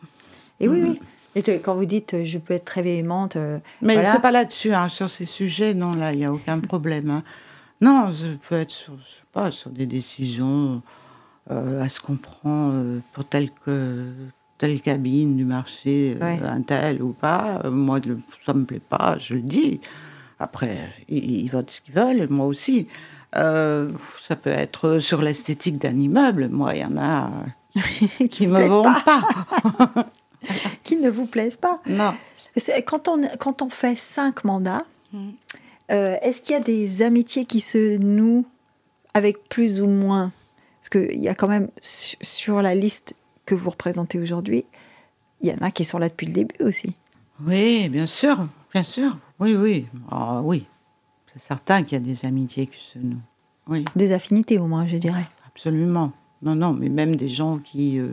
Et 0.61 0.69
oui, 0.69 0.81
oui. 0.83 1.01
Et 1.35 1.43
quand 1.61 1.75
vous 1.75 1.85
dites 1.85 2.25
je 2.25 2.39
peux 2.39 2.55
être 2.55 2.65
très 2.65 2.81
véhémente, 2.83 3.37
euh, 3.37 3.59
Mais 3.83 3.95
voilà. 3.95 4.13
c'est 4.13 4.23
pas 4.23 4.31
là-dessus, 4.33 4.73
hein, 4.73 4.89
sur 4.89 5.11
ces 5.11 5.27
sujets, 5.27 5.75
non, 5.75 5.93
là, 5.95 6.13
il 6.15 6.19
n'y 6.19 6.25
a 6.25 6.33
aucun 6.33 6.59
problème. 6.61 7.11
hein. 7.11 7.23
Non, 7.83 8.11
je 8.11 8.29
peux 8.49 8.55
être 8.55 8.71
sur, 8.71 8.95
je 8.99 9.05
sais 9.05 9.25
pas, 9.33 9.51
sur 9.51 9.69
des 9.71 9.85
décisions, 9.85 10.81
euh, 11.51 11.83
à 11.83 11.91
ce 11.91 12.01
qu'on 12.01 12.17
prend 12.17 12.71
euh, 12.73 13.01
pour 13.13 13.27
tel 13.27 13.51
que 13.51 14.07
telle 14.57 14.81
cabine 14.81 15.37
du 15.37 15.45
marché, 15.45 16.17
un 16.23 16.63
tel 16.63 17.03
ou 17.03 17.13
pas. 17.13 17.61
moi, 17.69 18.01
ça 18.47 18.55
me 18.55 18.65
plaît 18.65 18.81
pas, 18.81 19.19
je 19.21 19.35
le 19.35 19.43
dis. 19.43 19.83
Après, 20.39 20.79
ils, 21.11 21.47
votent 21.51 21.71
ce 21.71 21.83
qu'ils 21.83 21.95
veulent, 21.95 22.27
moi 22.31 22.47
aussi. 22.47 22.89
ça 23.35 24.37
peut 24.43 24.49
être 24.49 24.99
sur 24.99 25.21
l'esthétique 25.21 25.77
d'un 25.77 25.99
immeuble. 25.99 26.49
Moi, 26.49 26.75
il 26.77 26.81
y 26.81 26.85
en 26.87 26.97
a 26.97 27.31
qui 28.31 28.47
ne 28.47 28.59
me 28.59 28.67
vont 28.67 28.83
pas. 28.83 29.23
qui 30.83 30.97
ne 30.97 31.11
vous 31.11 31.27
plaisent 31.27 31.57
pas. 31.57 31.81
Non. 31.87 32.15
Quand 32.87 33.09
on, 33.09 33.21
quand 33.39 33.63
on 33.63 33.69
fait 33.69 33.97
cinq 33.97 34.45
mandats, 34.45 34.85
mm. 35.13 35.31
euh, 35.93 36.17
est-ce 36.23 36.43
qu'il 36.43 36.53
y 36.53 36.57
a 36.57 36.61
des 36.61 37.03
amitiés 37.03 37.45
qui 37.45 37.61
se 37.61 37.99
nouent 37.99 38.47
avec 39.15 39.49
plus 39.49 39.81
ou 39.81 39.89
moins? 39.89 40.33
Parce 40.81 40.89
qu'il 40.89 41.21
y 41.21 41.29
a 41.29 41.35
quand 41.35 41.49
même 41.49 41.69
sur 41.83 42.63
la 42.63 42.75
liste 42.75 43.15
que 43.45 43.55
vous 43.55 43.71
représentez 43.71 44.19
aujourd'hui, 44.19 44.65
il 45.41 45.49
y 45.49 45.53
en 45.53 45.59
a 45.59 45.71
qui 45.71 45.85
sont 45.85 45.99
là 45.99 46.09
depuis 46.09 46.27
le 46.27 46.33
début 46.33 46.63
aussi. 46.65 46.95
Oui, 47.45 47.89
bien 47.89 48.07
sûr, 48.07 48.47
bien 48.73 48.83
sûr. 48.83 49.17
Oui, 49.39 49.55
oui. 49.55 49.87
Ah, 50.11 50.41
oui. 50.43 50.67
C'est 51.33 51.41
certain 51.41 51.83
qu'il 51.83 51.99
y 51.99 52.01
a 52.01 52.15
des 52.15 52.27
amitiés 52.27 52.67
qui 52.67 52.83
se 52.83 52.99
nouent. 52.99 53.17
Oui. 53.69 53.85
Des 53.95 54.13
affinités 54.13 54.59
au 54.59 54.67
moins, 54.67 54.87
je 54.87 54.97
dirais. 54.97 55.27
Absolument. 55.47 56.13
Non, 56.47 56.55
non, 56.55 56.73
mais 56.73 56.89
même 56.89 57.17
des 57.17 57.29
gens 57.29 57.59
qui, 57.59 57.99
euh, 57.99 58.07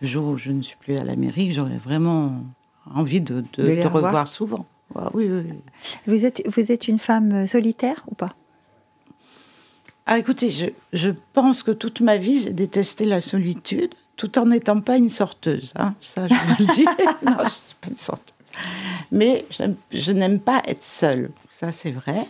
le 0.00 0.06
jour 0.06 0.28
où 0.28 0.38
je 0.38 0.52
ne 0.52 0.62
suis 0.62 0.76
plus 0.76 0.96
à 0.96 1.02
la 1.02 1.16
mairie, 1.16 1.52
j'aurais 1.52 1.76
vraiment 1.76 2.40
envie 2.94 3.20
de, 3.20 3.42
de, 3.58 3.82
revoir 3.88 4.28
souvent. 4.28 4.64
oui, 5.12 5.28
oui, 5.28 5.42
Vous 6.06 6.24
êtes, 6.24 6.40
vous 6.46 6.70
êtes 6.70 6.86
une 6.86 7.00
femme 7.00 7.32
euh, 7.32 7.46
solitaire 7.48 8.04
ou 8.08 8.14
pas? 8.14 8.36
Ah, 10.06 10.20
écoutez, 10.20 10.50
je, 10.50 10.66
je, 10.92 11.10
pense 11.32 11.64
que 11.64 11.72
toute 11.72 12.00
ma 12.00 12.16
vie, 12.16 12.42
j'ai 12.42 12.52
détesté 12.52 13.06
la 13.06 13.20
solitude, 13.20 13.92
tout 14.16 14.38
en 14.38 14.46
n'étant 14.46 14.80
pas 14.80 14.96
une 14.96 15.08
sorteuse. 15.08 15.72
Hein. 15.74 15.94
Ça, 16.00 16.28
je 16.28 16.34
vous 16.34 16.66
le 16.68 16.74
dis. 16.74 16.84
non, 17.26 17.38
je 17.38 17.44
ne 17.44 17.50
suis 17.50 17.74
pas 17.80 17.88
une 17.90 17.96
sorteuse. 17.96 18.34
Mais 19.10 19.46
je 19.90 20.12
n'aime 20.12 20.38
pas 20.38 20.62
être 20.68 20.84
seule. 20.84 21.32
Ça, 21.50 21.72
c'est 21.72 21.90
vrai. 21.90 22.24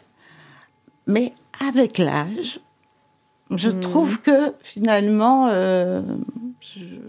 Mais 1.06 1.34
avec 1.60 1.98
l'âge, 1.98 2.60
je 3.50 3.68
hmm. 3.68 3.80
trouve 3.80 4.20
que 4.20 4.54
finalement, 4.62 5.48
euh, 5.48 6.02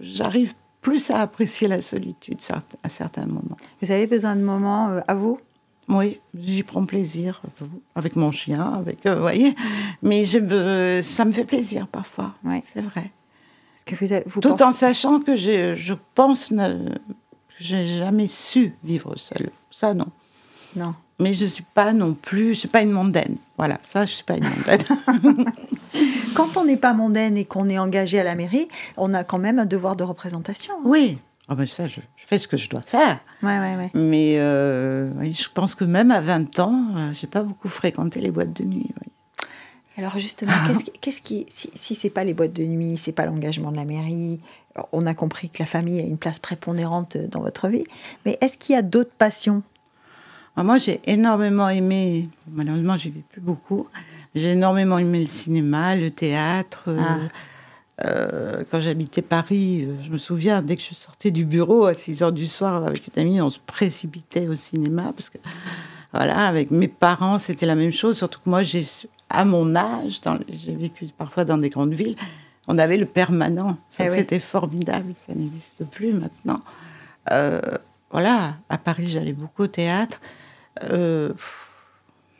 j'arrive 0.01 0.53
plus 0.81 1.09
à 1.09 1.21
apprécier 1.21 1.67
la 1.67 1.81
solitude 1.81 2.37
à 2.83 2.89
certains 2.89 3.25
moments. 3.25 3.57
Vous 3.81 3.91
avez 3.91 4.05
besoin 4.05 4.35
de 4.35 4.41
moments 4.41 4.89
euh, 4.89 5.01
à 5.07 5.15
vous? 5.15 5.39
Oui, 5.87 6.19
j'y 6.37 6.63
prends 6.63 6.85
plaisir, 6.85 7.41
avec 7.93 8.15
mon 8.15 8.31
chien, 8.31 8.73
avec, 8.73 9.05
euh, 9.05 9.15
vous 9.15 9.21
voyez. 9.21 9.55
Mais 10.01 10.25
je, 10.25 11.01
ça 11.03 11.25
me 11.25 11.31
fait 11.31 11.45
plaisir 11.45 11.87
parfois, 11.87 12.35
c'est 12.65 12.81
vrai. 12.81 13.11
Que 13.85 13.95
vous, 13.95 14.07
vous 14.25 14.41
Tout 14.41 14.63
en 14.63 14.71
sachant 14.71 15.19
que 15.19 15.35
je 15.35 15.93
pense 16.15 16.47
que 16.47 16.55
j'ai 17.59 17.85
jamais 17.85 18.27
su 18.27 18.73
vivre 18.83 19.15
seule. 19.15 19.51
Ça, 19.69 19.93
non. 19.93 20.07
Non. 20.75 20.95
Mais 21.19 21.33
je 21.33 21.45
suis 21.45 21.63
pas 21.73 21.93
non 21.93 22.13
plus, 22.13 22.49
je 22.49 22.59
suis 22.59 22.67
pas 22.67 22.81
une 22.81 22.91
mondaine. 22.91 23.37
Voilà, 23.57 23.79
ça, 23.83 24.05
je 24.05 24.11
suis 24.11 24.23
pas 24.23 24.35
une 24.35 24.43
mondaine. 24.43 25.45
quand 26.35 26.57
on 26.57 26.65
n'est 26.65 26.77
pas 26.77 26.93
mondaine 26.93 27.37
et 27.37 27.45
qu'on 27.45 27.69
est 27.69 27.79
engagé 27.79 28.19
à 28.19 28.23
la 28.23 28.35
mairie, 28.35 28.67
on 28.97 29.13
a 29.13 29.23
quand 29.23 29.37
même 29.37 29.59
un 29.59 29.65
devoir 29.65 29.95
de 29.95 30.03
représentation. 30.03 30.73
Hein. 30.77 30.83
Oui. 30.85 31.19
Ah 31.47 31.55
ben 31.55 31.67
ça, 31.67 31.87
je, 31.87 31.99
fais 32.15 32.39
ce 32.39 32.47
que 32.47 32.57
je 32.57 32.69
dois 32.69 32.81
faire. 32.81 33.19
Ouais, 33.43 33.59
ouais, 33.59 33.75
ouais. 33.75 33.91
Mais 33.93 34.39
euh, 34.39 35.11
je 35.31 35.47
pense 35.53 35.75
que 35.75 35.85
même 35.85 36.09
à 36.09 36.19
20 36.19 36.59
ans, 36.59 36.85
euh, 36.95 37.13
j'ai 37.13 37.27
pas 37.27 37.43
beaucoup 37.43 37.69
fréquenté 37.69 38.19
les 38.19 38.31
boîtes 38.31 38.53
de 38.53 38.63
nuit. 38.63 38.89
Alors 39.97 40.17
justement, 40.17 40.51
qu'est-ce 41.01 41.21
qui, 41.21 41.45
si, 41.47 41.69
si 41.73 41.95
c'est 41.95 42.09
pas 42.09 42.23
les 42.23 42.33
boîtes 42.33 42.51
de 42.51 42.63
nuit, 42.63 42.99
c'est 43.01 43.13
pas 43.13 43.25
l'engagement 43.25 43.71
de 43.71 43.77
la 43.77 43.85
mairie, 43.85 44.41
on 44.91 45.05
a 45.05 45.13
compris 45.13 45.49
que 45.49 45.59
la 45.59 45.65
famille 45.65 46.01
a 46.01 46.03
une 46.03 46.17
place 46.17 46.39
prépondérante 46.39 47.15
dans 47.15 47.39
votre 47.39 47.69
vie, 47.69 47.85
mais 48.25 48.37
est-ce 48.41 48.57
qu'il 48.57 48.75
y 48.75 48.77
a 48.77 48.81
d'autres 48.81 49.13
passions 49.17 49.63
Moi, 50.57 50.77
j'ai 50.77 51.01
énormément 51.05 51.67
aimé, 51.67 52.29
malheureusement, 52.49 52.97
je 52.97 53.09
vis 53.09 53.21
plus 53.21 53.41
beaucoup, 53.41 53.89
j'ai 54.35 54.51
énormément 54.51 54.97
aimé 54.97 55.19
le 55.19 55.27
cinéma, 55.27 55.95
le 55.95 56.11
théâtre. 56.11 56.83
Euh, 56.87 56.99
ah. 56.99 57.17
Euh, 58.05 58.63
quand 58.69 58.81
j'habitais 58.81 59.21
Paris, 59.21 59.85
euh, 59.85 59.95
je 60.03 60.09
me 60.09 60.17
souviens, 60.17 60.61
dès 60.61 60.75
que 60.75 60.81
je 60.81 60.93
sortais 60.93 61.31
du 61.31 61.45
bureau 61.45 61.85
à 61.85 61.93
6 61.93 62.21
heures 62.21 62.33
du 62.33 62.47
soir 62.47 62.85
avec 62.85 63.07
une 63.07 63.21
amie, 63.21 63.41
on 63.41 63.49
se 63.49 63.59
précipitait 63.65 64.49
au 64.49 64.55
cinéma 64.57 65.13
parce 65.13 65.29
que, 65.29 65.37
voilà, 66.13 66.47
avec 66.47 66.71
mes 66.71 66.89
parents, 66.89 67.39
c'était 67.39 67.65
la 67.65 67.75
même 67.75 67.93
chose. 67.93 68.17
Surtout 68.17 68.41
que 68.41 68.49
moi, 68.49 68.63
j'ai, 68.63 68.85
à 69.29 69.45
mon 69.45 69.73
âge, 69.75 70.19
j'ai 70.51 70.75
vécu 70.75 71.07
parfois 71.17 71.45
dans 71.45 71.57
des 71.57 71.69
grandes 71.69 71.93
villes, 71.93 72.15
on 72.67 72.77
avait 72.77 72.97
le 72.97 73.05
permanent. 73.05 73.77
Ça, 73.89 74.05
eh 74.05 74.09
c'était 74.09 74.41
formidable. 74.41 75.13
Ça 75.15 75.33
n'existe 75.33 75.85
plus 75.85 76.13
maintenant. 76.13 76.59
voilà, 78.11 78.55
à 78.67 78.77
Paris, 78.77 79.07
j'allais 79.07 79.33
beaucoup 79.33 79.63
au 79.63 79.67
théâtre. 79.67 80.19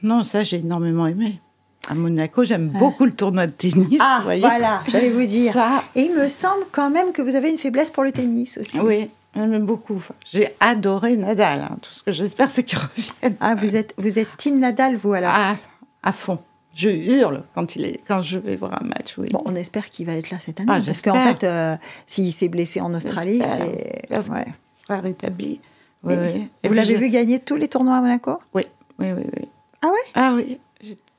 Non, 0.03 0.23
ça, 0.23 0.43
j'ai 0.43 0.57
énormément 0.57 1.07
aimé. 1.07 1.39
À 1.87 1.93
Monaco, 1.93 2.43
j'aime 2.43 2.71
ah. 2.73 2.79
beaucoup 2.79 3.05
le 3.05 3.11
tournoi 3.11 3.47
de 3.47 3.51
tennis. 3.51 3.99
Ah, 4.01 4.21
voilà, 4.23 4.81
j'allais 4.87 5.09
vous 5.09 5.25
dire. 5.25 5.55
Et 5.95 6.03
il 6.03 6.13
me 6.15 6.27
semble 6.29 6.65
quand 6.71 6.89
même 6.89 7.11
que 7.11 7.21
vous 7.21 7.35
avez 7.35 7.49
une 7.49 7.57
faiblesse 7.57 7.91
pour 7.91 8.03
le 8.03 8.11
tennis 8.11 8.57
aussi. 8.57 8.79
Oui, 8.79 9.09
j'aime 9.35 9.65
beaucoup. 9.65 10.03
J'ai 10.31 10.49
adoré 10.59 11.15
Nadal. 11.15 11.61
Hein. 11.61 11.77
Tout 11.81 11.91
ce 11.91 12.03
que 12.03 12.11
j'espère, 12.11 12.49
c'est 12.49 12.63
qu'il 12.63 12.79
revienne. 12.79 13.35
Ah, 13.39 13.55
vous 13.55 13.75
êtes, 13.75 13.93
vous 13.97 14.17
êtes 14.17 14.29
team 14.37 14.59
Nadal, 14.59 14.95
vous 14.95 15.13
alors? 15.13 15.31
Ah, 15.33 15.55
À 16.03 16.11
fond. 16.11 16.39
Je 16.73 16.89
hurle 16.89 17.43
quand, 17.53 17.77
il 17.77 17.85
est, 17.85 18.01
quand 18.05 18.21
je 18.21 18.37
vais 18.37 18.57
voir 18.57 18.73
un 18.81 18.85
match, 18.85 19.17
oui. 19.17 19.29
Bon, 19.31 19.41
on 19.45 19.55
espère 19.55 19.89
qu'il 19.89 20.07
va 20.07 20.13
être 20.13 20.29
là 20.29 20.39
cette 20.41 20.59
année. 20.59 20.69
Ah, 20.69 20.81
parce 20.85 21.01
qu'en 21.01 21.13
fait, 21.13 21.45
euh, 21.45 21.77
s'il 22.05 22.33
s'est 22.33 22.49
blessé 22.49 22.81
en 22.81 22.93
Australie, 22.93 23.41
c'est... 23.41 24.29
Ouais. 24.29 24.45
Il 24.47 24.81
sera 24.81 24.99
rétabli. 24.99 25.61
Oui, 26.05 26.49
vous 26.63 26.73
l'avez 26.73 26.95
vu 26.95 27.09
gagner 27.09 27.39
tous 27.39 27.55
les 27.55 27.67
tournois 27.67 27.97
à 27.97 28.01
Monaco? 28.01 28.37
Oui, 28.53 28.63
oui, 28.99 29.07
oui. 29.15 29.23
oui. 29.37 29.47
Ah 29.81 29.87
ouais? 29.87 30.11
Ah 30.13 30.33
oui. 30.35 30.59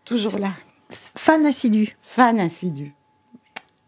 Toujours 0.05 0.39
là. 0.39 0.51
Fan 0.89 1.45
assidu. 1.45 1.97
Fan 2.01 2.39
assidu. 2.39 2.95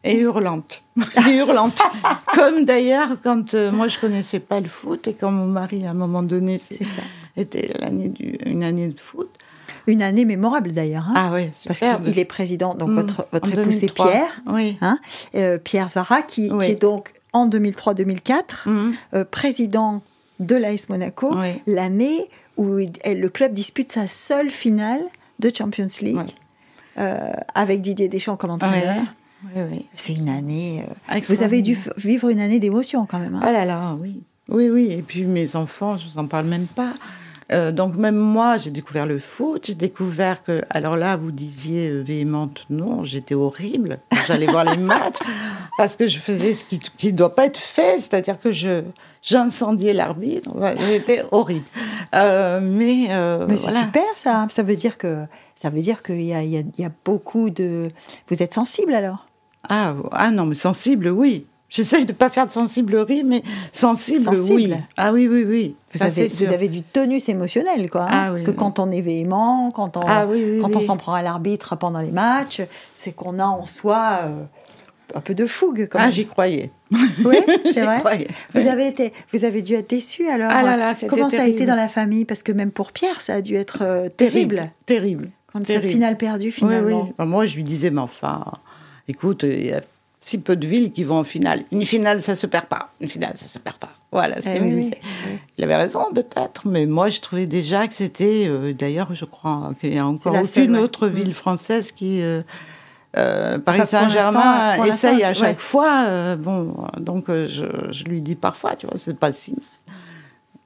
Et 0.04 0.18
hurlante. 0.18 0.82
et 1.28 1.36
hurlante. 1.36 1.80
Comme 2.34 2.64
d'ailleurs, 2.64 3.16
quand 3.22 3.54
euh, 3.54 3.70
moi 3.70 3.88
je 3.88 3.98
connaissais 3.98 4.40
pas 4.40 4.60
le 4.60 4.68
foot 4.68 5.06
et 5.08 5.14
quand 5.14 5.30
mon 5.30 5.46
mari, 5.46 5.86
à 5.86 5.90
un 5.90 5.94
moment 5.94 6.22
donné, 6.22 6.58
c'est 6.58 6.84
ça. 6.84 7.02
était 7.36 7.72
l'année 7.80 8.08
du, 8.08 8.38
une 8.46 8.62
année 8.62 8.88
de 8.88 9.00
foot. 9.00 9.30
Une 9.86 10.02
année 10.02 10.24
mémorable 10.24 10.72
d'ailleurs. 10.72 11.06
Hein. 11.08 11.14
ah 11.16 11.30
oui, 11.32 11.50
Parce 11.66 11.80
qu'il 11.80 12.18
est 12.18 12.24
président, 12.26 12.74
donc 12.74 12.90
votre, 12.90 13.22
mmh. 13.22 13.26
votre 13.32 13.58
époux 13.58 13.72
c'est 13.72 13.92
Pierre. 13.92 14.42
Oui. 14.46 14.76
Hein, 14.82 14.98
euh, 15.34 15.56
Pierre 15.56 15.88
Zara, 15.88 16.20
qui, 16.22 16.50
qui, 16.50 16.64
est 16.64 16.80
donc 16.80 17.14
en 17.32 17.48
2003-2004 17.48 18.32
mmh. 18.66 18.92
euh, 19.14 19.24
président 19.24 20.02
de 20.40 20.56
l'AS 20.56 20.88
Monaco, 20.88 21.34
l'année 21.66 22.28
où 22.56 22.76
le 22.76 23.28
club 23.28 23.52
dispute 23.52 23.92
sa 23.92 24.08
seule 24.08 24.50
finale 24.50 25.00
de 25.38 25.50
Champions 25.56 25.88
League 26.02 26.18
euh, 26.98 27.32
avec 27.54 27.80
Didier 27.80 28.08
Deschamps 28.08 28.36
comme 28.36 28.50
entraîneur. 28.50 29.02
C'est 29.94 30.14
une 30.14 30.28
année. 30.28 30.84
Euh, 31.10 31.20
vous 31.28 31.42
avez 31.42 31.62
dû 31.62 31.78
vivre 31.96 32.28
une 32.28 32.40
année 32.40 32.58
d'émotion 32.58 33.06
quand 33.06 33.20
même. 33.20 33.36
Hein. 33.36 33.42
Oh 33.44 33.52
là 33.52 33.64
là, 33.64 33.96
oui. 34.00 34.22
Oui, 34.48 34.68
oui. 34.68 34.88
Et 34.90 35.02
puis 35.02 35.24
mes 35.24 35.54
enfants, 35.54 35.96
je 35.96 36.08
vous 36.08 36.18
en 36.18 36.26
parle 36.26 36.46
même 36.46 36.66
pas. 36.66 36.94
Euh, 37.50 37.72
donc 37.72 37.96
même 37.96 38.16
moi, 38.16 38.58
j'ai 38.58 38.70
découvert 38.70 39.06
le 39.06 39.18
foot, 39.18 39.66
j'ai 39.66 39.74
découvert 39.74 40.42
que, 40.42 40.60
alors 40.70 40.96
là, 40.96 41.16
vous 41.16 41.30
disiez 41.30 41.90
véhémente, 41.90 42.66
non, 42.68 43.04
j'étais 43.04 43.34
horrible. 43.34 43.98
J'allais 44.26 44.46
voir 44.46 44.64
les 44.64 44.76
matchs 44.76 45.18
parce 45.78 45.96
que 45.96 46.06
je 46.06 46.18
faisais 46.18 46.54
ce 46.54 46.64
qui 46.64 47.12
ne 47.12 47.16
doit 47.16 47.34
pas 47.34 47.46
être 47.46 47.58
fait, 47.58 48.00
c'est-à-dire 48.00 48.38
que 48.38 48.52
je 48.52 48.82
j'incendiais 49.22 49.94
l'arbitre. 49.94 50.50
J'étais 50.86 51.22
horrible. 51.30 51.66
mais 52.12 53.08
mais 53.48 53.56
c'est 53.56 53.70
super 53.70 54.02
ça. 54.16 54.46
Ça 54.50 54.62
veut 54.62 54.76
dire 54.76 54.98
que 54.98 55.24
ça 55.60 55.70
veut 55.70 55.80
dire 55.80 56.02
qu'il 56.02 56.20
y, 56.20 56.28
y 56.28 56.84
a, 56.84 56.90
beaucoup 57.04 57.50
de. 57.50 57.90
Vous 58.28 58.42
êtes 58.42 58.54
sensible 58.54 58.94
alors? 58.94 59.26
Ah, 59.68 59.94
ah 60.12 60.30
non, 60.30 60.46
mais 60.46 60.54
sensible, 60.54 61.08
oui. 61.08 61.46
J'essaye 61.70 62.06
de 62.06 62.12
ne 62.12 62.16
pas 62.16 62.30
faire 62.30 62.46
de 62.46 62.50
sensiblerie, 62.50 63.24
mais 63.24 63.42
sensible, 63.72 64.30
oui. 64.50 64.72
Ah 64.96 65.12
oui, 65.12 65.28
oui, 65.30 65.44
oui. 65.46 65.76
Vous, 65.92 66.02
avez, 66.02 66.28
vous 66.28 66.50
avez, 66.50 66.68
du 66.68 66.82
tonus 66.82 67.28
émotionnel, 67.28 67.90
quoi. 67.90 68.04
Hein. 68.04 68.08
ah, 68.10 68.28
Parce 68.30 68.42
que 68.42 68.50
quand 68.50 68.78
on 68.78 68.90
est 68.90 69.02
véhément, 69.02 69.70
quand 69.70 69.98
on, 69.98 70.00
ah 70.06 70.26
quand 70.62 70.76
on 70.76 70.80
s'en 70.80 70.96
prend 70.96 71.12
à 71.12 71.20
l'arbitre 71.20 71.76
pendant 71.76 72.00
les 72.00 72.10
matchs, 72.10 72.62
c'est 72.96 73.12
qu'on 73.12 73.38
a 73.38 73.44
en 73.44 73.66
soi 73.66 74.20
euh, 74.22 74.44
un 75.14 75.20
peu 75.20 75.34
de 75.34 75.46
fougue. 75.46 75.88
Quand 75.90 75.98
ah, 76.00 76.10
j'y 76.10 76.24
croyais. 76.24 76.70
Oui, 76.90 77.36
c'est 77.72 77.82
vrai. 77.82 78.26
Vous 78.54 78.66
avez 78.66 78.86
été, 78.86 79.12
vous 79.32 79.44
avez 79.44 79.60
dû 79.60 79.74
être 79.74 79.90
déçu 79.90 80.26
alors. 80.26 80.50
Ah 80.50 80.62
là 80.62 80.78
là, 80.78 80.94
Comment 81.06 81.28
ça 81.28 81.42
a 81.42 81.46
été 81.46 81.66
dans 81.66 81.76
la 81.76 81.88
famille? 81.88 82.24
Parce 82.24 82.42
que 82.42 82.52
même 82.52 82.70
pour 82.70 82.92
Pierre, 82.92 83.20
ça 83.20 83.34
a 83.34 83.42
dû 83.42 83.56
être 83.56 83.82
euh, 83.82 84.08
terrible. 84.08 84.70
Terrible. 84.86 85.30
Quand 85.52 85.66
cette 85.66 85.86
finale 85.86 86.16
perdue, 86.16 86.50
finalement. 86.50 87.02
Oui, 87.02 87.14
oui. 87.18 87.26
moi, 87.26 87.44
je 87.44 87.56
lui 87.56 87.62
disais, 87.62 87.90
mais 87.90 88.00
enfin, 88.00 88.44
écoute, 89.06 89.42
il 89.42 89.66
y 89.66 89.72
a 89.72 89.82
si 90.20 90.38
peu 90.38 90.56
de 90.56 90.66
villes 90.66 90.92
qui 90.92 91.04
vont 91.04 91.18
en 91.18 91.24
finale. 91.24 91.64
Une 91.70 91.84
finale, 91.84 92.22
ça 92.22 92.34
se 92.34 92.46
perd 92.46 92.66
pas. 92.66 92.90
Une 93.00 93.08
finale, 93.08 93.32
ça 93.36 93.46
se 93.46 93.58
perd 93.58 93.76
pas. 93.76 93.90
Voilà 94.10 94.40
ce 94.40 94.48
eh 94.48 94.54
qu'il 94.54 94.62
me 94.62 94.80
disait. 94.80 95.00
Il 95.56 95.64
avait 95.64 95.76
raison, 95.76 96.00
peut-être, 96.12 96.66
mais 96.66 96.86
moi, 96.86 97.08
je 97.10 97.20
trouvais 97.20 97.46
déjà 97.46 97.86
que 97.86 97.94
c'était. 97.94 98.46
Euh, 98.48 98.72
d'ailleurs, 98.72 99.14
je 99.14 99.24
crois 99.24 99.72
qu'il 99.80 99.90
n'y 99.90 99.98
a 99.98 100.06
encore 100.06 100.34
aucune 100.34 100.76
autre 100.76 101.08
ville 101.08 101.34
française 101.34 101.92
qui. 101.92 102.22
Euh, 102.22 102.42
Euh, 103.16 103.58
Paris 103.58 103.86
Saint-Germain 103.86 104.84
essaye 104.84 105.24
à 105.24 105.32
chaque 105.32 105.56
ouais. 105.56 105.62
fois. 105.62 106.36
bon, 106.36 106.76
donc 107.00 107.28
je, 107.28 107.64
je 107.90 108.04
lui 108.04 108.20
dis 108.20 108.34
parfois, 108.34 108.76
tu 108.76 108.86
vois, 108.86 108.98
c'est 108.98 109.18
pas 109.18 109.32
si 109.32 109.52
mal. 109.52 109.60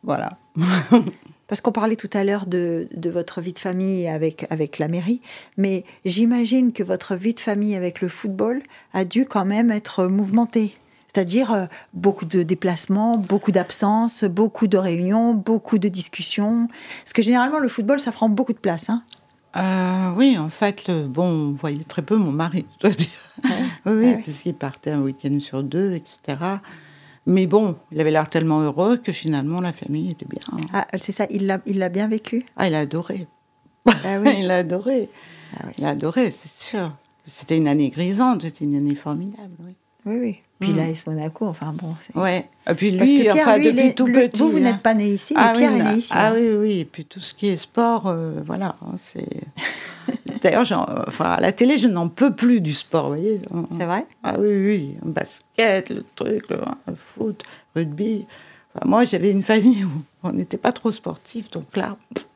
Voilà. 0.03 0.30
Parce 1.53 1.61
qu'on 1.61 1.70
parlait 1.70 1.96
tout 1.96 2.09
à 2.14 2.24
l'heure 2.24 2.46
de, 2.46 2.88
de 2.96 3.11
votre 3.11 3.42
vie 3.42 3.53
de 3.53 3.59
famille 3.59 4.09
avec, 4.09 4.46
avec 4.48 4.78
la 4.78 4.88
mairie, 4.88 5.20
mais 5.59 5.84
j'imagine 6.07 6.72
que 6.72 6.82
votre 6.82 7.14
vie 7.14 7.34
de 7.34 7.40
famille 7.40 7.74
avec 7.76 8.00
le 8.00 8.09
football 8.09 8.62
a 8.94 9.05
dû 9.05 9.26
quand 9.26 9.44
même 9.44 9.70
être 9.70 10.07
mouvementée. 10.07 10.74
C'est-à-dire 11.12 11.53
euh, 11.53 11.66
beaucoup 11.92 12.24
de 12.24 12.42
déplacements, 12.42 13.18
beaucoup 13.18 13.53
d'absences, 13.53 14.24
beaucoup 14.24 14.66
de 14.66 14.78
réunions, 14.78 15.34
beaucoup 15.34 15.76
de 15.76 15.88
discussions. 15.88 16.68
Parce 17.05 17.12
que 17.12 17.20
généralement, 17.20 17.59
le 17.59 17.68
football, 17.68 18.00
ça 18.00 18.12
prend 18.12 18.30
beaucoup 18.30 18.55
de 18.55 18.59
place. 18.59 18.88
Hein. 18.88 19.03
Euh, 19.57 20.11
oui, 20.16 20.38
en 20.38 20.48
fait, 20.48 20.88
le- 20.88 21.07
bon, 21.07 21.26
on 21.26 21.53
voyait 21.53 21.84
très 21.84 22.00
peu 22.00 22.16
mon 22.16 22.32
mari, 22.32 22.64
je 22.80 22.88
dois 22.88 22.96
dire. 22.96 23.09
oui, 23.44 23.50
oui, 23.84 23.92
ouais. 24.05 24.20
puisqu'il 24.22 24.55
partait 24.55 24.92
un 24.92 25.03
week-end 25.03 25.38
sur 25.38 25.62
deux, 25.62 25.92
etc. 25.92 26.38
Mais 27.26 27.46
bon, 27.46 27.76
il 27.92 28.00
avait 28.00 28.10
l'air 28.10 28.28
tellement 28.28 28.60
heureux 28.62 28.96
que 28.96 29.12
finalement 29.12 29.60
la 29.60 29.72
famille 29.72 30.10
était 30.10 30.26
bien. 30.26 30.42
Ah, 30.72 30.86
c'est 30.98 31.12
ça, 31.12 31.26
il 31.30 31.46
l'a 31.46 31.60
il 31.66 31.78
l'a 31.78 31.88
bien 31.88 32.08
vécu 32.08 32.44
Ah, 32.56 32.66
il 32.66 32.74
a 32.74 32.80
adoré. 32.80 33.26
Ah 33.86 34.18
oui. 34.20 34.30
il 34.40 34.50
a 34.50 34.58
adoré. 34.58 35.08
Ah 35.56 35.64
oui. 35.66 35.72
Il 35.78 35.84
a 35.84 35.90
adoré, 35.90 36.30
c'est 36.30 36.50
sûr. 36.50 36.96
C'était 37.26 37.56
une 37.56 37.68
année 37.68 37.90
grisante, 37.90 38.42
c'était 38.42 38.64
une 38.64 38.74
année 38.74 38.96
formidable, 38.96 39.54
oui. 39.60 39.74
Oui, 40.04 40.16
oui. 40.18 40.40
Puis 40.62 40.72
Mm. 40.72 40.76
l'AS 40.76 41.06
Monaco, 41.06 41.46
enfin 41.46 41.72
bon. 41.72 41.94
Ouais. 42.14 42.48
Et 42.70 42.74
puis 42.74 42.92
Parce 42.96 43.10
que 43.10 43.14
lui, 43.16 43.20
Pierre, 43.22 43.36
enfin, 43.48 43.58
lui, 43.58 43.66
depuis 43.72 43.86
est- 43.88 43.94
tout 43.94 44.04
petit. 44.06 44.38
Vous, 44.40 44.50
vous 44.52 44.56
hein. 44.58 44.60
n'êtes 44.60 44.80
pas 44.82 44.94
né 44.94 45.08
ici, 45.14 45.34
mais 45.34 45.42
Ah, 45.44 45.52
Pierre 45.56 45.72
oui, 45.72 45.80
est 45.80 45.82
né 45.82 45.98
ici. 45.98 46.10
Ah 46.14 46.28
hein. 46.28 46.34
oui, 46.36 46.48
oui. 46.56 46.78
Et 46.80 46.84
puis 46.84 47.04
tout 47.04 47.20
ce 47.20 47.34
qui 47.34 47.48
est 47.48 47.56
sport, 47.56 48.06
euh, 48.06 48.40
voilà. 48.46 48.76
hein, 48.82 48.94
C'est. 48.96 49.26
D'ailleurs, 50.42 50.62
enfin, 51.06 51.24
à 51.32 51.40
la 51.40 51.52
télé, 51.52 51.76
je 51.76 51.86
n'en 51.88 52.08
peux 52.08 52.32
plus 52.34 52.60
du 52.60 52.72
sport, 52.72 53.04
vous 53.10 53.16
voyez. 53.16 53.40
C'est 53.78 53.84
vrai? 53.86 54.06
Ah 54.24 54.36
oui, 54.38 54.48
oui, 54.48 54.96
basket, 55.04 55.90
le 55.90 56.04
truc, 56.16 56.48
le, 56.50 56.58
le 56.88 56.94
foot, 56.94 57.42
rugby. 57.76 58.26
Enfin, 58.74 58.88
moi, 58.88 59.04
j'avais 59.04 59.30
une 59.30 59.42
famille 59.42 59.84
où 59.84 59.90
on 60.24 60.32
n'était 60.32 60.56
pas 60.58 60.72
trop 60.72 60.90
sportif, 60.90 61.50
donc 61.50 61.76
là, 61.76 61.96
pff, 62.14 62.26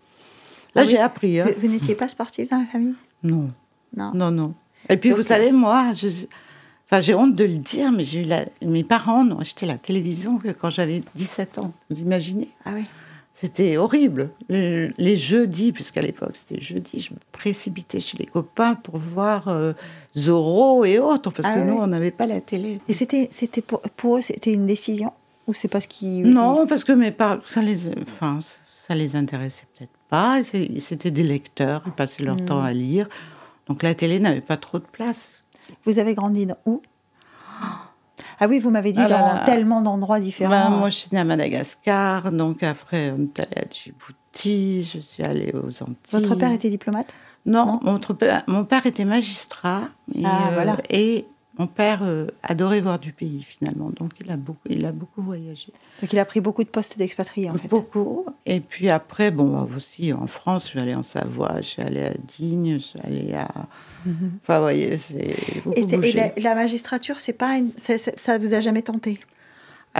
là, 0.75 0.83
Ah 0.83 0.85
oui. 0.85 0.89
j'ai 0.91 0.99
appris. 0.99 1.41
hein. 1.41 1.47
Vous, 1.57 1.67
vous 1.67 1.73
n'étiez 1.73 1.95
pas 1.97 2.09
sportif 2.09 2.49
dans 2.51 2.59
la 2.59 2.67
famille? 2.67 2.95
Non, 3.25 3.51
Non. 3.97 4.13
non, 4.15 4.31
non. 4.31 4.55
Et 4.89 4.97
puis, 4.99 5.11
Donc, 5.11 5.19
vous 5.19 5.25
savez, 5.25 5.51
moi, 5.51 5.93
je, 5.95 6.09
enfin, 6.87 7.01
j'ai 7.01 7.15
honte 7.15 7.35
de 7.35 7.45
le 7.45 7.57
dire, 7.57 7.93
mais 7.93 8.05
j'ai 8.05 8.21
eu 8.21 8.25
la, 8.25 8.45
mes 8.63 8.85
parents 8.85 9.25
n'ont 9.25 9.39
acheté 9.41 9.67
la 9.67 9.79
télévision 9.79 10.39
que 10.39 10.49
quand 10.49 10.71
j'avais 10.71 11.03
17 11.15 11.59
ans. 11.59 11.73
Vous 11.91 11.99
imaginez? 12.01 12.49
Ah 12.65 12.71
oui. 12.75 12.85
C'était 13.39 13.77
horrible. 13.77 14.31
Le- 14.49 14.89
les 14.97 15.17
jeudis, 15.19 15.71
puisqu'à 15.73 16.01
l'époque 16.01 16.33
c'était 16.35 16.59
jeudi, 16.63 17.03
je 17.03 17.13
me 17.13 17.19
précipitais 17.33 18.01
chez 18.01 18.17
les 18.17 18.25
copains 18.25 18.75
pour 18.77 18.97
voir 18.97 19.49
euh, 19.49 19.75
Zorro 20.17 20.85
et 20.87 20.99
autres, 20.99 21.31
parce 21.31 21.49
Ah 21.49 21.55
que 21.55 21.61
nous, 21.61 21.75
on 21.77 21.87
n'avait 21.87 22.11
pas 22.13 22.27
la 22.27 22.41
télé. 22.41 22.81
Et 22.89 22.95
c'était, 22.95 23.29
c'était 23.31 23.61
pour, 23.61 23.81
pour 23.83 24.17
eux, 24.17 24.23
c'était 24.23 24.53
une 24.55 24.65
décision 24.67 25.13
Ou 25.47 25.53
c'est 25.55 25.69
parce 25.69 25.87
qu'ils. 25.87 26.23
Non, 26.29 26.67
parce 26.67 26.83
que 26.85 26.93
mes 26.93 27.11
parents, 27.11 27.41
ça 27.47 27.61
les, 27.61 27.89
enfin, 28.01 28.39
ça 28.89 28.95
les 28.95 29.17
intéressait 29.17 29.65
peut-être 29.77 29.91
pas. 30.09 30.41
C'était 30.43 31.11
des 31.11 31.23
lecteurs, 31.25 31.83
ils 31.87 31.93
passaient 31.93 32.23
leur 32.23 32.37
Hmm. 32.37 32.45
temps 32.47 32.63
à 32.63 32.73
lire. 32.73 33.07
Donc 33.69 33.83
la 33.83 33.95
télé 33.95 34.19
n'avait 34.19 34.41
pas 34.41 34.57
trop 34.57 34.79
de 34.79 34.85
place. 34.91 35.45
Vous 35.87 35.99
avez 35.99 36.15
grandi 36.15 36.47
dans 36.47 36.57
où? 36.67 36.83
Ah 38.39 38.49
oui, 38.49 38.59
vous 38.59 38.71
m'avez 38.71 38.93
dit 38.93 39.01
Ah 39.03 39.09
là 39.09 39.19
dans 39.21 39.35
là. 39.35 39.43
tellement 39.47 39.81
d'endroits 39.81 40.21
différents. 40.21 40.51
Ben, 40.51 40.69
moi, 40.71 40.89
je 40.91 40.97
suis 40.97 41.09
née 41.13 41.21
à 41.21 41.25
Madagascar, 41.25 42.31
donc 42.33 42.63
après, 42.63 43.11
on 43.17 43.23
est 43.23 43.41
allé 43.41 43.57
à 43.57 43.65
Djibouti, 43.71 44.85
je 44.85 44.99
suis 44.99 45.23
allée 45.23 45.53
aux 45.55 45.83
Antilles. 45.83 45.95
Votre 46.13 46.35
père 46.35 46.53
était 46.53 46.69
diplomate? 46.69 47.07
Non, 47.47 47.81
mon, 47.83 47.99
père, 47.99 48.43
mon 48.47 48.65
père 48.65 48.85
était 48.87 49.05
magistrat. 49.05 49.83
Et, 50.15 50.23
Ah, 50.25 50.49
euh, 50.49 50.55
voilà. 50.55 50.77
et 50.91 51.25
mon 51.59 51.67
père 51.67 52.01
euh, 52.03 52.27
adorait 52.43 52.81
voir 52.83 52.99
du 52.99 53.13
pays, 53.13 53.43
finalement. 53.43 53.89
Donc, 53.91 54.13
il 54.21 54.31
a 54.31 54.37
beaucoup, 54.37 54.59
il 54.69 54.85
a 54.85 54.93
beaucoup 54.93 55.23
voyagé. 55.23 55.73
Donc 56.03 56.13
il 56.13 56.19
a 56.19 56.25
pris 56.27 56.41
beaucoup 56.41 56.63
de 56.65 56.69
postes 56.69 56.99
d'expatriés 56.99 57.49
en 57.49 57.55
fait. 57.55 57.69
Beaucoup. 57.69 58.27
Et 58.45 58.61
puis 58.61 58.91
après, 58.91 59.31
bon, 59.31 59.67
aussi 59.75 60.13
en 60.13 60.27
France, 60.27 60.65
je 60.65 60.69
suis 60.69 60.81
allée 60.81 60.95
en 60.95 61.03
Savoie, 61.03 61.55
je 61.59 61.69
suis 61.69 61.83
allée 61.83 62.05
à 62.05 62.13
Digne, 62.37 62.75
je 62.75 62.85
suis 62.85 63.01
allée 63.03 63.33
à. 63.35 63.49
Enfin, 64.43 64.57
vous 64.59 64.63
voyez, 64.65 64.97
c'est 64.99 65.35
beaucoup. 65.65 65.79
Et, 65.79 65.83
c'est- 65.83 65.95
et 65.95 65.97
bougé. 65.99 66.13
la, 66.15 66.33
la 66.37 66.55
magistrature, 66.55 67.19
c'est 67.21 67.33
pas 67.33 67.57
une, 67.57 67.71
c'est- 67.77 68.19
ça 68.19 68.39
vous 68.39 68.55
a 68.55 68.61
jamais 68.61 68.83
tenté? 68.83 69.21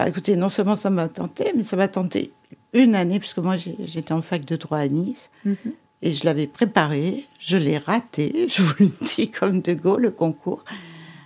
Écoutez, 0.07 0.37
non 0.37 0.49
seulement 0.51 0.77
ça 0.77 0.91
m'a 0.91 1.09
tenté, 1.09 1.53
mais 1.57 1.63
ça 1.63 1.77
m'a 1.77 1.89
tenté 1.89 2.33
une 2.75 2.95
année, 2.95 3.19
puisque 3.19 3.39
moi 3.39 3.57
j'étais 3.57 4.13
en 4.13 4.21
fac 4.21 4.45
de 4.45 4.57
droit 4.57 4.79
à 4.79 4.89
Nice, 4.89 5.31
Mhm. 5.47 5.57
et 6.03 6.13
je 6.13 6.25
l'avais 6.27 6.47
préparé, 6.47 7.25
je 7.41 7.57
l'ai 7.57 7.79
raté, 7.79 8.47
je 8.55 8.63
vous 8.63 8.75
le 8.81 8.91
dis 9.07 9.31
comme 9.31 9.61
de 9.63 9.73
Gaulle, 9.73 10.03
le 10.03 10.11
concours. 10.11 10.65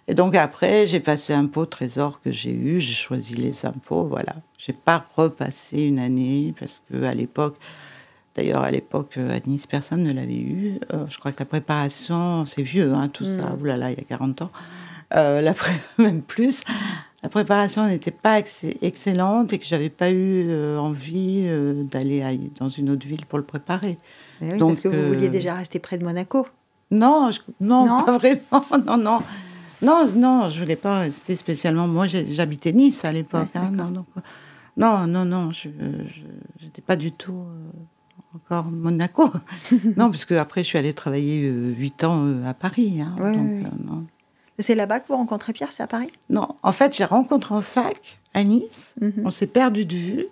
Et 0.06 0.14
donc 0.14 0.34
après, 0.36 0.86
j'ai 0.86 1.00
passé 1.00 1.32
impôt 1.32 1.66
trésor 1.66 2.20
que 2.22 2.30
j'ai 2.32 2.50
eu, 2.52 2.80
j'ai 2.80 2.94
choisi 2.94 3.34
les 3.34 3.66
impôts, 3.66 4.04
voilà. 4.06 4.34
J'ai 4.58 4.72
pas 4.72 5.04
repassé 5.16 5.82
une 5.82 5.98
année, 5.98 6.54
parce 6.58 6.82
que 6.90 7.02
à 7.04 7.14
l'époque, 7.14 7.56
d'ailleurs 8.40 8.62
à 8.62 8.70
l'époque 8.70 9.14
euh, 9.18 9.36
à 9.36 9.40
Nice, 9.46 9.66
personne 9.66 10.02
ne 10.02 10.12
l'avait 10.12 10.34
eu. 10.38 10.78
Euh, 10.94 11.06
je 11.08 11.18
crois 11.18 11.32
que 11.32 11.40
la 11.40 11.44
préparation, 11.46 12.46
c'est 12.46 12.62
vieux, 12.62 12.92
hein, 12.94 13.08
tout 13.08 13.24
ça, 13.24 13.54
oulala, 13.60 13.90
il 13.92 13.98
y 13.98 14.00
a 14.00 14.04
40 14.04 14.42
ans. 14.42 14.50
Euh, 15.14 15.40
la 15.42 15.52
pré- 15.52 15.72
même 15.98 16.22
plus. 16.22 16.62
La 17.22 17.28
préparation 17.28 17.86
n'était 17.86 18.10
pas 18.12 18.38
ex- 18.38 18.64
excellente 18.80 19.52
et 19.52 19.58
que 19.58 19.66
j'avais 19.66 19.90
pas 19.90 20.10
eu 20.10 20.46
euh, 20.48 20.78
envie 20.78 21.46
d'aller 21.90 22.22
à- 22.22 22.30
dans 22.58 22.70
une 22.70 22.88
autre 22.88 23.06
ville 23.06 23.26
pour 23.26 23.38
le 23.38 23.44
préparer. 23.44 23.98
Mais 24.40 24.52
oui, 24.52 24.58
Donc, 24.58 24.70
Parce 24.70 24.80
que 24.80 24.88
vous 24.88 25.08
vouliez 25.08 25.28
déjà 25.28 25.54
rester 25.54 25.78
près 25.80 25.98
de 25.98 26.04
Monaco. 26.04 26.46
Non, 26.90 27.30
je- 27.30 27.40
non, 27.60 27.84
Non 27.86 28.04
pas 28.04 28.16
vraiment. 28.18 28.64
Non, 28.86 28.96
non. 28.96 29.18
Non, 29.82 30.06
non, 30.14 30.48
je 30.48 30.60
voulais 30.60 30.76
pas 30.76 31.00
rester 31.00 31.36
spécialement. 31.36 31.86
Moi, 31.88 32.06
j'habitais 32.06 32.72
Nice 32.72 33.04
à 33.04 33.12
l'époque. 33.12 33.48
Ouais, 33.54 33.60
hein, 33.60 33.70
non, 33.72 33.90
donc, 33.90 34.06
non, 34.76 35.06
non, 35.06 35.24
non, 35.26 35.50
je 35.52 35.68
n'étais 36.62 36.80
pas 36.82 36.96
du 36.96 37.12
tout 37.12 37.34
encore 38.34 38.64
Monaco. 38.66 39.30
non, 39.96 40.10
puisque 40.10 40.32
après, 40.32 40.62
je 40.62 40.68
suis 40.68 40.78
allée 40.78 40.92
travailler 40.92 41.48
euh, 41.48 41.72
huit 41.72 42.04
ans 42.04 42.24
euh, 42.24 42.46
à 42.46 42.54
Paris. 42.54 43.00
hein, 43.00 43.14
euh. 43.20 43.62
C'est 44.58 44.74
là-bas 44.74 45.00
que 45.00 45.08
vous 45.08 45.16
rencontrez 45.16 45.52
Pierre, 45.52 45.72
c'est 45.72 45.82
à 45.82 45.86
Paris? 45.86 46.10
Non, 46.28 46.48
en 46.62 46.72
fait, 46.72 46.94
j'ai 46.94 47.04
rencontré 47.04 47.54
en 47.54 47.62
fac 47.62 48.18
à 48.34 48.44
Nice. 48.44 48.94
Mhm. 49.00 49.22
On 49.24 49.30
s'est 49.30 49.46
perdu 49.46 49.84
de 49.86 49.94
vue. 49.96 50.26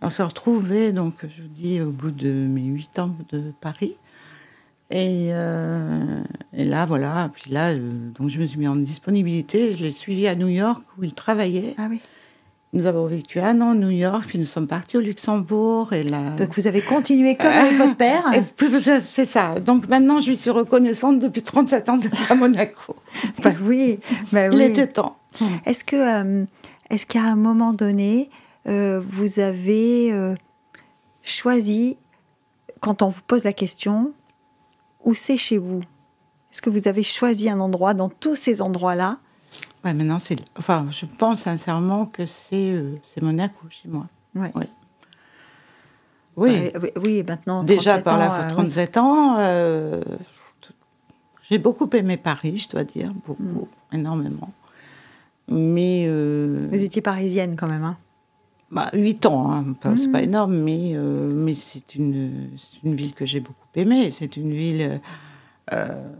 On 0.00 0.10
s'est 0.10 0.22
retrouvés, 0.22 0.92
donc, 0.92 1.14
je 1.22 1.42
vous 1.42 1.48
dis, 1.48 1.80
au 1.80 1.90
bout 1.90 2.10
de 2.10 2.30
mes 2.30 2.64
huit 2.64 2.98
ans 2.98 3.14
de 3.32 3.52
Paris. 3.60 3.96
Et, 4.90 5.30
euh, 5.32 6.22
et 6.52 6.64
là, 6.64 6.84
voilà. 6.86 7.30
Puis 7.34 7.50
là, 7.50 7.74
donc, 7.74 8.28
je 8.28 8.38
me 8.38 8.46
suis 8.46 8.58
mis 8.58 8.68
en 8.68 8.76
disponibilité. 8.76 9.72
Je 9.74 9.82
l'ai 9.82 9.90
suivi 9.90 10.28
à 10.28 10.34
New 10.34 10.48
York, 10.48 10.82
où 10.98 11.04
il 11.04 11.14
travaillait. 11.14 11.74
Ah 11.78 11.86
oui. 11.88 12.00
Nous 12.74 12.86
avons 12.86 13.06
vécu 13.06 13.38
un 13.38 13.60
an 13.60 13.70
à 13.70 13.74
New 13.76 13.90
York, 13.90 14.24
puis 14.26 14.36
nous 14.36 14.44
sommes 14.44 14.66
partis 14.66 14.96
au 14.96 15.00
Luxembourg. 15.00 15.92
Et 15.92 16.02
là. 16.02 16.30
Donc 16.36 16.56
vous 16.56 16.66
avez 16.66 16.82
continué 16.82 17.36
comme 17.36 17.46
avec 17.46 17.78
votre 17.78 17.96
père. 17.96 18.24
C'est 19.00 19.26
ça. 19.26 19.60
Donc 19.60 19.88
maintenant, 19.88 20.20
je 20.20 20.30
lui 20.30 20.36
suis 20.36 20.50
reconnaissante 20.50 21.20
depuis 21.20 21.42
37 21.42 21.88
ans 21.88 21.96
d'être 21.98 22.30
à 22.30 22.34
Monaco. 22.34 22.96
Bah 23.44 23.52
oui, 23.62 24.00
bah 24.32 24.48
Il 24.48 24.56
oui. 24.58 24.62
était 24.64 24.88
temps. 24.88 25.16
Est-ce 25.66 25.84
que, 25.84 25.94
euh, 25.94 26.44
est-ce 26.90 27.06
qu'à 27.06 27.22
un 27.22 27.36
moment 27.36 27.72
donné, 27.72 28.28
euh, 28.66 29.00
vous 29.06 29.38
avez 29.38 30.12
euh, 30.12 30.34
choisi, 31.22 31.96
quand 32.80 33.02
on 33.02 33.08
vous 33.08 33.22
pose 33.24 33.44
la 33.44 33.52
question, 33.52 34.12
où 35.04 35.14
c'est 35.14 35.36
chez 35.36 35.58
vous? 35.58 35.78
Est-ce 36.52 36.60
que 36.60 36.70
vous 36.70 36.88
avez 36.88 37.04
choisi 37.04 37.48
un 37.48 37.60
endroit 37.60 37.94
dans 37.94 38.08
tous 38.08 38.34
ces 38.34 38.60
endroits-là? 38.62 39.18
Ouais, 39.84 39.92
maintenant, 39.94 40.18
c'est. 40.18 40.36
Enfin, 40.58 40.86
je 40.90 41.04
pense 41.06 41.42
sincèrement 41.42 42.06
que 42.06 42.24
c'est 42.26 42.72
euh, 42.72 42.96
c'est 43.02 43.22
Monaco 43.22 43.66
chez 43.68 43.88
moi. 43.88 44.06
Ouais. 44.34 44.50
Ouais. 44.54 44.68
Oui, 46.36 46.70
Euh, 46.74 46.80
oui, 46.82 46.90
oui, 47.04 47.22
maintenant. 47.26 47.62
déjà 47.62 47.98
37 48.00 48.04
par 48.04 48.20
euh, 48.20 48.42
oui. 48.48 48.52
37 48.54 48.96
ans. 48.96 49.36
euh, 49.38 50.02
j'ai 51.48 51.58
beaucoup 51.58 51.88
aimé 51.92 52.16
Paris, 52.16 52.56
je 52.58 52.68
dois 52.70 52.84
dire, 52.84 53.12
beaucoup, 53.26 53.68
énormément. 53.92 54.50
Mais. 55.48 56.06
euh, 56.08 56.68
Vous 56.72 56.82
étiez 56.82 57.02
parisienne 57.02 57.54
quand 57.56 57.68
même. 57.68 57.84
Hein 57.84 57.96
bah, 58.70 58.90
8 58.94 59.26
ans, 59.26 59.52
hein, 59.52 59.64
c'est 59.96 60.10
pas 60.10 60.18
Mhm. 60.18 60.24
énorme, 60.24 60.56
mais, 60.56 60.92
euh, 60.94 61.32
mais 61.32 61.54
c'est 61.54 61.94
une, 61.94 62.48
une 62.82 62.96
ville 62.96 63.14
que 63.14 63.24
j'ai 63.26 63.38
beaucoup 63.40 63.60
aimée. 63.76 64.10
C'est 64.10 64.36
une 64.36 64.50
ville, 64.52 65.00
euh, 65.72 66.10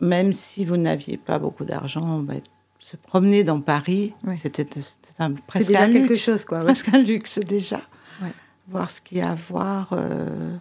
même 0.00 0.32
si 0.34 0.64
vous 0.66 0.76
n'aviez 0.76 1.16
pas 1.16 1.38
beaucoup 1.38 1.64
d'argent, 1.64 2.18
bah, 2.18 2.34
se 2.92 2.96
promener 2.96 3.42
dans 3.44 3.60
Paris, 3.60 4.14
Ouais. 4.24 4.36
c'était 4.36 4.64
presque 5.46 5.66
déjà 5.68 5.82
un 5.82 5.92
quelque 5.92 6.08
luxe. 6.10 6.22
chose, 6.24 6.44
quoi. 6.44 6.58
ouais. 6.58 6.64
Presque 6.64 6.88
un 6.94 6.98
luxe 7.02 7.38
déjà. 7.40 7.80
Ouais. 8.22 8.32
Voir 8.68 8.88
ce 8.90 9.00
qu'il 9.00 9.18
y 9.18 9.20
a 9.22 9.30
à 9.30 9.34
voir. 9.34 9.88
euh, 9.92 10.56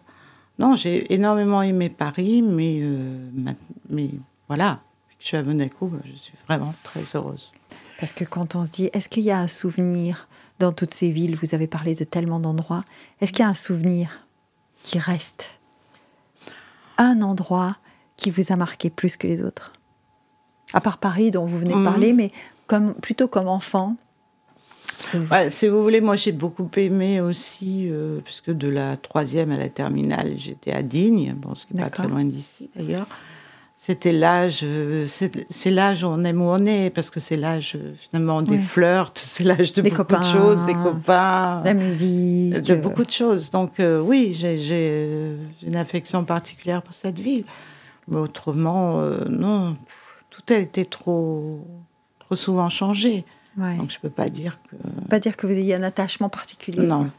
Non, 0.60 0.76
j'ai 0.76 1.12
énormément 1.14 1.62
aimé 1.62 1.90
Paris, 1.90 2.42
mais, 2.42 2.80
euh, 2.82 3.30
ma- 3.34 3.54
mais 3.90 4.10
voilà, 4.48 4.80
que 5.10 5.16
je 5.20 5.28
suis 5.28 5.38
à 5.38 5.44
Monaco, 5.44 5.88
bah, 5.88 6.00
je 6.06 6.14
suis 6.16 6.34
vraiment 6.48 6.74
très 6.84 7.02
heureuse. 7.16 7.52
Parce 8.00 8.14
que 8.14 8.24
quand 8.26 8.56
on 8.56 8.64
se 8.66 8.70
dit, 8.70 8.90
est-ce 8.94 9.10
qu'il 9.10 9.24
y 9.24 9.32
a 9.32 9.40
un 9.40 9.48
souvenir 9.48 10.28
dans 10.60 10.72
toutes 10.72 10.94
ces 10.94 11.12
villes? 11.12 11.36
Vous 11.36 11.54
avez 11.56 11.68
parlé 11.68 11.96
de 11.96 12.04
tellement 12.04 12.40
d'endroits. 12.40 12.84
Est-ce 13.22 13.32
qu'il 13.32 13.42
y 13.42 13.46
a 13.46 13.50
un 13.50 13.54
souvenir 13.56 14.26
qui 14.84 15.00
reste? 15.00 15.50
Un 16.98 17.22
endroit 17.22 17.78
qui 18.18 18.30
vous 18.30 18.52
a 18.52 18.56
marqué 18.56 18.90
plus 18.90 19.18
que 19.18 19.28
les 19.28 19.42
autres? 19.42 19.74
À 20.74 20.82
part 20.82 20.98
Paris, 20.98 21.32
dont 21.32 21.46
vous 21.46 21.58
venez 21.60 21.74
de 21.74 21.80
Mhm. 21.80 21.86
parler, 21.86 22.14
mais 22.14 22.32
comme, 22.68 22.94
plutôt 22.96 23.28
comme 23.28 23.48
enfant. 23.48 23.96
Vous- 25.14 25.28
Ouais, 25.34 25.50
si 25.50 25.68
vous 25.68 25.82
voulez, 25.82 26.00
moi 26.00 26.16
j'ai 26.16 26.32
beaucoup 26.32 26.70
aimé 26.78 27.22
aussi, 27.22 27.88
euh, 27.90 28.20
puisque 28.24 28.52
de 28.52 28.70
la 28.70 28.98
troisième 28.98 29.52
à 29.52 29.58
la 29.58 29.68
terminale, 29.70 30.34
j'étais 30.38 30.72
à 30.72 30.84
Digne, 30.84 31.34
bon, 31.36 31.56
ce 31.56 31.66
qui 31.66 31.76
n'est 31.76 31.82
pas 31.84 31.90
très 31.90 32.08
loin 32.08 32.24
d'ici 32.24 32.70
d'ailleurs. 32.76 33.08
C'était 33.80 34.12
l'âge, 34.14 34.60
euh, 34.62 35.08
c'est 35.08 35.72
l'âge 35.72 36.04
où 36.04 36.08
on 36.08 36.22
aime 36.24 36.40
où 36.40 36.46
on 36.46 36.64
est, 36.66 36.92
parce 36.92 37.10
que 37.10 37.20
c'est 37.20 37.36
l'âge 37.36 37.74
euh, 37.76 37.94
finalement 37.96 38.44
des 38.44 38.58
Oui. 38.58 38.62
flirts, 38.62 39.14
c'est 39.16 39.44
l'âge 39.44 39.74
de 39.74 39.82
Des 39.82 39.90
beaucoup 39.90 40.04
copains, 40.04 40.20
de 40.20 40.24
choses, 40.26 40.66
des 40.66 40.76
copains, 40.76 41.64
La 41.64 41.74
musique. 41.74 42.54
de 42.62 42.74
euh, 42.74 42.76
beaucoup 42.76 43.04
de 43.04 43.10
choses. 43.10 43.50
Donc 43.50 43.80
euh, 43.80 44.00
oui, 44.00 44.36
j'ai 44.36 45.36
une 45.66 45.76
affection 45.78 46.24
particulière 46.26 46.84
pour 46.84 46.94
cette 46.94 47.18
ville. 47.18 47.44
Mais 48.08 48.18
autrement, 48.20 49.02
non, 49.30 49.76
tout 50.32 50.42
a 50.52 50.58
été 50.58 50.86
trop, 50.86 51.68
trop 52.20 52.36
souvent 52.36 52.70
changé. 52.70 53.24
ouais. 53.58 53.78
Donc 53.78 53.92
je 53.92 54.00
peux 54.00 54.10
pas 54.10 54.30
dire 54.30 54.58
que... 54.64 54.76
Pas 55.10 55.20
dire 55.20 55.38
que 55.38 55.46
vous 55.46 55.54
ayez 55.54 55.76
un 55.76 55.84
attachement 55.84 56.30
particulier. 56.30 56.82
Non. 56.82 57.12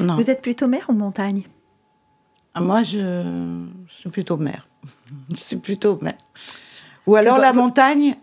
Non. 0.00 0.16
Vous 0.16 0.28
êtes 0.30 0.42
plutôt 0.42 0.66
mer 0.66 0.84
ou 0.88 0.92
montagne? 0.92 1.44
Ah, 2.54 2.60
Moi, 2.60 2.82
je, 2.82 3.64
je 3.86 3.92
suis 3.94 4.10
plutôt 4.10 4.36
mer. 4.36 4.66
je 5.30 5.36
suis 5.36 5.56
plutôt 5.56 5.98
mer. 6.02 6.14
Ou 7.06 7.14
alors 7.16 7.38
la 7.38 7.52
montagne 7.52 8.16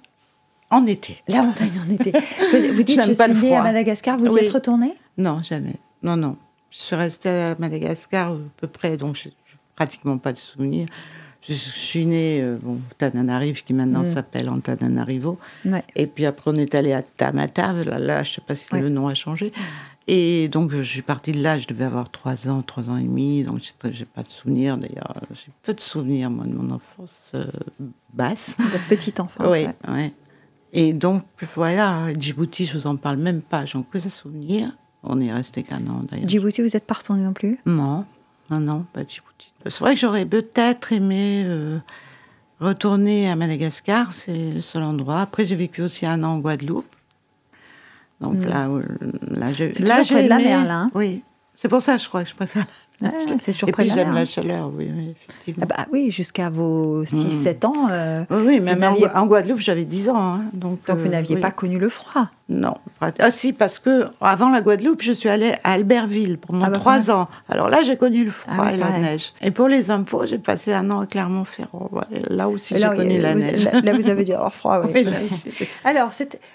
en 0.72 0.86
été. 0.86 1.24
La 1.28 1.44
montagne 1.44 1.72
en 1.86 1.90
été. 1.90 2.12
Vous, 2.52 2.74
vous 2.76 2.84
dites, 2.84 2.96
J'aime 3.02 3.14
je 3.14 3.18
pas 3.18 3.30
suis 3.32 3.42
née 3.42 3.56
à. 3.56 3.64
Madagascar, 3.64 4.18
vous 4.18 4.36
y 4.36 4.46
êtes 4.46 4.52
retourné 4.52 4.96
Non, 5.18 5.42
jamais. 5.42 5.76
Non, 6.04 6.18
non. 6.18 6.38
Je 6.72 6.80
suis 6.80 6.96
restée 6.96 7.30
à 7.30 7.56
Madagascar 7.60 8.32
à 8.32 8.38
peu 8.58 8.68
près, 8.68 8.98
donc 8.98 9.16
je 9.16 9.30
n'ai 9.30 9.36
pratiquement 9.76 10.18
pas 10.18 10.34
de 10.34 10.38
souvenirs. 10.38 10.88
Je, 11.48 11.54
suis 11.54 12.06
née 12.06 12.42
euh, 12.42 12.58
bon, 12.62 12.80
Tananarive, 12.98 13.64
qui 13.64 13.74
maintenant 13.74 14.02
Mm. 14.02 14.14
s'appelle 14.14 14.50
Antananarivo. 14.50 15.38
Ouais. 15.66 15.84
Et 15.96 16.08
puis 16.08 16.26
après, 16.26 16.52
on 16.52 16.56
est 16.56 16.74
allé 16.74 16.92
à 16.94 17.02
Tamata. 17.04 17.74
Là, 17.74 18.00
là 18.00 18.24
je 18.24 18.32
ne 18.32 18.34
sais 18.36 18.42
pas 18.42 18.56
si 18.56 18.74
Ouais. 18.74 18.82
le 18.82 18.90
nom 18.90 19.08
a 19.08 19.14
changé. 19.14 19.52
Et 20.08 20.48
donc, 20.50 20.72
je 20.72 20.82
suis 20.84 21.02
partie 21.02 21.32
de 21.32 21.42
là. 21.42 21.58
Je 21.58 21.68
devais 21.68 21.86
avoir 21.86 22.10
trois 22.12 22.48
ans, 22.48 22.62
trois 22.62 22.90
ans 22.90 22.98
et 22.98 23.04
demi. 23.04 23.44
Donc, 23.44 23.62
je 23.84 23.88
n'ai 24.00 24.06
pas 24.06 24.24
de 24.24 24.30
souvenirs. 24.30 24.78
D'ailleurs, 24.78 25.14
j'ai 25.34 25.52
peu 25.64 25.74
de 25.74 25.80
souvenirs, 25.82 26.30
moi, 26.30 26.46
de 26.46 26.54
mon 26.54 26.72
enfance 26.72 27.32
euh, 27.34 27.46
basse. 28.14 28.56
Votre 28.60 28.88
petite 28.88 29.20
enfance. 29.20 29.48
Oui, 29.50 29.66
ouais. 29.66 29.76
ouais. 29.92 30.14
Et 30.74 30.94
donc, 30.94 31.24
voilà, 31.56 32.14
Djibouti, 32.20 32.66
je 32.66 32.78
vous 32.78 32.88
en 32.88 32.98
parle 32.98 33.18
même 33.18 33.42
pas. 33.42 33.66
J'en 33.66 33.82
ai 33.82 33.84
que 33.92 33.98
des 33.98 34.10
souvenirs. 34.10 34.70
On 35.04 35.22
est 35.22 35.32
resté 35.32 35.64
qu'un 35.64 35.86
an, 35.88 36.02
d'ailleurs. 36.10 36.28
Djibouti, 36.28 36.62
vous 36.62 36.70
n'êtes 36.74 36.86
pas 36.86 36.96
retourné 36.96 37.24
non 37.24 37.34
plus? 37.34 37.60
Non, 37.66 38.06
non, 38.50 38.60
non, 38.60 38.86
pas 38.94 39.02
Djibouti. 39.06 39.52
C'est 39.66 39.80
vrai 39.80 39.94
que 39.96 40.00
j'aurais 40.00 40.26
peut-être 40.26 40.92
aimé 40.94 41.44
euh, 41.46 41.80
retourner 42.60 43.30
à 43.30 43.36
Madagascar, 43.36 44.14
c'est 44.14 44.52
le 44.54 44.62
seul 44.62 44.84
endroit. 44.84 45.22
Après, 45.22 45.46
j'ai 45.46 45.56
vécu 45.56 45.82
aussi 45.82 46.06
un 46.06 46.24
an 46.24 46.34
en 46.36 46.40
Guadeloupe. 46.40 46.86
Donc 48.22 48.36
Mm. 48.36 48.46
là, 48.50 48.70
où- 48.70 48.82
là, 49.32 49.52
j'ai 49.54 49.74
C'est 49.74 49.86
là, 49.88 50.04
j'ai 50.04 50.24
de 50.24 50.30
la 50.30 50.36
aimé- 50.36 50.46
mer, 50.46 50.66
là, 50.66 50.80
hein 50.82 50.92
Oui, 50.94 51.24
c'est 51.54 51.68
pour 51.68 51.82
ça, 51.82 51.98
je 51.98 52.08
crois 52.08 52.24
que 52.24 52.30
je 52.30 52.36
préfère. 52.36 52.66
C'est 53.40 53.52
toujours 53.52 53.70
Et 53.70 53.72
puis 53.74 53.90
j'aime 53.90 54.14
la 54.14 54.26
chaleur, 54.26 54.72
oui, 54.74 54.90
oui, 54.96 55.14
effectivement. 55.28 55.68
Ah 55.70 55.76
bah 55.78 55.86
oui, 55.92 56.12
jusqu'à 56.12 56.50
vos 56.50 57.04
6-7 57.04 57.66
ans. 57.66 57.88
euh, 57.92 58.24
oui, 58.30 58.38
oui, 58.48 58.60
même 58.60 58.82
en, 59.16 59.26
Guadeloupe, 59.26 59.60
j'avais 59.60 59.86
10 59.86 60.10
ans. 60.10 60.16
hein, 60.36 60.42
donc 60.54 60.80
donc 60.88 60.98
vous 61.00 61.08
euh, 61.08 61.10
n'aviez 61.10 61.36
oui. 61.36 61.42
pas 61.42 61.52
connu 61.52 61.78
le 61.78 61.90
froid. 61.90 62.28
Non. 62.48 62.76
Ah 63.20 63.32
si, 63.32 63.54
parce 63.54 63.80
que 63.80 64.06
avant 64.22 64.50
la 64.50 64.62
Guadeloupe, 64.62 65.02
je 65.02 65.12
suis 65.12 65.30
allée 65.30 65.54
à 65.64 65.72
Albertville 65.74 66.38
pendant 66.38 66.66
Ah 66.66 66.70
bah, 66.70 66.78
trois 66.78 67.00
voilà. 67.00 67.22
ans. 67.22 67.28
Alors 67.50 67.70
là, 67.70 67.82
j'ai 67.84 67.98
connu 67.98 68.24
le 68.24 68.30
froid 68.32 68.54
Ah 68.60 68.74
et 68.74 68.78
la 68.78 69.00
neige. 69.00 69.34
Et 69.42 69.50
pour 69.52 69.68
les 69.68 69.90
impôts, 69.90 70.26
j'ai 70.28 70.38
passé 70.38 70.72
un 70.72 70.90
an 70.92 71.00
à 71.02 71.06
Clermont-Ferrand. 71.08 71.90
Là 72.30 72.48
aussi, 72.48 72.78
j'ai 72.78 72.88
connu 72.88 73.20
la 73.20 73.34
vous, 73.34 73.40
neige. 73.40 73.68
là, 73.84 73.94
vous 73.94 74.08
avez 74.10 74.24
dû 74.24 74.34
avoir 74.34 74.54
froid. 74.54 74.82
oui. 74.94 75.04
Là 75.06 75.12
Alors, 75.86 76.12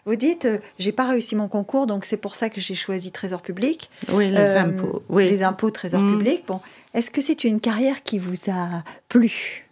vous 0.06 0.16
dites, 0.16 0.44
euh, 0.44 0.58
j'ai 0.78 0.92
pas 0.92 1.08
réussi 1.08 1.34
mon 1.34 1.48
concours, 1.48 1.86
donc 1.86 2.04
c'est 2.04 2.16
pour 2.16 2.36
ça 2.36 2.50
que 2.50 2.60
j'ai 2.60 2.76
choisi 2.76 3.10
Trésor 3.10 3.42
public. 3.42 3.90
oui, 4.12 4.30
les 4.30 4.36
Euh, 4.38 4.60
impôts. 4.62 5.02
Oui. 5.08 5.28
Les 5.28 5.42
impôts, 5.42 5.70
Trésor 5.70 6.00
Mm. 6.00 6.18
public. 6.18 6.29
Bon, 6.46 6.60
est-ce 6.94 7.10
que 7.10 7.20
c'est 7.20 7.44
une 7.44 7.60
carrière 7.60 8.02
qui 8.02 8.18
vous 8.18 8.50
a 8.50 8.82
plu? 9.08 9.66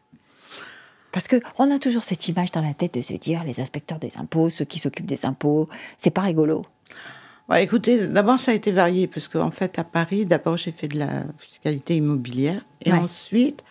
Parce 1.12 1.26
que 1.26 1.36
on 1.59 1.70
a 1.70 1.78
toujours 1.78 2.04
cette 2.04 2.28
image 2.28 2.52
dans 2.52 2.61
la 2.61 2.74
tête 2.74 2.94
de 2.94 3.00
se 3.00 3.14
dire 3.14 3.42
les 3.44 3.61
inspecteurs 3.61 3.98
des 3.98 4.12
impôts, 4.18 4.50
ceux 4.50 4.64
qui 4.64 4.78
s'occupent 4.78 5.06
des 5.06 5.24
impôts, 5.24 5.68
c'est 5.96 6.11
pas 6.11 6.20
rigolo. 6.22 6.64
Ouais, 7.48 7.64
écoutez, 7.64 8.06
d'abord, 8.06 8.38
ça 8.38 8.50
a 8.50 8.54
été 8.54 8.70
varié, 8.72 9.06
parce 9.06 9.26
qu'en 9.26 9.50
fait, 9.50 9.78
à 9.78 9.84
Paris, 9.84 10.26
d'abord, 10.26 10.59
j'ai 10.59 10.70
fait 10.70 10.86
de 10.88 10.98
la 10.98 11.24
fiscalité 11.38 11.96
immobilière. 11.96 12.61
Et 12.84 12.92
Ouais. 12.92 12.98
ensuite, 12.98 13.64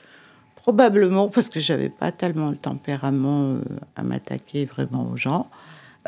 probablement, 0.55 1.27
parce 1.27 1.47
que 1.49 1.59
j'avais 1.59 1.89
pas 1.89 2.11
tellement 2.11 2.49
le 2.49 2.57
tempérament 2.57 3.43
euh, 3.53 3.61
à 3.95 4.01
m'attaquer 4.01 4.65
vraiment 4.65 5.07
aux 5.11 5.15
gens. 5.17 5.47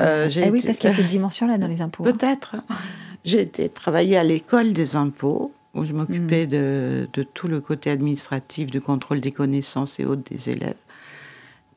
euh, 0.01 0.29
j'ai 0.29 0.45
Ah 0.45 0.49
oui, 0.49 0.59
été- 0.59 0.67
parce 0.67 0.79
qu'il 0.79 0.89
y 0.89 0.93
a 0.93 0.95
cette 0.95 1.05
dimension-là 1.05 1.57
dans 1.59 1.67
les 1.67 1.81
impôts. 1.81 2.05
hein. 2.07 2.11
Peut-être. 2.17 2.55
J'ai 3.23 3.41
été 3.41 3.69
travailler 3.69 4.17
à 4.17 4.23
l'école 4.23 4.73
des 4.73 4.95
impôts, 4.95 5.53
où 5.75 5.85
je 5.85 5.93
m'occupais 5.93 6.45
Mm. 6.45 6.49
de, 6.49 7.09
de 7.13 7.23
tout 7.23 7.47
le 7.47 7.59
côté 7.61 7.89
administratif, 7.89 8.71
du 8.71 8.81
contrôle 8.81 9.21
des 9.21 9.31
connaissances 9.31 9.99
et 9.99 10.05
autres 10.05 10.23
des 10.29 10.49
élèves. 10.49 10.75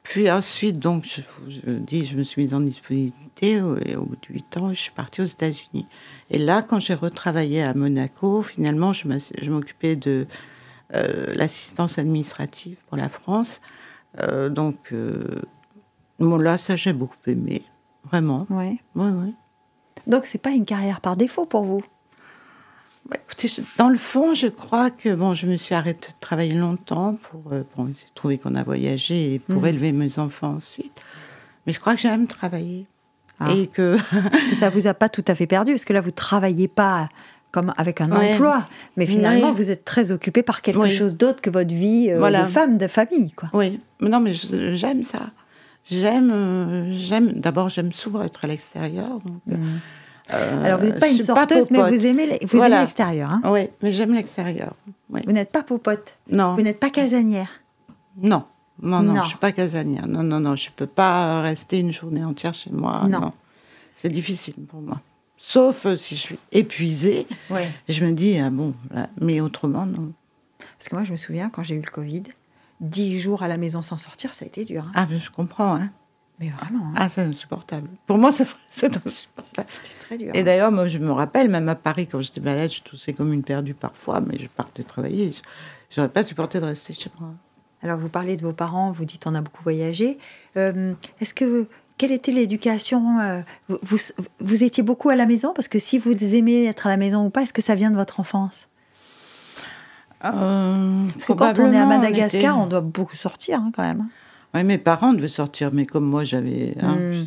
Puis 0.03 0.31
ensuite, 0.31 0.79
donc, 0.79 1.05
je 1.05 1.61
vous 1.71 1.79
dis, 1.79 2.05
je 2.05 2.17
me 2.17 2.25
suis 2.25 2.43
mise 2.43 2.55
en 2.55 2.61
disponibilité 2.61 3.63
et 3.85 3.97
au 3.97 4.05
bout 4.05 4.17
de 4.17 4.35
huit 4.35 4.57
ans, 4.57 4.71
je 4.71 4.81
suis 4.81 4.91
partie 4.91 5.21
aux 5.21 5.27
États-Unis. 5.27 5.87
Et 6.31 6.39
là, 6.39 6.63
quand 6.63 6.81
j'ai 6.81 6.95
retravaillé 6.95 7.63
à 7.63 7.73
Monaco, 7.75 8.43
finalement, 8.43 8.93
je 8.93 9.07
je 9.41 9.51
m'occupais 9.51 9.95
de 9.95 10.27
euh, 10.95 11.33
l'assistance 11.35 11.99
administrative 11.99 12.79
pour 12.89 12.97
la 12.97 13.09
France. 13.09 13.61
Euh, 14.21 14.49
donc, 14.49 14.77
euh, 14.93 15.41
bon, 16.19 16.37
là, 16.37 16.59
ça, 16.59 16.75
j'ai 16.75 16.93
beaucoup 16.93 17.17
aimé, 17.27 17.63
vraiment. 18.05 18.47
Ouais. 18.51 18.79
Oui, 18.97 19.09
oui. 19.09 19.35
Donc 20.09 20.27
c'est 20.27 20.39
pas 20.39 20.51
une 20.51 20.65
carrière 20.65 21.01
par 21.01 21.17
défaut 21.17 21.47
pour 21.47 21.63
vous? 21.63 21.83
Bah, 23.09 23.17
écoutez, 23.25 23.51
dans 23.79 23.89
le 23.89 23.97
fond, 23.99 24.35
je 24.35 24.47
crois 24.47 24.91
que 24.91 25.15
bon, 25.15 25.35
je 25.35 25.47
me 25.47 25.57
suis 25.57 25.75
arrêtée 25.75 26.09
de 26.09 26.15
travailler 26.21 26.55
longtemps 26.55 27.15
pour. 27.15 27.53
euh, 27.53 27.63
bon, 27.77 27.89
il 27.89 27.97
s'est 27.97 28.07
trouvé 28.15 28.39
qu'on 28.39 28.55
a 28.55 28.63
voyagé 28.63 29.35
et 29.35 29.39
pour 29.39 29.63
Mhm. 29.63 29.67
élever 29.69 29.93
mes 29.93 30.19
enfants 30.19 30.55
ensuite. 30.57 30.93
Mais 31.67 31.73
je 31.73 31.81
crois 31.81 31.95
que 31.95 32.01
j'aime 32.01 32.27
travailler. 32.27 32.87
Ah. 33.41 33.53
Et 33.53 33.67
que. 33.67 33.97
Si 34.49 34.55
ça 34.55 34.71
vous 34.71 34.87
a 34.87 34.95
pas 34.95 35.09
tout 35.09 35.25
à 35.27 35.35
fait 35.35 35.47
perdu, 35.47 35.73
parce 35.73 35.85
que 35.85 35.93
là 35.93 36.01
vous 36.01 36.11
travaillez 36.13 36.69
pas 36.69 37.09
comme 37.51 37.75
avec 37.77 38.01
un 38.01 38.11
Ouais. 38.11 38.33
emploi, 38.35 38.67
mais 38.97 39.05
finalement 39.05 39.49
Ouais. 39.49 39.55
vous 39.55 39.71
êtes 39.71 39.85
très 39.85 40.11
occupé 40.11 40.43
par 40.43 40.63
quelque 40.63 40.89
chose 40.91 41.17
d'autre 41.19 41.41
que 41.43 41.51
votre 41.51 41.75
vie 41.75 42.09
euh, 42.11 42.19
Voilà. 42.19 42.43
de 42.45 42.49
femme, 42.49 42.79
de 42.79 42.87
famille, 42.87 43.33
quoi. 43.33 43.51
oui, 43.53 43.79
mais 44.01 44.09
non, 44.09 44.21
mais 44.21 44.33
j'aime 44.35 45.03
ça. 45.05 45.27
J'aime. 45.91 46.31
euh, 46.33 46.93
j'aime 46.97 47.33
D'abord, 47.33 47.69
j'aime 47.69 47.93
souvent 47.93 48.23
être 48.23 48.45
à 48.45 48.49
l'extérieur. 48.49 49.19
donc, 49.25 49.59
euh. 50.33 50.65
Alors 50.65 50.79
vous 50.81 50.87
n'êtes 50.87 51.01
pas 51.01 51.09
une 51.09 51.19
sorteuse, 51.19 51.71
mais 51.71 51.79
popote. 51.79 51.95
vous 51.95 52.07
aimez 52.07 52.39
Voilà. 52.53 52.81
l'extérieur. 52.83 53.31
hein. 53.31 53.43
Oui, 53.47 53.69
mais 53.83 53.91
j'aime 53.93 54.15
l'extérieur. 54.15 54.75
Oui. 55.11 55.21
Vous 55.27 55.33
n'êtes 55.33 55.51
pas 55.51 55.63
popote. 55.63 56.17
Non. 56.31 56.55
Vous 56.55 56.63
n'êtes 56.63 56.81
pas 56.81 56.91
casanière. 56.91 57.49
Non. 58.17 58.45
Non, 58.81 59.01
non, 59.03 59.13
Non. 59.15 59.23
je 59.23 59.29
suis 59.29 59.39
pas 59.39 59.53
casanière. 59.53 60.07
Non, 60.09 60.23
non, 60.23 60.41
non, 60.41 60.57
je 60.57 60.71
peux 60.75 60.87
pas 60.87 61.43
rester 61.43 61.81
une 61.81 61.93
journée 61.93 62.25
entière 62.25 62.55
chez 62.55 62.71
moi. 62.71 63.07
Non. 63.09 63.21
Non. 63.21 63.33
C'est 63.95 64.09
difficile 64.09 64.55
pour 64.69 64.81
moi. 64.81 65.01
Sauf 65.37 65.87
euh, 65.87 65.97
si 65.97 66.17
je 66.17 66.21
suis 66.21 66.39
épuisée. 66.53 67.27
Ouais. 67.51 67.69
Je 67.89 68.05
me 68.05 68.13
dis, 68.13 68.39
ah 68.39 68.51
bon, 68.51 68.75
là, 68.93 69.09
mais 69.21 69.41
autrement, 69.41 69.87
non. 69.87 70.13
Parce 70.79 70.89
que 70.89 70.95
moi 70.97 71.05
je 71.05 71.13
me 71.13 71.17
souviens 71.17 71.49
quand 71.51 71.63
j'ai 71.63 71.75
eu 71.75 71.81
le 71.81 71.91
Covid, 71.91 72.23
dix 72.81 73.19
jours 73.21 73.43
à 73.43 73.49
la 73.49 73.57
maison 73.57 73.83
sans 73.83 73.99
sortir, 73.99 74.35
ça 74.35 74.45
a 74.45 74.49
été 74.49 74.65
dur. 74.65 74.85
hein. 74.89 74.93
Ah, 74.95 75.07
mais 75.11 75.19
je 75.19 75.31
comprends, 75.31 75.75
hein. 75.77 75.91
Mais 76.43 76.51
vraiment, 76.51 76.87
hein. 76.89 76.95
Ah, 76.97 77.09
c'est 77.09 77.21
insupportable. 77.23 77.89
Pour 78.07 78.19
moi, 78.19 78.33
c'est 78.71 78.97
insupportable. 78.97 79.69
très 80.01 80.19
dur. 80.19 80.33
Et 80.35 80.43
d'ailleurs, 80.43 80.73
moi, 80.73 80.89
je 80.89 80.99
me 80.99 81.13
rappelle, 81.13 81.49
même 81.49 81.69
à 81.69 81.77
Paris, 81.77 82.09
quand 82.11 82.21
j'étais 82.21 82.41
malade, 82.41 82.71
je 82.73 82.83
toussais 82.83 83.13
comme 83.13 83.33
une 83.33 83.45
perdue 83.45 83.75
parfois, 83.75 84.21
mais 84.21 84.39
je 84.39 84.49
partais 84.49 84.83
travailler. 84.83 85.33
Je 85.91 86.01
n'aurais 86.01 86.13
pas 86.13 86.25
supporté 86.25 86.59
de 86.59 86.65
rester 86.65 86.95
chez 86.95 87.11
moi. 87.21 87.31
Alors 87.85 87.99
vous 87.99 88.09
parlez 88.09 88.37
de 88.37 88.43
vos 88.43 88.53
parents, 88.53 88.91
vous 88.91 89.05
dites 89.05 89.27
on 89.27 89.35
a 89.35 89.41
beaucoup 89.41 89.63
voyagé. 89.63 90.19
Euh, 90.57 90.95
Est-ce 91.21 91.35
que 91.35 91.67
quelle 91.99 92.13
était 92.13 92.33
l'éducation 92.33 93.21
euh, 93.21 93.41
vous, 93.69 93.79
vous, 93.83 93.99
vous 94.41 94.63
étiez 94.65 94.83
beaucoup 94.83 95.11
à 95.11 95.17
la 95.17 95.27
maison? 95.27 95.53
Parce 95.55 95.69
que 95.69 95.79
si 95.79 95.99
vous 95.99 96.13
aimez 96.35 96.65
être 96.67 96.87
à 96.87 96.91
la 96.91 96.97
maison 96.97 97.27
ou 97.27 97.31
pas, 97.31 97.43
est-ce 97.43 97.53
que 97.53 97.63
ça 97.63 97.75
vient 97.77 97.91
de 97.91 97.97
votre 97.97 98.21
enfance? 98.21 98.69
Euh, 100.25 101.07
Parce 101.13 101.25
que 101.25 101.33
quand 101.33 101.59
on 101.59 101.73
est 101.73 101.79
à 101.79 101.87
Madagascar, 101.87 102.57
on, 102.57 102.63
était- 102.63 102.71
doit 102.71 102.81
beaucoup 102.81 103.17
sortir 103.17 103.59
hein, 103.59 103.73
quand 103.75 103.83
même. 103.83 104.07
Ouais, 104.55 104.65
mes 104.65 104.77
parents 104.79 105.15
devaient 105.15 105.29
sortir, 105.29 105.71
mais 105.73 105.87
comme 105.87 106.05
moi, 106.05 106.25
j'avais 106.25 106.75
hein, 106.83 106.97
Hmm. 106.99 107.25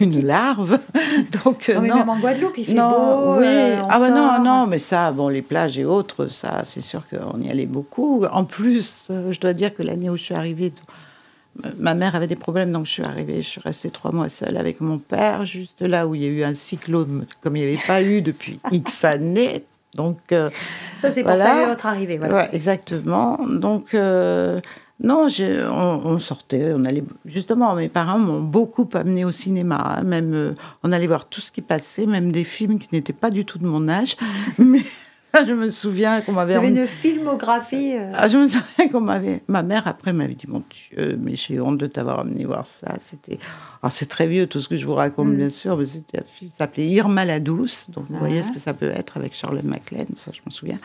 une 0.00 0.24
larve. 0.24 0.78
Donc, 1.44 1.68
euh, 1.68 1.74
Non, 1.74 1.80
mais 1.82 1.88
non. 1.88 1.96
même 1.96 2.08
en 2.08 2.18
Guadeloupe, 2.20 2.56
il 2.58 2.64
fait 2.66 2.74
non, 2.74 2.90
beau. 2.90 3.40
oui. 3.40 3.46
euh, 3.46 3.76
ah, 3.88 3.98
bah 3.98 4.10
non, 4.10 4.28
sort. 4.36 4.40
non, 4.44 4.66
mais 4.68 4.78
ça, 4.78 5.10
bon, 5.12 5.28
les 5.28 5.42
plages 5.42 5.76
et 5.78 5.84
autres, 5.84 6.28
ça, 6.28 6.62
c'est 6.64 6.80
sûr 6.80 7.02
qu'on 7.08 7.40
y 7.40 7.50
allait 7.50 7.66
beaucoup. 7.66 8.24
En 8.26 8.44
plus, 8.44 9.08
euh, 9.10 9.32
je 9.32 9.40
dois 9.40 9.52
dire 9.54 9.74
que 9.74 9.82
l'année 9.82 10.08
où 10.08 10.16
je 10.16 10.22
suis 10.22 10.34
arrivée, 10.34 10.72
ma 11.78 11.94
mère 11.94 12.14
avait 12.14 12.28
des 12.28 12.36
problèmes, 12.36 12.70
donc 12.72 12.86
je 12.86 12.92
suis 12.92 13.02
arrivée, 13.04 13.42
je 13.42 13.48
suis 13.48 13.60
restée 13.60 13.90
trois 13.90 14.12
mois 14.12 14.28
seule 14.28 14.56
avec 14.56 14.80
mon 14.80 14.98
père, 14.98 15.44
juste 15.44 15.80
là 15.82 16.06
où 16.06 16.14
il 16.14 16.22
y 16.22 16.26
a 16.26 16.28
eu 16.28 16.44
un 16.44 16.54
cyclone, 16.54 17.26
comme 17.42 17.56
il 17.56 17.64
n'y 17.66 17.72
avait 17.72 17.86
pas 17.86 18.02
eu 18.02 18.22
depuis 18.22 18.58
X 18.72 19.04
années. 19.04 19.64
Donc, 19.94 20.18
euh, 20.32 20.48
Ça 21.00 21.10
c'est 21.12 21.22
pour 21.22 21.32
Voilà. 21.32 21.44
saluer 21.50 21.66
votre 21.66 21.86
arrivée. 21.86 22.16
Voilà. 22.18 22.34
Ouais, 22.36 22.48
exactement. 22.52 23.38
Donc, 23.48 23.94
euh, 23.94 24.60
Non, 25.02 25.26
on, 25.26 26.18
sortait, 26.18 26.72
on 26.74 26.84
allait. 26.84 27.02
Justement, 27.24 27.74
mes 27.74 27.88
parents 27.88 28.18
m'ont 28.18 28.40
beaucoup 28.40 28.88
amené 28.94 29.24
au 29.24 29.32
cinéma. 29.32 29.96
Hein, 29.98 30.02
même, 30.02 30.32
euh, 30.32 30.54
on 30.82 30.92
allait 30.92 31.08
voir 31.08 31.24
tout 31.24 31.40
ce 31.40 31.50
qui 31.50 31.62
passait, 31.62 32.06
même 32.06 32.30
des 32.30 32.44
films 32.44 32.78
qui 32.78 32.88
n'étaient 32.92 33.12
pas 33.12 33.30
du 33.30 33.44
tout 33.44 33.58
de 33.58 33.66
mon 33.66 33.88
âge. 33.88 34.16
mais 34.58 34.82
je 35.46 35.52
me 35.52 35.70
souviens 35.70 36.20
qu'on 36.20 36.32
m'avait. 36.32 36.52
Il 36.52 36.56
y 36.56 36.58
avait 36.58 36.68
une 36.68 36.86
filmographie. 36.86 37.94
Euh. 37.94 38.08
Ah, 38.16 38.28
je 38.28 38.38
me 38.38 38.46
souviens 38.46 38.88
qu'on 38.90 39.00
m'avait. 39.00 39.42
Ma 39.48 39.62
mère 39.62 39.86
après 39.86 40.12
m'avait 40.12 40.34
dit 40.34 40.46
mon 40.46 40.62
Dieu, 40.70 41.18
mais 41.20 41.36
j'ai 41.36 41.60
honte 41.60 41.78
de 41.78 41.86
t'avoir 41.86 42.20
amené 42.20 42.44
voir 42.44 42.66
ça. 42.66 42.96
C'était. 43.00 43.38
Alors 43.82 43.92
c'est 43.92 44.06
très 44.06 44.26
vieux 44.26 44.46
tout 44.46 44.60
ce 44.60 44.68
que 44.68 44.76
je 44.76 44.86
vous 44.86 44.94
raconte 44.94 45.28
mm. 45.28 45.36
bien 45.36 45.48
sûr, 45.48 45.76
mais 45.76 45.86
c'était 45.86 46.20
un 46.20 46.24
film 46.24 46.50
qui 46.50 46.56
s'appelait 46.56 46.86
Irma 46.86 47.24
la 47.24 47.40
douce. 47.40 47.86
Donc 47.90 48.06
vous 48.08 48.18
voyez 48.18 48.42
ce 48.42 48.52
que 48.52 48.60
ça 48.60 48.74
peut 48.74 48.90
être 48.90 49.16
avec 49.16 49.34
Charlotte 49.34 49.64
MacLaine, 49.64 50.14
ça 50.16 50.30
je 50.34 50.40
m'en 50.44 50.52
souviens. 50.52 50.78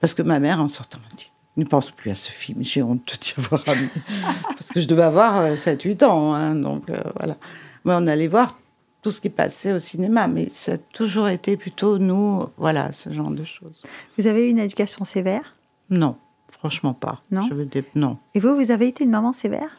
Parce 0.00 0.14
que 0.14 0.22
ma 0.22 0.40
mère 0.40 0.60
en 0.60 0.68
sortant 0.68 0.98
m'a 0.98 1.16
dit 1.16 1.29
ne 1.56 1.64
pense 1.64 1.90
plus 1.90 2.10
à 2.10 2.14
ce 2.14 2.30
film. 2.30 2.62
J'ai 2.62 2.82
honte 2.82 3.06
de 3.06 3.16
t'y 3.16 3.34
avoir 3.38 3.68
amené. 3.68 3.88
Parce 4.42 4.68
que 4.68 4.80
je 4.80 4.88
devais 4.88 5.02
avoir 5.02 5.54
7-8 5.54 6.02
euh, 6.02 6.06
ans. 6.06 6.34
Hein, 6.34 6.54
donc 6.54 6.88
euh, 6.90 7.00
voilà. 7.18 7.36
Mais 7.84 7.94
on 7.94 8.06
allait 8.06 8.28
voir 8.28 8.58
tout 9.02 9.10
ce 9.10 9.20
qui 9.20 9.30
passait 9.30 9.72
au 9.72 9.78
cinéma. 9.78 10.28
Mais 10.28 10.48
ça 10.48 10.72
a 10.72 10.78
toujours 10.78 11.28
été 11.28 11.56
plutôt 11.56 11.98
nous, 11.98 12.46
voilà, 12.56 12.92
ce 12.92 13.10
genre 13.10 13.30
de 13.30 13.44
choses. 13.44 13.82
Vous 14.18 14.26
avez 14.26 14.46
eu 14.46 14.50
une 14.50 14.58
éducation 14.58 15.04
sévère? 15.04 15.56
Non, 15.88 16.16
franchement 16.52 16.94
pas. 16.94 17.22
Non? 17.30 17.46
Je 17.48 17.54
veux 17.54 17.64
dire, 17.64 17.84
non. 17.94 18.18
Et 18.34 18.40
vous, 18.40 18.54
vous 18.54 18.70
avez 18.70 18.88
été 18.88 19.04
une 19.04 19.10
maman 19.10 19.32
sévère? 19.32 19.70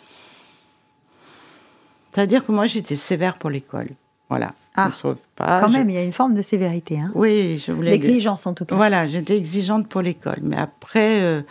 C'est-à-dire 2.12 2.46
que 2.46 2.52
moi, 2.52 2.68
j'étais 2.68 2.98
sévère 2.98 3.38
pour 3.38 3.50
l'école. 3.50 3.90
Voilà. 4.32 4.54
Ah, 4.78 4.90
pas, 5.36 5.60
quand 5.60 5.70
même, 5.70 5.90
il 5.90 5.96
y 5.96 5.98
a 5.98 6.04
une 6.04 6.14
forme 6.14 6.34
de 6.34 6.42
sévérité. 6.42 6.98
Hein. 6.98 7.12
Oui, 7.16 7.60
je 7.60 7.74
voulais. 7.74 7.92
L'exigence, 7.92 8.48
en 8.48 8.54
tout 8.54 8.64
cas. 8.64 8.78
Voilà, 8.78 9.06
j'étais 9.06 9.36
exigeante 9.36 9.90
pour 9.90 10.02
l'école. 10.02 10.40
Mais 10.42 10.56
après, 10.56 11.22
euh, 11.22 11.42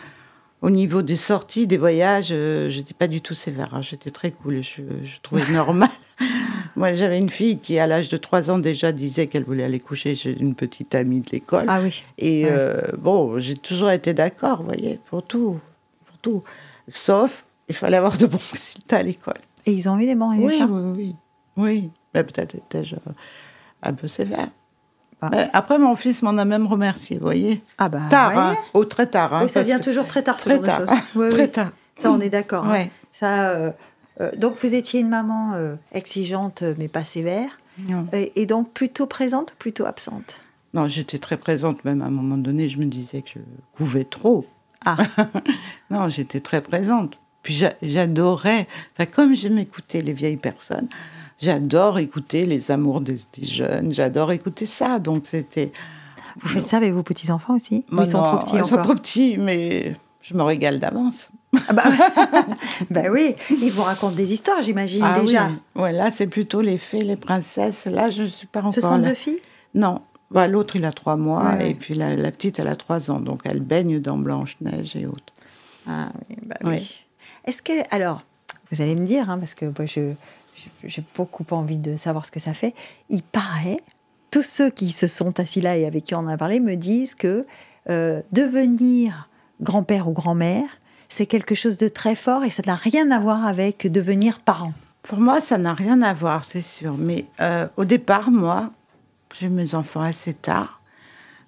au 0.63 0.71
niveau 0.71 1.03
des 1.03 1.15
sorties, 1.15 1.67
des 1.67 1.77
voyages, 1.77 2.29
euh, 2.31 2.71
je 2.71 2.79
n'étais 2.79 2.95
pas 2.95 3.07
du 3.07 3.21
tout 3.21 3.35
sévère. 3.35 3.75
Hein. 3.75 3.83
J'étais 3.83 4.09
très 4.09 4.31
cool. 4.31 4.63
Je, 4.63 4.81
trouvais 5.21 5.47
normal. 5.53 5.91
Moi, 6.75 6.95
j'avais 6.95 7.19
une 7.19 7.29
fille 7.29 7.59
qui, 7.59 7.77
à 7.77 7.85
l'âge 7.85 8.09
de 8.09 8.17
3 8.17 8.49
ans, 8.49 8.57
déjà 8.57 8.91
disait 8.91 9.27
qu'elle 9.27 9.43
voulait 9.43 9.65
aller 9.65 9.79
coucher 9.79 10.15
chez 10.15 10.35
une 10.35 10.55
petite 10.55 10.95
amie 10.95 11.19
de 11.19 11.29
l'école. 11.29 11.65
Ah 11.67 11.81
oui. 11.83 12.03
Et 12.17 12.45
euh, 12.47 12.81
bon, 12.97 13.37
j'ai 13.37 13.57
toujours 13.57 13.91
été 13.91 14.15
d'accord, 14.15 14.63
vous 14.63 14.69
voyez, 14.69 14.99
pour 15.05 15.21
tout. 15.21 15.59
Pour 16.07 16.17
tout. 16.17 16.43
Sauf, 16.87 17.45
il 17.69 17.75
fallait 17.75 17.97
avoir 17.97 18.17
de 18.17 18.25
bons 18.25 18.41
résultats 18.51 18.97
à 18.97 19.03
l'école. 19.03 19.37
Et 19.67 19.73
ils 19.73 19.87
ont 19.87 19.99
eu 19.99 20.07
des 20.07 20.15
bons 20.15 20.29
résultats 20.29 20.65
Oui, 20.65 20.81
oui, 20.81 20.91
oui. 20.97 21.15
oui. 21.57 21.91
Mais 22.13 22.23
peut-être 22.23 22.55
étais-je 22.55 22.95
un 23.83 23.93
peu 23.93 24.07
sévère. 24.07 24.49
Euh, 25.23 25.45
après, 25.53 25.77
mon 25.77 25.95
fils 25.95 26.23
m'en 26.23 26.37
a 26.37 26.45
même 26.45 26.65
remercié, 26.65 27.17
vous 27.17 27.25
voyez. 27.25 27.61
Ah 27.77 27.89
bah, 27.89 28.01
tard, 28.09 28.37
hein. 28.37 28.57
oh, 28.73 28.85
très 28.85 29.05
tard. 29.05 29.33
Hein, 29.33 29.47
ça 29.47 29.61
vient 29.61 29.79
toujours 29.79 30.07
très 30.07 30.23
tard, 30.23 30.39
ce 30.39 30.49
très 30.49 30.59
tard. 30.59 30.81
très 31.29 31.47
tard. 31.47 31.71
Ça, 31.95 32.11
on 32.11 32.19
est 32.19 32.29
d'accord. 32.29 32.65
Hein. 32.65 32.85
Ça, 33.13 33.51
euh, 33.51 33.71
euh, 34.19 34.31
donc, 34.35 34.55
vous 34.61 34.73
étiez 34.73 34.99
une 34.99 35.09
maman 35.09 35.53
exigeante, 35.91 36.63
mais 36.77 36.87
pas 36.87 37.03
sévère. 37.03 37.51
Et, 38.13 38.45
donc, 38.45 38.73
plutôt 38.73 39.05
présente 39.05 39.53
ou 39.53 39.55
plutôt 39.57 39.85
absente? 39.85 40.39
Non, 40.73 40.87
j'étais 40.87 41.19
très 41.19 41.37
présente. 41.37 41.83
Même 41.85 42.01
à 42.01 42.05
un 42.05 42.11
moment 42.11 42.37
donné, 42.37 42.67
je 42.67 42.79
me 42.79 42.85
disais 42.85 43.21
que 43.21 43.31
je 43.35 43.39
couvais 43.73 44.05
trop. 44.05 44.45
Ah. 44.85 44.97
non, 45.91 46.09
j'étais 46.09 46.39
très 46.39 46.61
présente. 46.61 47.19
Puis 47.43 47.65
j'adorais, 47.81 48.67
enfin, 48.93 49.09
comme 49.09 49.35
j'aime 49.35 49.57
écouter 49.57 50.01
les 50.01 50.13
vieilles 50.13 50.37
personnes, 50.37 50.87
J'adore 51.41 51.97
écouter 51.97 52.45
les 52.45 52.69
amours 52.69 53.01
des, 53.01 53.19
jeunes, 53.41 53.91
j'adore 53.91 54.31
écouter 54.31 54.67
ça. 54.67 54.99
Donc 54.99 55.23
c'était. 55.25 55.71
Vous 56.39 56.47
faites 56.47 56.67
ça 56.67 56.77
avec 56.77 56.93
vos 56.93 57.01
petits 57.01 57.31
enfants 57.31 57.55
aussi 57.55 57.83
Ils 57.91 58.05
sont 58.05 58.21
trop 58.21 58.37
petits 58.37 58.55
Ils 58.57 58.65
sont 58.65 58.77
trop 58.77 58.93
petits, 58.93 59.37
mais 59.39 59.95
je 60.21 60.35
me 60.35 60.43
régale 60.43 60.77
d'avance. 60.77 61.31
Ah 61.67 61.73
bah, 61.73 61.83
bah, 62.91 63.01
oui, 63.11 63.35
ils 63.49 63.71
vous 63.71 63.81
racontent 63.81 64.15
des 64.15 64.31
histoires, 64.31 64.61
j'imagine 64.61 65.03
ah 65.03 65.19
déjà. 65.19 65.47
Oui. 65.75 65.81
Ouais, 65.81 65.91
là 65.91 66.11
c'est 66.11 66.27
plutôt 66.27 66.61
les 66.61 66.77
fées, 66.77 67.01
les 67.01 67.17
princesses. 67.17 67.87
Là, 67.87 68.11
je 68.11 68.23
ne 68.23 68.27
suis 68.27 68.47
pas 68.47 68.59
encore. 68.59 68.73
Ce 68.73 68.81
sont 68.81 68.99
deux 68.99 69.15
filles? 69.15 69.39
Non. 69.73 70.01
Bah, 70.29 70.47
L'autre, 70.47 70.75
il 70.75 70.85
a 70.85 70.91
trois 70.91 71.17
mois, 71.17 71.61
et 71.61 71.73
puis 71.73 71.95
la, 71.95 72.15
petite, 72.31 72.59
elle 72.59 72.67
a 72.67 72.75
trois 72.75 73.09
ans. 73.09 73.19
Donc 73.19 73.41
elle 73.45 73.61
baigne 73.61 73.99
dans 73.99 74.17
Blanche-Neige 74.17 74.95
et 74.95 75.07
autres. 75.07 75.33
Ah 75.87 76.09
oui, 76.29 76.37
bah 76.45 76.55
oui. 76.65 77.03
Est-ce 77.45 77.61
que. 77.61 77.73
Alors, 77.93 78.23
vous 78.71 78.81
allez 78.81 78.95
me 78.95 79.05
dire, 79.05 79.29
hein, 79.29 79.37
parce 79.37 79.53
que 79.53 79.65
moi, 79.65 79.85
je 79.85 80.13
j'ai 80.83 81.03
beaucoup 81.15 81.45
envie 81.51 81.77
de 81.77 81.95
savoir 81.95 82.25
ce 82.25 82.31
que 82.31 82.39
ça 82.39 82.53
fait. 82.53 82.73
Il 83.09 83.23
paraît, 83.23 83.79
tous 84.31 84.43
ceux 84.43 84.69
qui 84.69 84.91
se 84.91 85.07
sont 85.07 85.39
assis 85.39 85.61
là 85.61 85.77
et 85.77 85.85
avec 85.85 86.05
qui 86.05 86.15
on 86.15 86.27
a 86.27 86.37
parlé 86.37 86.59
me 86.59 86.75
disent 86.75 87.15
que 87.15 87.45
euh, 87.89 88.21
devenir 88.31 89.29
grand-père 89.61 90.07
ou 90.07 90.11
grand-mère, 90.11 90.69
c'est 91.09 91.25
quelque 91.25 91.55
chose 91.55 91.77
de 91.77 91.87
très 91.87 92.15
fort 92.15 92.43
et 92.43 92.49
ça 92.49 92.63
n'a 92.65 92.75
rien 92.75 93.11
à 93.11 93.19
voir 93.19 93.45
avec 93.45 93.91
devenir 93.91 94.39
parent. 94.39 94.73
Pour 95.03 95.19
moi, 95.19 95.41
ça 95.41 95.57
n'a 95.57 95.73
rien 95.73 96.01
à 96.01 96.13
voir, 96.13 96.43
c'est 96.43 96.61
sûr. 96.61 96.95
Mais 96.97 97.25
euh, 97.41 97.67
au 97.75 97.85
départ, 97.85 98.31
moi, 98.31 98.71
j'ai 99.37 99.49
mes 99.49 99.75
enfants 99.75 100.01
assez 100.01 100.33
tard. 100.33 100.80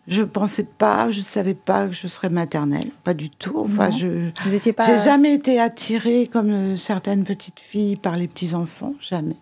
Je 0.08 0.24
pensais 0.24 0.66
pas, 0.66 1.12
je 1.12 1.22
savais 1.22 1.54
pas 1.54 1.88
que 1.88 1.93
je 1.93 2.08
serais 2.08 2.30
maternelle, 2.30 2.91
pas 3.04 3.14
du 3.14 3.30
tout. 3.30 3.58
Enfin, 3.58 3.89
je, 3.89 4.30
vous 4.43 4.54
étiez 4.54 4.74
pas. 4.74 4.86
J'ai 4.86 4.99
jamais 4.99 5.34
été 5.34 5.62
attirée 5.62 6.28
comme 6.28 6.49
euh, 6.49 6.78
certaines 6.78 7.24
petites 7.24 7.62
filles 7.62 7.95
par 7.95 8.16
les 8.16 8.28
petits 8.28 8.54
enfants, 8.54 8.95
jamais. 8.99 9.38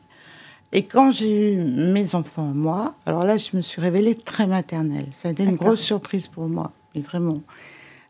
Et 0.72 0.84
quand 0.84 1.12
j'ai 1.12 1.54
eu 1.54 1.58
mes 1.58 2.16
enfants, 2.16 2.52
moi, 2.54 2.96
alors 3.06 3.24
là, 3.24 3.38
je 3.38 3.58
me 3.58 3.62
suis 3.62 3.82
révélée 3.82 4.16
très 4.16 4.48
maternelle. 4.48 5.08
Ça 5.14 5.30
a 5.30 5.32
été 5.32 5.44
une 5.44 5.56
grosse 5.56 5.82
surprise 5.82 6.28
pour 6.28 6.48
moi, 6.48 6.72
mais 6.94 7.02
vraiment. 7.02 7.42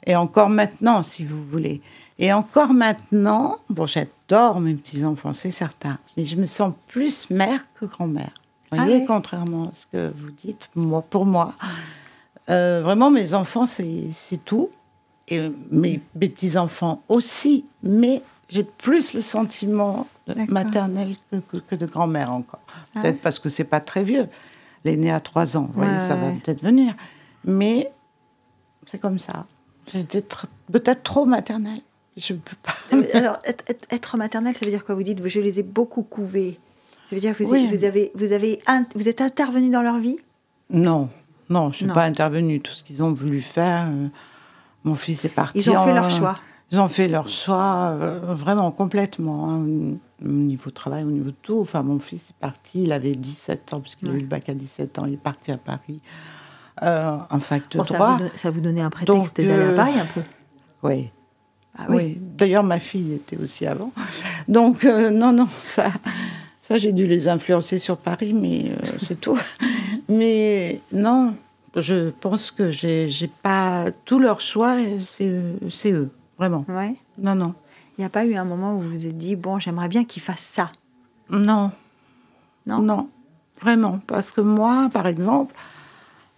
Et 0.05 0.15
encore 0.15 0.49
maintenant, 0.49 1.03
si 1.03 1.25
vous 1.25 1.43
voulez. 1.43 1.81
Et 2.19 2.33
encore 2.33 2.73
maintenant, 2.73 3.59
bon, 3.69 3.87
j'adore 3.87 4.59
mes 4.59 4.75
petits 4.75 5.05
enfants, 5.05 5.33
c'est 5.33 5.51
certain, 5.51 5.97
mais 6.17 6.25
je 6.25 6.35
me 6.35 6.45
sens 6.45 6.73
plus 6.87 7.29
mère 7.29 7.61
que 7.73 7.85
grand-mère. 7.85 8.33
Vous 8.71 8.77
ah 8.79 8.83
voyez, 8.83 9.05
contrairement 9.05 9.69
à 9.69 9.73
ce 9.73 9.87
que 9.87 10.11
vous 10.15 10.31
dites, 10.31 10.69
moi, 10.75 11.01
pour 11.01 11.25
moi. 11.25 11.55
Euh, 12.51 12.81
vraiment, 12.83 13.09
mes 13.09 13.33
enfants, 13.33 13.65
c'est 13.65 14.45
tout. 14.45 14.69
Et 15.27 15.49
mes, 15.71 15.99
petits-enfants 16.19 17.01
aussi. 17.07 17.65
Mais 17.83 18.21
j'ai 18.49 18.63
plus 18.63 19.13
le 19.13 19.21
sentiment 19.21 20.07
maternel 20.47 21.15
que, 21.47 21.75
de 21.75 21.85
grand-mère 21.85 22.31
encore. 22.31 22.59
Ah 22.95 23.01
peut-être 23.01 23.21
parce 23.21 23.39
que 23.39 23.49
c'est 23.49 23.63
pas 23.63 23.79
très 23.79 24.03
vieux. 24.03 24.27
L'aîné 24.83 25.11
a 25.11 25.19
trois 25.19 25.57
ans, 25.57 25.69
voyez, 25.75 25.95
ça 26.07 26.15
va 26.15 26.31
peut-être 26.31 26.63
venir. 26.63 26.93
Mais 27.45 27.91
c'est 28.87 28.99
comme 28.99 29.19
ça. 29.19 29.45
J'étais 29.87 30.23
peut-être 30.71 31.03
trop 31.03 31.25
maternelle. 31.25 31.79
Je 32.17 32.33
peux 32.33 32.57
pas. 32.61 32.73
Euh, 32.93 33.03
alors, 33.13 33.39
être, 33.89 34.17
maternelle, 34.17 34.55
ça 34.55 34.65
veut 34.65 34.71
dire 34.71 34.83
quoi? 34.83 34.95
Vous 34.95 35.03
dites, 35.03 35.25
je 35.25 35.39
les 35.39 35.59
ai 35.59 35.63
beaucoup 35.63 36.03
couvés. 36.03 36.59
Ça 37.05 37.15
veut 37.15 37.21
dire 37.21 37.37
que 37.37 37.43
vous, 37.43 37.67
vous, 37.67 37.83
avez, 37.83 38.11
vous, 38.15 38.31
avez, 38.33 38.61
vous 38.95 39.07
êtes 39.07 39.21
intervenu 39.21 39.69
dans 39.69 39.81
leur 39.81 39.97
vie? 39.97 40.17
Non, 40.69 41.09
non, 41.51 41.71
je 41.73 41.83
ne 41.83 41.89
suis 41.89 41.93
pas 41.93 42.05
intervenue. 42.05 42.61
Tout 42.61 42.71
ce 42.71 42.81
qu'ils 42.81 43.03
ont 43.03 43.11
voulu 43.11 43.41
faire, 43.41 43.87
euh, 43.89 44.07
mon 44.85 44.95
fils 44.95 45.25
est 45.25 45.29
parti. 45.29 45.59
Ils 45.59 45.69
ont 45.69 45.83
fait 45.83 45.93
leur 45.93 46.09
choix. 46.09 46.39
Ils 46.71 46.79
ont 46.79 46.87
fait 46.87 47.09
leur 47.09 47.27
choix 47.27 47.89
euh, 47.99 48.19
vraiment 48.29 48.71
complètement, 48.71 49.51
hein, 49.51 49.65
au 50.23 50.27
niveau 50.27 50.71
travail, 50.71 51.03
au 51.03 51.11
niveau 51.11 51.31
de 51.31 51.35
tout. 51.41 51.59
Enfin, 51.59 51.83
mon 51.83 51.99
fils 51.99 52.29
est 52.29 52.39
parti, 52.39 52.83
il 52.83 52.93
avait 52.93 53.15
17 53.15 53.73
ans, 53.73 53.81
puisqu'il 53.81 54.09
a 54.09 54.13
eu 54.13 54.19
le 54.19 54.25
bac 54.25 54.47
à 54.47 54.53
17 54.53 54.99
ans, 54.99 55.05
il 55.05 55.15
est 55.15 55.17
parti 55.17 55.51
à 55.51 55.57
Paris 55.57 56.01
euh, 56.81 57.17
en 57.29 57.39
fac 57.39 57.63
de 57.69 57.79
droit. 57.79 58.17
Ça 58.35 58.51
vous, 58.51 58.61
donnait 58.61 58.79
un 58.79 58.89
prétexte 58.89 59.35
d'aller 59.35 59.51
à 59.51 59.73
Paris 59.73 59.99
un 59.99 60.05
peu 60.05 60.21
Oui. 60.83 61.09
Ah, 61.77 61.87
oui. 61.89 61.95
oui. 61.97 62.21
D'ailleurs, 62.37 62.63
ma 62.63 62.79
fille 62.79 63.15
était 63.15 63.37
aussi 63.37 63.65
avant. 63.65 63.91
Donc, 64.47 64.85
non, 64.85 65.33
non, 65.33 65.49
ça, 65.63 65.91
ça 66.61 66.77
j'ai 66.77 66.93
dû 66.93 67.05
les 67.05 67.27
influencer 67.27 67.79
sur 67.79 67.97
Paris, 67.97 68.33
mais 68.33 68.71
c'est 69.05 69.19
tout. 69.19 69.37
Mais 70.11 70.81
non, 70.91 71.33
je 71.75 72.09
pense 72.09 72.51
que 72.51 72.69
j'ai 72.69 73.31
pas 73.41 73.85
tout 74.05 74.19
leur 74.19 74.41
choix, 74.41 74.75
c'est 75.07 75.91
eux, 75.91 76.09
vraiment. 76.37 76.65
Ouais. 76.67 76.95
Non, 77.17 77.33
non. 77.33 77.53
Il 77.97 78.01
n'y 78.01 78.05
a 78.05 78.09
pas 78.09 78.25
eu 78.25 78.35
un 78.35 78.43
moment 78.43 78.75
où 78.75 78.81
vous 78.81 78.89
vous 78.89 79.07
êtes 79.07 79.17
dit 79.17 79.35
bon, 79.35 79.57
j'aimerais 79.59 79.87
bien 79.87 80.03
qu'ils 80.03 80.21
fassent 80.21 80.41
ça. 80.41 80.71
Non. 81.29 81.71
Non? 82.65 82.79
Non, 82.79 83.09
vraiment, 83.61 83.99
parce 84.05 84.31
que 84.31 84.41
moi, 84.41 84.89
par 84.91 85.07
exemple, 85.07 85.55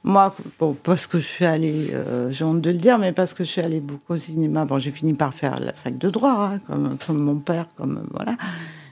moi, 0.04 0.36
bon, 0.60 0.76
parce 0.84 1.08
que 1.08 1.20
je 1.20 1.26
suis 1.26 1.46
allée, 1.46 1.90
euh, 1.94 2.30
j'ai 2.30 2.46
honte 2.46 2.62
de 2.62 2.70
le 2.70 2.78
dire, 2.78 3.00
mais 3.00 3.12
parce 3.12 3.34
que 3.34 3.44
je 3.44 3.50
suis 3.50 3.62
allée 3.62 3.80
beaucoup 3.80 4.14
au 4.14 4.18
cinéma. 4.18 4.66
Bon, 4.66 4.78
j'ai 4.78 4.92
fini 4.92 5.14
par 5.14 5.34
faire 5.34 5.56
la 5.60 5.74
fac 5.74 5.98
de 5.98 6.10
droit, 6.10 6.52
hein, 6.54 6.60
comme, 6.68 6.98
comme 7.06 7.18
mon 7.18 7.36
père, 7.36 7.68
comme 7.76 8.06
voilà. 8.12 8.36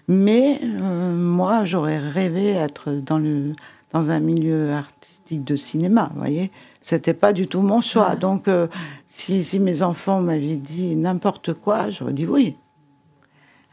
Mais 0.08 0.60
euh, 0.64 1.16
moi, 1.16 1.66
j'aurais 1.66 2.00
rêvé 2.00 2.50
être 2.50 2.92
dans 2.92 3.20
le 3.20 3.54
dans 3.94 4.10
un 4.10 4.20
milieu 4.20 4.72
artistique 4.72 5.44
de 5.44 5.56
cinéma, 5.56 6.10
vous 6.14 6.20
voyez. 6.20 6.52
C'était 6.82 7.14
pas 7.14 7.32
du 7.32 7.48
tout 7.48 7.62
mon 7.62 7.82
choix. 7.82 8.16
Donc, 8.16 8.48
euh, 8.48 8.68
si, 9.06 9.44
si, 9.44 9.60
mes 9.60 9.84
enfants 9.84 10.22
m'avaient 10.22 10.56
dit 10.56 10.96
n'importe 10.96 11.54
quoi, 11.54 11.90
j'aurais 11.90 12.14
dit 12.14 12.26
oui. 12.26 12.56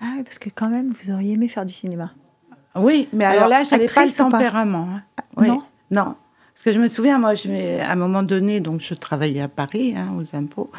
Ah 0.01 0.13
oui, 0.17 0.23
parce 0.23 0.39
que 0.39 0.51
quand 0.55 0.69
même, 0.69 0.93
vous 0.93 1.13
auriez 1.13 1.33
aimé 1.33 1.49
faire 1.49 1.65
du 1.65 1.73
cinéma. 1.73 2.13
Oui, 2.75 3.09
mais 3.13 3.25
alors, 3.25 3.49
là, 3.49 3.65
je 3.65 3.71
n'avais 3.71 3.89
pas 3.89 4.05
le 4.05 4.13
tempérament. 4.13 4.89
Hein. 4.95 5.03
Ah, 5.37 5.47
non 5.47 5.63
Non. 5.91 6.15
Parce 6.55 6.65
que 6.65 6.73
je 6.73 6.79
me 6.79 6.89
souviens, 6.89 7.19
moi, 7.19 7.35
je, 7.35 7.81
à 7.81 7.93
un 7.93 7.97
moment 7.97 8.23
donné, 8.23 8.61
donc 8.61 8.81
je 8.81 8.95
travaillais 8.95 9.41
à 9.41 9.49
Paris, 9.49 9.95
hein, 9.97 10.13
aux 10.17 10.37
impôts. 10.37 10.71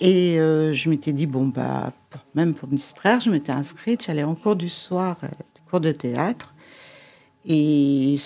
Et 0.00 0.38
euh, 0.38 0.72
je 0.74 0.90
m'étais 0.90 1.12
dit, 1.12 1.26
bon, 1.26 1.46
bah, 1.46 1.92
même 2.34 2.54
pour 2.54 2.68
me 2.68 2.76
distraire, 2.76 3.20
je 3.20 3.30
m'étais 3.30 3.52
inscrite, 3.52 4.04
j'allais 4.04 4.24
en 4.24 4.34
cours 4.34 4.56
du 4.56 4.68
soir, 4.68 5.16
euh, 5.24 5.28
cours 5.70 5.80
de 5.80 5.92
théâtre. 5.92 6.52
Et 7.48 8.16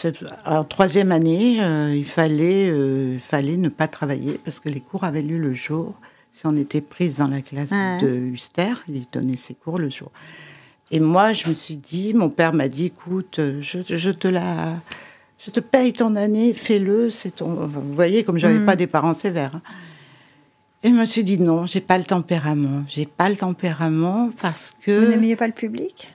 en 0.47 0.65
troisième 0.65 1.13
année, 1.13 1.63
euh, 1.63 1.95
il 1.95 2.07
fallait, 2.07 2.71
euh, 2.71 3.19
fallait 3.19 3.59
ne 3.59 3.69
pas 3.69 3.87
travailler 3.87 4.41
parce 4.43 4.61
que 4.61 4.71
les 4.71 4.81
cours 4.81 5.05
avaient 5.05 5.21
lieu 5.21 5.39
le 5.39 5.53
jour. 5.53 5.95
Si 6.33 6.47
on 6.47 6.57
était 6.57 6.81
prise 6.81 7.17
dans 7.17 7.29
la 7.29 7.43
classe 7.43 7.71
de 7.71 8.09
Huster, 8.09 8.73
il 8.89 9.05
donnait 9.13 9.37
ses 9.37 9.53
cours 9.53 9.79
le 9.79 9.91
jour. 9.91 10.11
Et 10.91 11.01
moi, 11.01 11.33
je 11.33 11.49
me 11.49 11.55
suis 11.55 11.77
dit, 11.77 12.15
mon 12.15 12.31
père 12.31 12.55
m'a 12.55 12.69
dit, 12.69 12.87
écoute, 12.87 13.41
je, 13.61 13.81
je, 13.87 14.11
te 14.11 14.27
la, 14.27 14.77
je 15.39 15.51
te 15.51 15.61
paye 15.61 15.93
ton 15.93 16.17
année, 16.17 16.55
fais-le, 16.55 17.11
c'est 17.11 17.37
ton. 17.37 17.67
Vous 17.67 17.95
voyez, 17.95 18.25
comme 18.25 18.39
j'avais 18.39 18.55
n'avais 18.55 18.65
mm. 18.65 18.67
pas 18.67 18.77
des 18.77 18.87
parents 18.87 19.15
sévères. 19.15 19.57
Hein. 19.57 19.63
Et 20.83 20.89
je 20.89 20.95
me 20.95 21.05
suis 21.05 21.25
dit 21.25 21.39
non, 21.39 21.67
j'ai 21.67 21.83
pas 21.83 21.99
le 21.99 22.05
tempérament. 22.05 22.85
J'ai 22.89 23.05
pas 23.05 23.29
le 23.29 23.37
tempérament 23.37 24.31
parce 24.41 24.75
que. 24.81 25.05
Vous 25.05 25.11
n'aimiez 25.11 25.37
pas 25.37 25.47
le 25.47 25.53
public? 25.53 26.11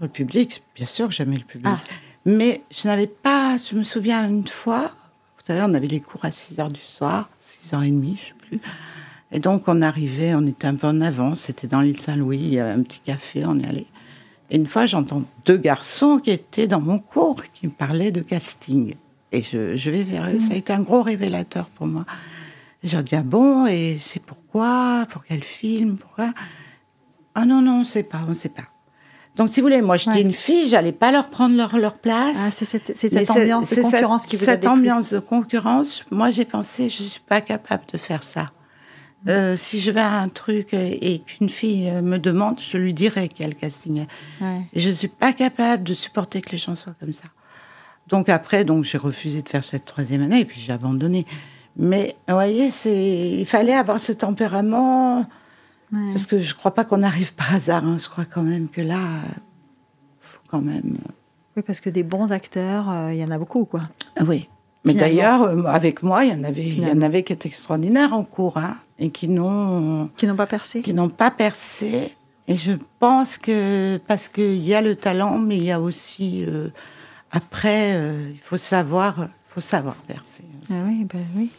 Le 0.00 0.08
public, 0.08 0.64
bien 0.74 0.86
sûr 0.86 1.08
que 1.08 1.14
j'aimais 1.14 1.36
le 1.36 1.44
public. 1.44 1.68
Ah. 1.68 1.80
Mais 2.24 2.62
je 2.70 2.88
n'avais 2.88 3.06
pas. 3.06 3.56
Je 3.56 3.76
me 3.76 3.82
souviens 3.82 4.28
une 4.28 4.46
fois, 4.46 4.92
vous 5.38 5.46
savez, 5.46 5.62
on 5.62 5.74
avait 5.74 5.88
les 5.88 6.00
cours 6.00 6.24
à 6.24 6.30
6 6.30 6.56
h 6.56 6.72
du 6.72 6.80
soir, 6.80 7.30
6h30, 7.40 8.16
je 8.16 8.26
sais 8.26 8.34
plus. 8.34 8.60
Et 9.32 9.38
donc 9.38 9.68
on 9.68 9.80
arrivait, 9.80 10.34
on 10.34 10.46
était 10.46 10.66
un 10.66 10.74
peu 10.74 10.88
en 10.88 11.00
avance, 11.00 11.40
c'était 11.40 11.68
dans 11.68 11.80
l'île 11.80 12.00
Saint-Louis, 12.00 12.38
il 12.38 12.54
y 12.54 12.60
avait 12.60 12.72
un 12.72 12.82
petit 12.82 13.00
café, 13.00 13.44
on 13.46 13.58
est 13.60 13.66
allé. 13.66 13.86
Et 14.50 14.56
une 14.56 14.66
fois, 14.66 14.86
j'entends 14.86 15.22
deux 15.44 15.56
garçons 15.56 16.18
qui 16.18 16.32
étaient 16.32 16.66
dans 16.66 16.80
mon 16.80 16.98
cours, 16.98 17.44
qui 17.52 17.68
me 17.68 17.72
parlaient 17.72 18.10
de 18.10 18.20
casting. 18.20 18.96
Et 19.30 19.42
je, 19.42 19.76
je 19.76 19.90
vais 19.90 20.02
vers 20.02 20.28
eux, 20.28 20.40
ça 20.40 20.54
a 20.54 20.56
été 20.56 20.72
un 20.72 20.80
gros 20.80 21.02
révélateur 21.02 21.66
pour 21.66 21.86
moi. 21.86 22.04
Je 22.82 22.96
leur 22.96 23.04
dis, 23.04 23.14
ah 23.14 23.22
bon, 23.22 23.66
et 23.66 23.98
c'est 24.00 24.22
pourquoi 24.22 25.06
Pour 25.10 25.24
quel 25.24 25.44
film 25.44 25.96
Pourquoi? 25.96 26.32
Ah 27.36 27.44
non, 27.44 27.62
non, 27.62 27.72
on 27.72 27.80
ne 27.80 27.84
sait 27.84 28.02
pas, 28.02 28.22
on 28.26 28.30
ne 28.30 28.34
sait 28.34 28.48
pas. 28.48 28.64
Donc, 29.36 29.50
si 29.50 29.60
vous 29.60 29.66
voulez, 29.66 29.80
moi, 29.80 29.96
j'étais 29.96 30.20
une 30.20 30.32
fille, 30.32 30.68
j'allais 30.68 30.92
pas 30.92 31.12
leur 31.12 31.28
prendre 31.30 31.56
leur, 31.56 31.76
leur 31.78 31.94
place. 31.94 32.36
Ah, 32.36 32.50
c'est 32.50 32.64
cette, 32.64 32.96
cette 32.96 33.30
ambiance 33.30 33.70
de 33.70 33.82
concurrence 33.82 34.26
qui 34.26 34.36
vous 34.36 34.44
Cette 34.44 34.66
ambiance 34.66 35.12
de 35.12 35.18
concurrence, 35.18 36.04
moi, 36.10 36.30
j'ai 36.30 36.44
pensé, 36.44 36.88
je 36.88 37.02
suis 37.04 37.20
pas 37.20 37.40
capable 37.40 37.84
de 37.92 37.96
faire 37.96 38.22
ça. 38.22 38.46
Euh, 39.28 39.54
si 39.56 39.80
je 39.80 39.90
vais 39.90 40.00
à 40.00 40.20
un 40.20 40.28
truc 40.28 40.72
et, 40.72 41.20
qu'une 41.20 41.50
fille 41.50 41.90
me 42.02 42.16
demande, 42.16 42.58
je 42.60 42.78
lui 42.78 42.94
dirai 42.94 43.28
quel 43.28 43.54
casting 43.54 44.06
Ouais. 44.40 44.60
Je 44.74 44.88
ne 44.88 44.94
suis 44.94 45.08
pas 45.08 45.32
capable 45.32 45.84
de 45.84 45.94
supporter 45.94 46.40
que 46.40 46.50
les 46.50 46.58
gens 46.58 46.74
soient 46.74 46.94
comme 46.98 47.12
ça. 47.12 47.28
Donc 48.08 48.28
après, 48.28 48.64
donc 48.64 48.84
j'ai 48.84 48.98
refusé 48.98 49.42
de 49.42 49.48
faire 49.48 49.62
cette 49.62 49.84
troisième 49.84 50.22
année 50.22 50.40
et 50.40 50.44
puis 50.44 50.60
j'ai 50.60 50.72
abandonné. 50.72 51.26
Mais 51.76 52.16
vous 52.28 52.34
voyez, 52.34 52.70
c'est 52.70 53.30
il 53.38 53.46
fallait 53.46 53.74
avoir 53.74 54.00
ce 54.00 54.12
tempérament 54.12 55.26
parce 55.92 56.26
que 56.26 56.40
je 56.40 56.54
crois 56.54 56.72
pas 56.72 56.84
qu'on 56.84 57.02
arrive 57.02 57.34
par 57.34 57.54
hasard. 57.54 57.84
Hein. 57.84 57.96
Je 57.98 58.08
crois 58.08 58.24
quand 58.24 58.42
même 58.42 58.68
que 58.68 58.80
là, 58.80 58.98
faut 60.18 60.40
quand 60.48 60.60
même. 60.60 60.98
Euh, 60.98 61.12
oui, 61.56 61.62
parce 61.66 61.80
que 61.80 61.90
des 61.90 62.02
bons 62.02 62.32
acteurs, 62.32 62.88
euh, 62.88 63.12
il 63.12 63.18
y 63.18 63.24
en 63.24 63.30
a 63.30 63.38
beaucoup, 63.38 63.64
quoi. 63.64 63.88
Oui. 64.26 64.48
Mais 64.84 64.94
d'ailleurs, 64.94 65.42
euh, 65.42 65.64
avec 65.64 66.02
moi, 66.02 66.24
il 66.24 66.32
y 66.32 66.34
en 66.34 66.44
avait, 66.44 66.66
il 66.66 66.80
y 66.80 66.90
en 66.90 67.02
avait 67.02 67.22
qui 67.22 67.32
étaient 67.32 67.48
extraordinaires 67.48 68.14
en 68.14 68.24
cours, 68.24 68.56
hein, 68.56 68.76
et 68.98 69.10
qui 69.10 69.28
n'ont 69.28 70.08
qui 70.16 70.26
n'ont 70.26 70.36
pas 70.36 70.46
percé. 70.46 70.80
Qui 70.80 70.94
n'ont 70.94 71.10
pas 71.10 71.30
percé. 71.30 72.16
Et 72.48 72.56
je 72.56 72.72
pense 72.98 73.36
que 73.36 73.98
parce 74.06 74.28
qu'il 74.28 74.64
y 74.64 74.74
a 74.74 74.80
le 74.80 74.96
talent, 74.96 75.38
mais 75.38 75.56
il 75.56 75.64
y 75.64 75.70
a 75.70 75.80
aussi 75.80 76.46
après, 77.30 77.92
il 78.32 78.38
faut 78.38 78.56
savoir, 78.56 79.28
faut 79.44 79.60
savoir 79.60 79.94
percer. 79.96 80.44
Ah 80.70 80.82
oui, 80.86 81.04
ben 81.04 81.24
oui. 81.36 81.50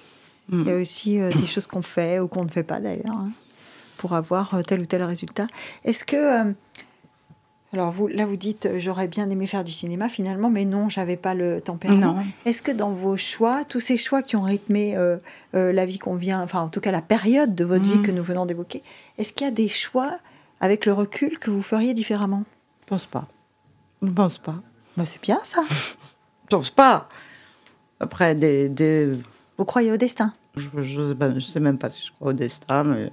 Il 0.51 0.63
y 0.63 0.71
a 0.71 0.75
aussi 0.75 1.17
des 1.17 1.47
choses 1.47 1.67
qu'on 1.67 1.83
fait 1.83 2.19
ou 2.19 2.27
qu'on 2.27 2.43
ne 2.43 2.49
fait 2.49 2.63
pas 2.63 2.81
d'ailleurs 2.81 3.05
hein, 3.11 3.31
pour 4.01 4.13
avoir 4.13 4.55
euh, 4.55 4.63
tel 4.63 4.81
ou 4.81 4.85
tel 4.87 5.03
résultat. 5.03 5.45
Est-ce 5.85 6.03
que 6.03 6.15
euh, 6.15 6.51
alors 7.71 7.91
vous, 7.91 8.07
là, 8.07 8.25
vous 8.25 8.35
dites, 8.35 8.67
j'aurais 8.79 9.07
bien 9.07 9.29
aimé 9.29 9.45
faire 9.45 9.63
du 9.63 9.71
cinéma 9.71 10.09
finalement, 10.09 10.49
mais 10.49 10.65
non, 10.65 10.89
j'avais 10.89 11.17
pas 11.17 11.35
le 11.35 11.61
tempérament. 11.61 12.17
Est-ce 12.45 12.63
que 12.63 12.71
dans 12.71 12.89
vos 12.89 13.15
choix, 13.15 13.63
tous 13.63 13.79
ces 13.79 13.95
choix 13.95 14.23
qui 14.23 14.35
ont 14.35 14.41
rythmé 14.41 14.97
la 15.53 15.85
vie 15.85 15.97
qu'on 15.97 16.15
vient, 16.15 16.41
enfin 16.41 16.59
en 16.59 16.67
tout 16.67 16.81
cas 16.81 16.91
la 16.91 17.01
période 17.01 17.55
de 17.55 17.63
votre 17.63 17.85
vie 17.85 17.99
mm. 17.99 18.01
que 18.01 18.11
nous 18.11 18.23
venons 18.23 18.45
d'évoquer, 18.45 18.83
est-ce 19.17 19.31
qu'il 19.31 19.45
y 19.45 19.47
a 19.47 19.53
des 19.53 19.69
choix 19.69 20.17
avec 20.59 20.85
le 20.85 20.91
recul 20.91 21.39
que 21.39 21.49
vous 21.49 21.61
feriez 21.61 21.93
différemment? 21.93 22.43
Je 22.81 22.87
pense 22.87 23.05
pas. 23.05 23.29
Je 24.01 24.11
pense 24.11 24.37
pas. 24.37 24.55
Bah, 24.97 25.05
c'est 25.05 25.21
bien 25.21 25.39
ça. 25.45 25.63
Je 25.69 26.57
pense 26.57 26.71
pas. 26.71 27.07
Après, 28.01 28.35
des, 28.35 28.67
des... 28.67 29.17
Vous 29.57 29.63
croyez 29.63 29.93
au 29.93 29.97
destin? 29.97 30.33
Je, 30.55 30.67
ne 31.25 31.39
sais 31.39 31.59
même 31.61 31.77
pas 31.77 31.89
si 31.89 32.05
je 32.05 32.11
crois 32.11 32.31
au 32.31 32.33
destin, 32.33 32.83
mais 32.83 33.11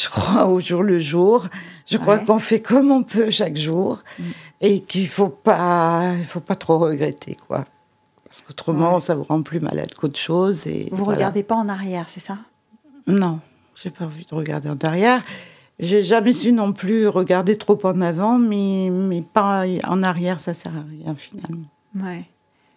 je 0.00 0.08
crois 0.08 0.46
au 0.46 0.60
jour 0.60 0.82
le 0.82 0.98
jour. 0.98 1.46
Je 1.86 1.98
crois 1.98 2.18
qu'on 2.18 2.38
fait 2.38 2.60
comme 2.60 2.90
on 2.90 3.02
peut 3.02 3.30
chaque 3.30 3.56
jour 3.56 4.02
mm. 4.18 4.22
et 4.62 4.80
qu'il 4.80 5.08
faut 5.08 5.28
pas, 5.28 6.14
il 6.16 6.24
faut 6.24 6.40
pas 6.40 6.54
trop 6.54 6.78
regretter, 6.78 7.36
quoi. 7.46 7.66
Parce 8.24 8.42
qu'autrement, 8.42 9.00
ça 9.00 9.14
vous 9.14 9.24
rend 9.24 9.42
plus 9.42 9.60
malade 9.60 9.92
qu'autre 9.94 10.18
chose. 10.18 10.66
Et 10.66 10.88
vous 10.92 11.04
ne 11.04 11.10
regardez 11.10 11.42
pas 11.42 11.56
en 11.56 11.68
arrière, 11.68 12.08
c'est 12.08 12.20
ça? 12.20 12.38
Non, 13.06 13.40
j'ai 13.74 13.90
pas 13.90 14.06
envie 14.06 14.24
de 14.24 14.34
regarder 14.34 14.70
en 14.70 14.78
arrière. 14.82 15.22
J'ai 15.78 16.02
jamais 16.02 16.32
su 16.32 16.52
non 16.52 16.72
plus 16.72 17.08
regarder 17.08 17.56
trop 17.56 17.78
en 17.84 18.00
avant, 18.00 18.38
mais, 18.38 18.88
mais 18.90 19.22
pas 19.22 19.64
en 19.86 20.02
arrière, 20.02 20.38
ça 20.38 20.54
sert 20.54 20.72
à 20.76 20.84
rien 20.88 21.14
finalement. 21.14 21.66
Ouais. 21.98 22.24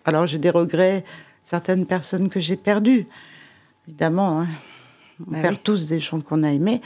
Alors 0.06 0.26
j'ai 0.26 0.40
des 0.40 0.50
regrets, 0.50 1.06
certaines 1.44 1.86
personnes 1.86 2.30
que 2.30 2.40
j'ai 2.40 2.58
perdues, 2.58 3.08
évidemment. 3.88 4.42
Hein. 4.42 4.48
On 5.28 5.32
bah 5.32 5.42
perd 5.42 5.64
tous 5.64 5.88
des 5.88 6.00
gens 6.00 6.20
qu'on 6.22 6.44
a 6.44 6.52
aimés, 6.52 6.82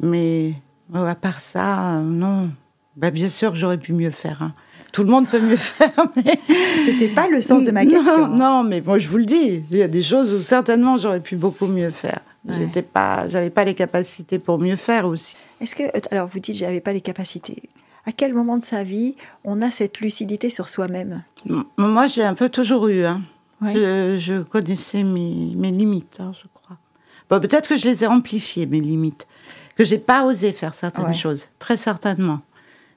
mais 0.00 0.54
à 0.94 1.14
part 1.14 1.40
ça, 1.40 2.00
non. 2.00 2.50
Bah, 2.96 3.12
bien 3.12 3.28
sûr 3.28 3.52
que 3.52 3.58
j'aurais 3.58 3.78
pu 3.78 3.92
mieux 3.92 4.10
faire. 4.10 4.42
Hein. 4.42 4.54
Tout 4.92 5.04
le 5.04 5.10
monde 5.10 5.28
peut 5.28 5.40
mieux 5.40 5.56
faire, 5.56 5.92
mais... 6.16 6.40
C'était 6.84 7.14
pas 7.14 7.28
le 7.28 7.40
sens 7.40 7.62
de 7.62 7.70
ma 7.70 7.84
question. 7.84 8.24
Hein. 8.24 8.28
Non, 8.32 8.64
mais 8.64 8.80
moi 8.80 8.98
je 8.98 9.08
vous 9.08 9.18
le 9.18 9.24
dis, 9.24 9.64
il 9.70 9.76
y 9.76 9.82
a 9.82 9.88
des 9.88 10.02
choses 10.02 10.32
où 10.32 10.40
certainement 10.40 10.96
j'aurais 10.98 11.20
pu 11.20 11.36
beaucoup 11.36 11.66
mieux 11.66 11.90
faire. 11.90 12.20
J'étais 12.48 12.82
pas, 12.82 13.28
j'avais 13.28 13.50
pas 13.50 13.64
les 13.64 13.74
capacités 13.74 14.38
pour 14.38 14.58
mieux 14.58 14.76
faire 14.76 15.06
aussi. 15.06 15.36
Est-ce 15.60 15.74
que, 15.74 15.82
alors 16.10 16.28
vous 16.28 16.38
dites, 16.38 16.56
j'avais 16.56 16.80
pas 16.80 16.92
les 16.92 17.02
capacités 17.02 17.68
à 18.08 18.12
quel 18.12 18.32
moment 18.32 18.56
de 18.56 18.64
sa 18.64 18.84
vie 18.84 19.16
on 19.44 19.60
a 19.60 19.70
cette 19.70 20.00
lucidité 20.00 20.48
sur 20.48 20.70
soi-même? 20.70 21.22
Moi, 21.76 22.06
j'ai 22.06 22.24
un 22.24 22.34
peu 22.34 22.48
toujours 22.48 22.88
eu. 22.88 23.04
Hein. 23.04 23.20
Je, 23.60 24.42
connaissais 24.42 25.02
mes, 25.02 25.70
limites, 25.70 26.18
hein, 26.20 26.32
je 26.32 26.48
Peut-être 27.28 27.68
que 27.68 27.76
je 27.76 27.88
les 27.88 28.04
ai 28.04 28.06
amplifiées, 28.06 28.66
mes 28.66 28.80
limites. 28.80 29.26
Que 29.76 29.84
j'ai 29.84 29.98
pas 29.98 30.24
osé 30.24 30.52
faire 30.52 30.74
certaines 30.74 31.14
choses, 31.14 31.48
très 31.58 31.76
certainement. 31.76 32.40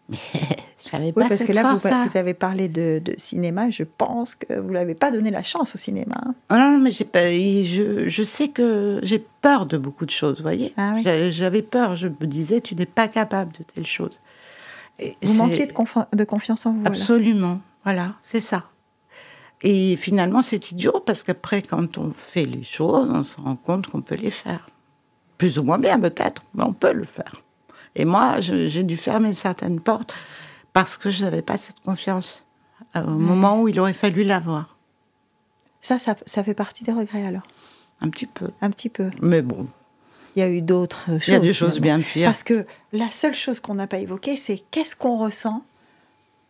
Mais 0.09 0.17
j'avais 0.91 1.11
pas 1.11 1.27
parce 1.27 1.43
que 1.43 1.51
là, 1.51 1.73
vous, 1.73 1.79
vous, 1.79 2.17
avez 2.17 2.33
parlé 2.33 2.67
de, 2.67 3.01
cinéma. 3.17 3.69
Je 3.69 3.83
pense 3.83 4.35
que 4.35 4.59
vous 4.59 4.73
l'avez 4.73 4.95
pas 4.95 5.11
donné 5.11 5.31
la 5.31 5.43
chance 5.43 5.75
au 5.75 5.77
cinéma. 5.77 6.15
Hein. 6.25 6.33
Ah 6.49 6.57
non, 6.57 6.79
mais 6.79 6.91
j'ai 6.91 7.05
pas. 7.05 7.31
Je, 7.31 8.05
je, 8.07 8.23
sais 8.23 8.47
que 8.47 8.99
j'ai 9.03 9.23
peur 9.41 9.67
de 9.67 9.77
beaucoup 9.77 10.05
de 10.05 10.11
choses. 10.11 10.37
Vous 10.37 10.43
voyez, 10.43 10.73
ah 10.75 10.95
j'avais 11.29 11.61
peur. 11.61 11.95
Je 11.95 12.07
me 12.07 12.25
disais, 12.25 12.61
tu 12.61 12.75
n'es 12.75 12.85
pas 12.85 13.07
capable 13.07 13.51
de 13.53 13.63
telle 13.63 13.85
chose. 13.85 14.19
Vous 15.21 15.33
manquiez 15.33 15.65
de, 15.65 16.15
de, 16.15 16.23
confiance 16.23 16.65
en 16.65 16.73
vous. 16.73 16.83
Absolument. 16.85 17.59
Voilà, 17.83 18.13
c'est 18.23 18.41
ça. 18.41 18.65
Et 19.63 19.95
finalement, 19.95 20.41
c'est 20.41 20.71
idiot 20.71 21.01
parce 21.05 21.23
qu'après, 21.23 21.61
quand 21.61 21.97
on 21.97 22.11
fait 22.11 22.45
les 22.45 22.63
choses, 22.63 23.09
on 23.09 23.23
se 23.23 23.39
rend 23.39 23.55
compte 23.55 23.87
qu'on 23.87 24.01
peut 24.01 24.15
les 24.15 24.31
faire. 24.31 24.67
Plus 25.37 25.59
ou 25.59 25.63
moins 25.63 25.77
bien, 25.77 25.99
peut-être, 25.99 26.43
mais 26.53 26.63
on 26.63 26.73
peut 26.73 26.93
le 26.93 27.03
faire. 27.03 27.43
Et 27.95 28.05
moi, 28.05 28.39
j'ai 28.39 28.83
dû 28.83 28.97
fermer 28.97 29.33
certaines 29.33 29.79
portes 29.79 30.13
parce 30.73 30.97
que 30.97 31.11
je 31.11 31.23
n'avais 31.23 31.41
pas 31.41 31.57
cette 31.57 31.79
confiance 31.81 32.45
euh, 32.95 33.03
au 33.03 33.17
moment 33.17 33.61
où 33.61 33.67
il 33.67 33.79
aurait 33.79 33.93
fallu 33.93 34.23
l'avoir. 34.23 34.77
Ça, 35.81 35.99
ça, 35.99 36.15
ça 36.25 36.43
fait 36.43 36.53
partie 36.53 36.83
des 36.83 36.93
regrets 36.93 37.25
alors? 37.25 37.43
Un 38.01 38.09
petit 38.09 38.25
peu. 38.25 38.49
Un 38.61 38.69
petit 38.69 38.89
peu. 38.89 39.09
Mais 39.21 39.41
bon, 39.41 39.67
il 40.35 40.39
y 40.39 40.43
a 40.43 40.49
eu 40.49 40.61
d'autres 40.61 41.05
choses. 41.19 41.27
Il 41.27 41.33
y 41.33 41.35
a 41.35 41.39
des 41.39 41.53
choses 41.53 41.79
bien 41.79 41.99
pires. 41.99 42.27
Parce 42.27 42.43
que 42.43 42.65
la 42.93 43.11
seule 43.11 43.35
chose 43.35 43.59
qu'on 43.59 43.75
n'a 43.75 43.87
pas 43.87 43.97
évoquée, 43.97 44.37
c'est 44.37 44.63
qu'est-ce 44.71 44.95
qu'on 44.95 45.17
ressent 45.17 45.63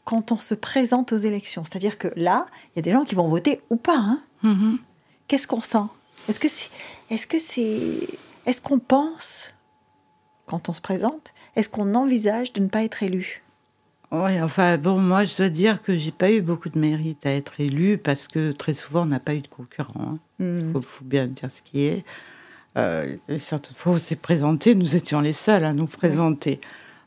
quand 0.05 0.31
on 0.31 0.37
se 0.37 0.53
présente 0.53 1.13
aux 1.13 1.17
élections. 1.17 1.63
C'est-à-dire 1.63 1.97
que 1.97 2.09
là, 2.15 2.45
il 2.69 2.77
y 2.77 2.79
a 2.79 2.81
des 2.81 2.91
gens 2.91 3.03
qui 3.03 3.15
vont 3.15 3.29
voter 3.29 3.61
ou 3.69 3.75
pas. 3.75 3.97
Hein. 3.97 4.21
Mm-hmm. 4.43 4.77
Qu'est-ce 5.27 5.47
qu'on 5.47 5.61
sent? 5.61 5.87
Est-ce 6.27 6.39
que 6.39 6.49
c'est, 6.49 6.69
est-ce 7.09 7.27
que 7.27 7.39
c'est, 7.39 8.07
est-ce 8.45 8.61
qu'on 8.61 8.79
pense 8.79 9.53
quand 10.45 10.69
on 10.69 10.73
se 10.73 10.81
présente 10.81 11.33
Est-ce 11.55 11.69
qu'on 11.69 11.95
envisage 11.95 12.53
de 12.53 12.61
ne 12.61 12.67
pas 12.67 12.83
être 12.83 13.03
élu? 13.03 13.43
Oui, 14.11 14.41
enfin 14.41 14.77
bon, 14.77 14.97
moi 14.99 15.23
je 15.23 15.37
dois 15.37 15.47
dire 15.47 15.81
que 15.81 15.97
j'ai 15.97 16.11
pas 16.11 16.29
eu 16.31 16.41
beaucoup 16.41 16.67
de 16.67 16.77
mérite 16.77 17.25
à 17.25 17.31
être 17.31 17.61
élu 17.61 17.97
parce 17.97 18.27
que 18.27 18.51
très 18.51 18.73
souvent 18.73 19.03
on 19.03 19.05
n'a 19.05 19.21
pas 19.21 19.33
eu 19.33 19.39
de 19.39 19.47
concurrent. 19.47 20.17
Il 20.39 20.45
hein. 20.45 20.71
mm. 20.73 20.81
faut, 20.81 21.05
bien 21.05 21.27
dire 21.27 21.49
ce 21.49 21.61
qui 21.61 21.85
est. 21.85 22.05
Euh, 22.77 23.15
certaines 23.39 23.75
fois, 23.75 23.93
on 23.93 23.97
s'est 23.97 24.15
présenté, 24.17 24.75
nous 24.75 24.95
étions 24.95 25.21
les 25.21 25.33
seuls 25.33 25.63
à 25.63 25.73
nous 25.73 25.87
présenter. 25.87 26.59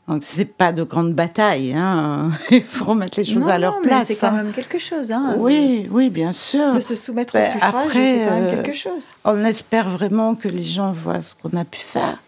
Donc 0.07 0.23
c'est 0.23 0.45
pas 0.45 0.71
de 0.71 0.83
grande 0.83 1.13
bataille, 1.13 1.73
hein. 1.75 2.29
il 2.51 2.61
faut 2.63 2.85
remettre 2.85 3.17
les 3.19 3.25
choses 3.25 3.47
à 3.47 3.57
leur 3.57 3.81
place. 3.81 4.07
C'est 4.07 4.15
quand 4.15 4.27
hein. 4.27 4.43
même 4.43 4.51
quelque 4.51 4.77
chose, 4.77 5.11
hein. 5.11 5.35
Oui, 5.37 5.87
oui, 5.89 6.11
bien 6.11 6.31
sûr. 6.31 6.73
De 6.73 6.79
se 6.79 6.93
soumettre 6.93 7.35
au 7.35 7.39
ben, 7.39 7.51
suffrage, 7.51 7.91
c'est 7.91 8.25
quand 8.27 8.35
même 8.35 8.43
euh, 8.43 8.55
quelque 8.61 8.73
chose. 8.75 9.07
On 9.23 9.43
espère 9.45 9.89
vraiment 9.89 10.35
que 10.35 10.47
les 10.47 10.63
gens 10.63 10.91
voient 10.91 11.21
ce 11.21 11.33
qu'on 11.33 11.57
a 11.57 11.65
pu 11.65 11.79
faire. 11.79 12.19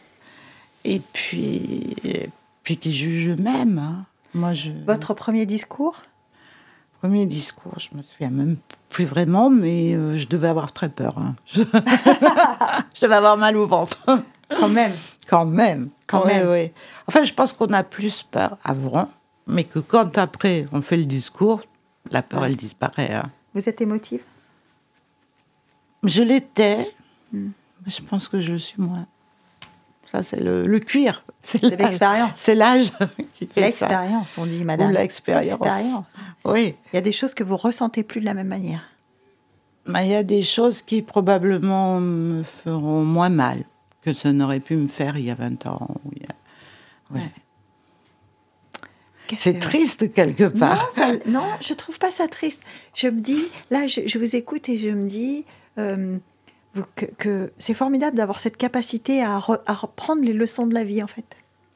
Et 0.86 1.02
puis, 1.14 1.96
puis 2.64 2.78
qui 2.78 2.92
jugent 2.92 3.30
eux-mêmes. 3.30 3.78
hein. 3.78 4.06
Moi, 4.34 4.54
je. 4.56 4.72
Votre 4.88 5.14
premier 5.14 5.46
discours? 5.46 6.02
Premier 7.02 7.28
discours, 7.28 7.78
je 7.78 7.96
me 7.96 8.02
souviens 8.02 8.32
même 8.32 8.58
plus 8.90 9.06
vraiment, 9.06 9.52
mais 9.52 9.94
euh, 9.94 10.18
je 10.18 10.28
devais 10.28 10.48
avoir 10.48 10.72
très 10.72 10.90
peur. 10.90 11.16
hein. 11.20 11.36
Je... 11.46 11.62
je 12.96 13.02
devais 13.02 13.16
avoir 13.16 13.38
mal 13.38 13.56
au 13.56 13.68
ventre. 13.68 14.04
Quand 14.50 14.70
même. 14.70 14.94
Quand 15.28 15.46
même. 15.46 15.90
Quand 16.08 16.24
Ouais, 16.26 16.36
même. 16.40 16.50
ouais. 16.50 16.74
Enfin, 17.08 17.24
je 17.24 17.34
pense 17.34 17.54
qu'on 17.54 17.72
a 17.74 17.84
plus 17.84 18.24
peur 18.24 18.58
avant, 18.64 19.10
mais 19.46 19.64
que 19.66 19.80
quand 19.80 20.18
après 20.18 20.66
on 20.72 20.82
fait 20.82 20.98
le 20.98 21.06
discours, 21.06 21.62
la 22.12 22.22
peur, 22.22 22.42
Ouais. 22.42 22.48
elle 22.48 22.56
disparaît. 22.56 23.14
hein. 23.14 23.30
Vous 23.54 23.68
êtes 23.68 23.82
émotive? 23.82 24.22
Je 26.04 26.22
l'étais, 26.24 26.92
mais 27.34 27.50
je 27.88 28.02
pense 28.02 28.28
que 28.30 28.40
je 28.40 28.54
le 28.54 28.60
suis 28.60 28.82
moins. 28.82 29.08
Ça, 30.06 30.24
c'est 30.24 30.40
le, 30.42 30.66
le 30.66 30.80
cuir. 30.80 31.26
C'est 31.42 31.62
l'expérience. 31.64 32.32
C'est 32.36 32.56
l'âge 32.56 32.92
qui 33.34 33.46
fait 33.48 33.72
ça. 33.72 33.88
L'expérience, 33.88 34.38
on 34.38 34.46
dit, 34.46 34.64
madame. 34.64 34.90
Ou 34.90 34.94
l'expérience. 34.94 35.60
L'expérience. 35.60 36.06
Oui. 36.46 36.76
Il 36.94 36.96
y 36.96 37.00
a 37.00 37.02
des 37.02 37.12
choses 37.12 37.34
que 37.34 37.44
vous 37.44 37.58
ressentez 37.58 38.04
plus 38.04 38.22
de 38.22 38.26
la 38.26 38.34
même 38.34 38.48
manière. 38.48 38.84
Mais 39.86 40.06
il 40.06 40.12
y 40.12 40.16
a 40.16 40.24
des 40.24 40.44
choses 40.44 40.82
qui 40.82 41.02
probablement 41.02 42.00
me 42.00 42.44
feront 42.44 43.04
moins 43.04 43.30
mal 43.30 43.64
que 44.14 44.20
ça 44.20 44.32
n'aurait 44.34 44.60
pu 44.60 44.76
me 44.76 44.88
faire 44.88 45.18
il 45.18 45.26
y 45.26 45.32
a 45.32 45.36
20 45.36 45.66
ans. 45.68 45.88
a-. 47.12 47.14
Ouais. 47.14 47.22
C'est 49.38 49.60
triste 49.60 50.14
quelque 50.14 50.44
Non, 50.44 50.52
part. 50.60 50.90
ça- 50.96 51.12
non, 51.26 51.44
je 51.62 51.74
trouve 51.74 52.00
pas 52.00 52.12
ça 52.12 52.28
triste. 52.30 52.62
Je 52.96 53.08
me 53.08 53.20
dis, 53.20 53.42
là, 53.70 53.86
je, 53.88 54.02
je 54.08 54.18
vous 54.20 54.36
écoute 54.38 54.70
et 54.70 54.78
je 54.78 54.88
me 54.90 55.04
dis 55.04 55.44
euh, 55.78 56.18
que, 56.96 57.06
que 57.18 57.52
c'est 57.58 57.74
formidable 57.74 58.16
d'avoir 58.16 58.40
cette 58.40 58.56
capacité 58.56 59.22
à, 59.22 59.38
re- 59.40 59.60
à 59.66 59.74
reprendre 59.74 60.22
les 60.24 60.32
leçons 60.34 60.66
de 60.66 60.74
la 60.74 60.86
vie, 60.86 61.04
en 61.04 61.08
fait. 61.08 61.26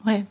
Ouais. 0.06 0.24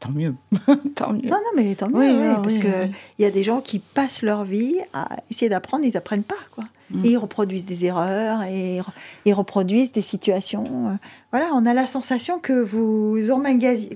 Tant 0.00 0.10
mieux. 0.12 0.34
Tant 0.94 1.12
mieux. 1.12 1.22
Non, 1.28 1.38
non, 1.38 1.50
mais 1.56 1.74
tant 1.74 1.88
mieux, 1.88 1.96
Oui, 1.98 2.06
oui, 2.08 2.34
parce 2.42 2.54
oui, 2.54 2.60
que 2.60 2.84
oui. 2.84 2.92
il 3.18 3.22
y 3.22 3.24
a 3.24 3.30
des 3.32 3.42
gens 3.42 3.60
qui 3.60 3.80
passent 3.80 4.22
leur 4.22 4.44
vie 4.44 4.76
à 4.92 5.16
essayer 5.30 5.48
d'apprendre, 5.48 5.84
ils 5.84 5.96
apprennent 5.96 6.22
pas, 6.22 6.36
quoi. 6.54 6.64
Mm. 6.90 7.04
Et 7.04 7.08
ils 7.10 7.16
reproduisent 7.18 7.66
des 7.66 7.84
erreurs 7.84 8.42
et 8.44 8.80
ils 9.24 9.34
reproduisent 9.34 9.90
des 9.92 10.00
situations. 10.02 10.90
euh, 10.90 10.94
Voilà, 11.32 11.50
on 11.52 11.66
a 11.66 11.74
la 11.74 11.86
sensation 11.86 12.38
que 12.38 12.52
vous 12.62 13.18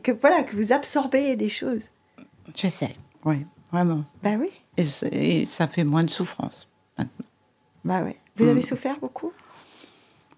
que 0.03 0.11
voilà, 0.12 0.42
que 0.42 0.57
vous 0.57 0.72
absorbez 0.72 1.36
des 1.36 1.48
choses. 1.48 1.90
J'essaie. 2.55 2.96
Oui, 3.24 3.46
vraiment. 3.70 4.05
Bah 4.24 4.30
oui, 4.38 4.50
Et, 4.76 5.46
ça 5.46 5.68
fait 5.68 5.84
moins 5.84 6.03
de 6.05 6.11
souffrance. 6.11 6.68
maintenant. 6.98 7.26
bah 7.84 8.03
ouais. 8.03 8.16
Vous 8.36 8.46
Mm. 8.46 8.48
avez 8.48 8.62
souffert 8.62 8.98
beaucoup? 9.00 9.30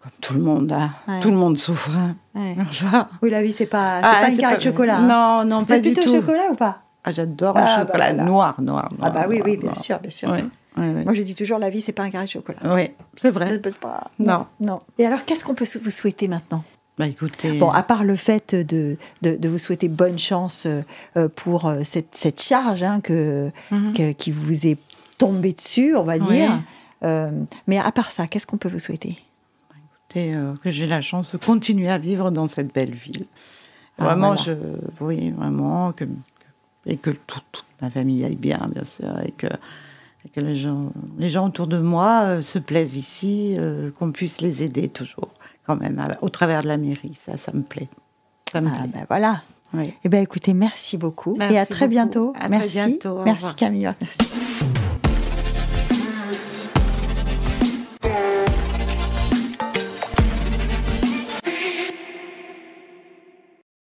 Comme 0.04 0.12
tout 0.20 0.34
le 0.34 0.40
monde, 0.40 0.70
hein. 0.72 0.90
Ouais. 1.08 1.20
Tout 1.20 1.30
le 1.30 1.36
monde 1.36 1.56
souffre. 1.58 1.90
hein. 1.96 2.14
Ouais. 2.34 2.56
Ça. 2.72 3.08
Oui, 3.22 3.30
la 3.30 3.42
vie, 3.42 3.52
c'est 3.52 3.64
pas, 3.66 4.00
Ah, 4.02 4.18
pas 4.20 4.28
une 4.28 4.36
carré 4.36 4.56
de 4.58 4.62
chocolat. 4.62 4.98
hein. 4.98 5.06
Non, 5.44 5.48
non, 5.60 5.64
pas 5.64 5.78
du 5.80 5.92
plutôt 5.92 6.02
tout. 6.10 6.14
chocolat 6.16 6.50
ou 6.52 6.54
pas? 6.54 6.80
Ah, 7.04 7.12
J'adore 7.12 7.54
Ah, 7.56 7.60
le 7.60 7.64
bah 7.66 7.80
chocolat 7.86 8.08
voilà. 8.12 8.24
noir, 8.24 8.60
noir, 8.60 8.88
noir. 8.98 9.00
Ah 9.02 9.10
bah 9.10 9.24
oui, 9.28 9.36
noir, 9.38 9.48
oui, 9.48 9.56
bien 9.56 9.70
noir. 9.70 9.80
sûr, 9.80 9.98
bien 9.98 10.10
sûr. 10.10 10.30
Oui, 10.30 10.40
oui, 10.76 10.86
oui. 10.96 11.04
Moi, 11.04 11.14
je 11.14 11.22
dis 11.22 11.34
toujours, 11.34 11.58
la 11.58 11.70
vie, 11.70 11.80
c'est 11.82 11.92
pas 11.92 12.02
un 12.02 12.10
carré 12.10 12.26
de 12.26 12.30
chocolat. 12.30 12.58
Oui, 12.66 12.90
c'est 13.16 13.30
vrai. 13.30 13.58
Pas- 13.80 14.10
Non. 14.18 14.46
Non. 14.60 14.80
Et 14.98 15.06
alors, 15.06 15.24
qu'est-ce 15.24 15.42
qu'on 15.44 15.54
peut 15.54 15.64
vous 15.82 15.90
souhaiter 15.90 16.28
maintenant? 16.28 16.62
Bah 16.98 17.06
écoutez, 17.08 17.58
Bon, 17.58 17.70
à 17.70 17.82
part 17.82 18.04
le 18.04 18.14
fait 18.14 18.54
de, 18.54 18.96
de, 19.22 19.34
de 19.36 19.48
vous 19.48 19.58
souhaiter 19.58 19.88
bonne 19.88 20.16
chance 20.18 20.64
euh, 20.66 20.82
euh, 21.16 21.28
pour 21.34 21.66
euh, 21.66 21.80
cette, 21.82 22.14
cette 22.14 22.40
charge 22.40 22.84
hein, 22.84 23.00
que, 23.00 23.50
Mhm. 23.72 23.92
que- 23.94 24.12
qui 24.12 24.30
vous 24.30 24.66
est 24.66 24.78
tombée 25.18 25.52
dessus, 25.54 25.96
on 25.96 26.04
va 26.04 26.18
dire. 26.20 26.50
Euh, 27.02 27.30
mais 27.66 27.78
à 27.78 27.90
part 27.90 28.12
ça, 28.12 28.26
qu'est-ce 28.28 28.46
qu'on 28.46 28.58
peut 28.58 28.68
vous 28.68 28.78
souhaiter? 28.78 29.18
Écoutez, 30.14 30.34
euh, 30.34 30.54
que 30.62 30.70
j'ai 30.70 30.86
la 30.86 31.00
chance 31.00 31.32
de 31.32 31.38
continuer 31.38 31.88
à 31.90 31.98
vivre 31.98 32.30
dans 32.30 32.48
cette 32.48 32.72
belle 32.74 32.94
ville. 32.94 33.26
Ah, 33.98 34.04
Vraiment, 34.04 34.34
voilà. 34.34 34.42
je, 34.42 34.52
oui, 35.00 35.30
vraiment, 35.30 35.92
que, 35.92 36.04
et 36.86 36.96
que 36.96 37.10
tout- 37.10 37.40
toute 37.52 37.64
ma 37.80 37.90
famille 37.90 38.24
aille 38.24 38.36
bien, 38.36 38.68
bien 38.72 38.84
sûr, 38.84 39.08
et 39.24 39.30
que, 39.32 39.46
et 39.46 40.28
que 40.34 40.40
les, 40.40 40.56
gens, 40.56 40.92
les 41.18 41.28
gens 41.28 41.46
autour 41.46 41.66
de 41.66 41.78
moi 41.78 42.22
euh, 42.24 42.42
se 42.42 42.58
plaisent 42.58 42.96
ici, 42.96 43.54
euh, 43.58 43.90
qu'on 43.92 44.10
puisse 44.10 44.40
les 44.40 44.62
aider 44.62 44.88
toujours, 44.88 45.28
quand 45.66 45.76
même, 45.76 45.98
à- 45.98 46.16
au 46.22 46.28
travers 46.28 46.62
de 46.62 46.68
la 46.68 46.76
mairie. 46.76 47.14
Ça, 47.20 47.36
ça 47.36 47.52
me 47.52 47.62
plaît. 47.62 47.88
Ça 48.52 48.60
me 48.60 48.68
Ah, 48.68 48.78
plaît. 48.80 48.90
ben 48.92 49.06
voilà. 49.08 49.42
Oui. 49.74 49.92
Eh 50.04 50.08
bien, 50.08 50.20
écoutez, 50.20 50.54
merci 50.54 50.96
beaucoup. 50.96 51.34
Merci 51.36 51.54
Et 51.54 51.58
à 51.58 51.66
très 51.66 51.86
beaucoup. 51.86 51.90
bientôt. 51.90 52.32
À 52.36 52.40
très 52.46 52.48
merci. 52.50 52.68
bientôt. 52.70 53.22
Merci. 53.24 53.54
Camille. 53.56 53.90
Merci. 54.00 54.73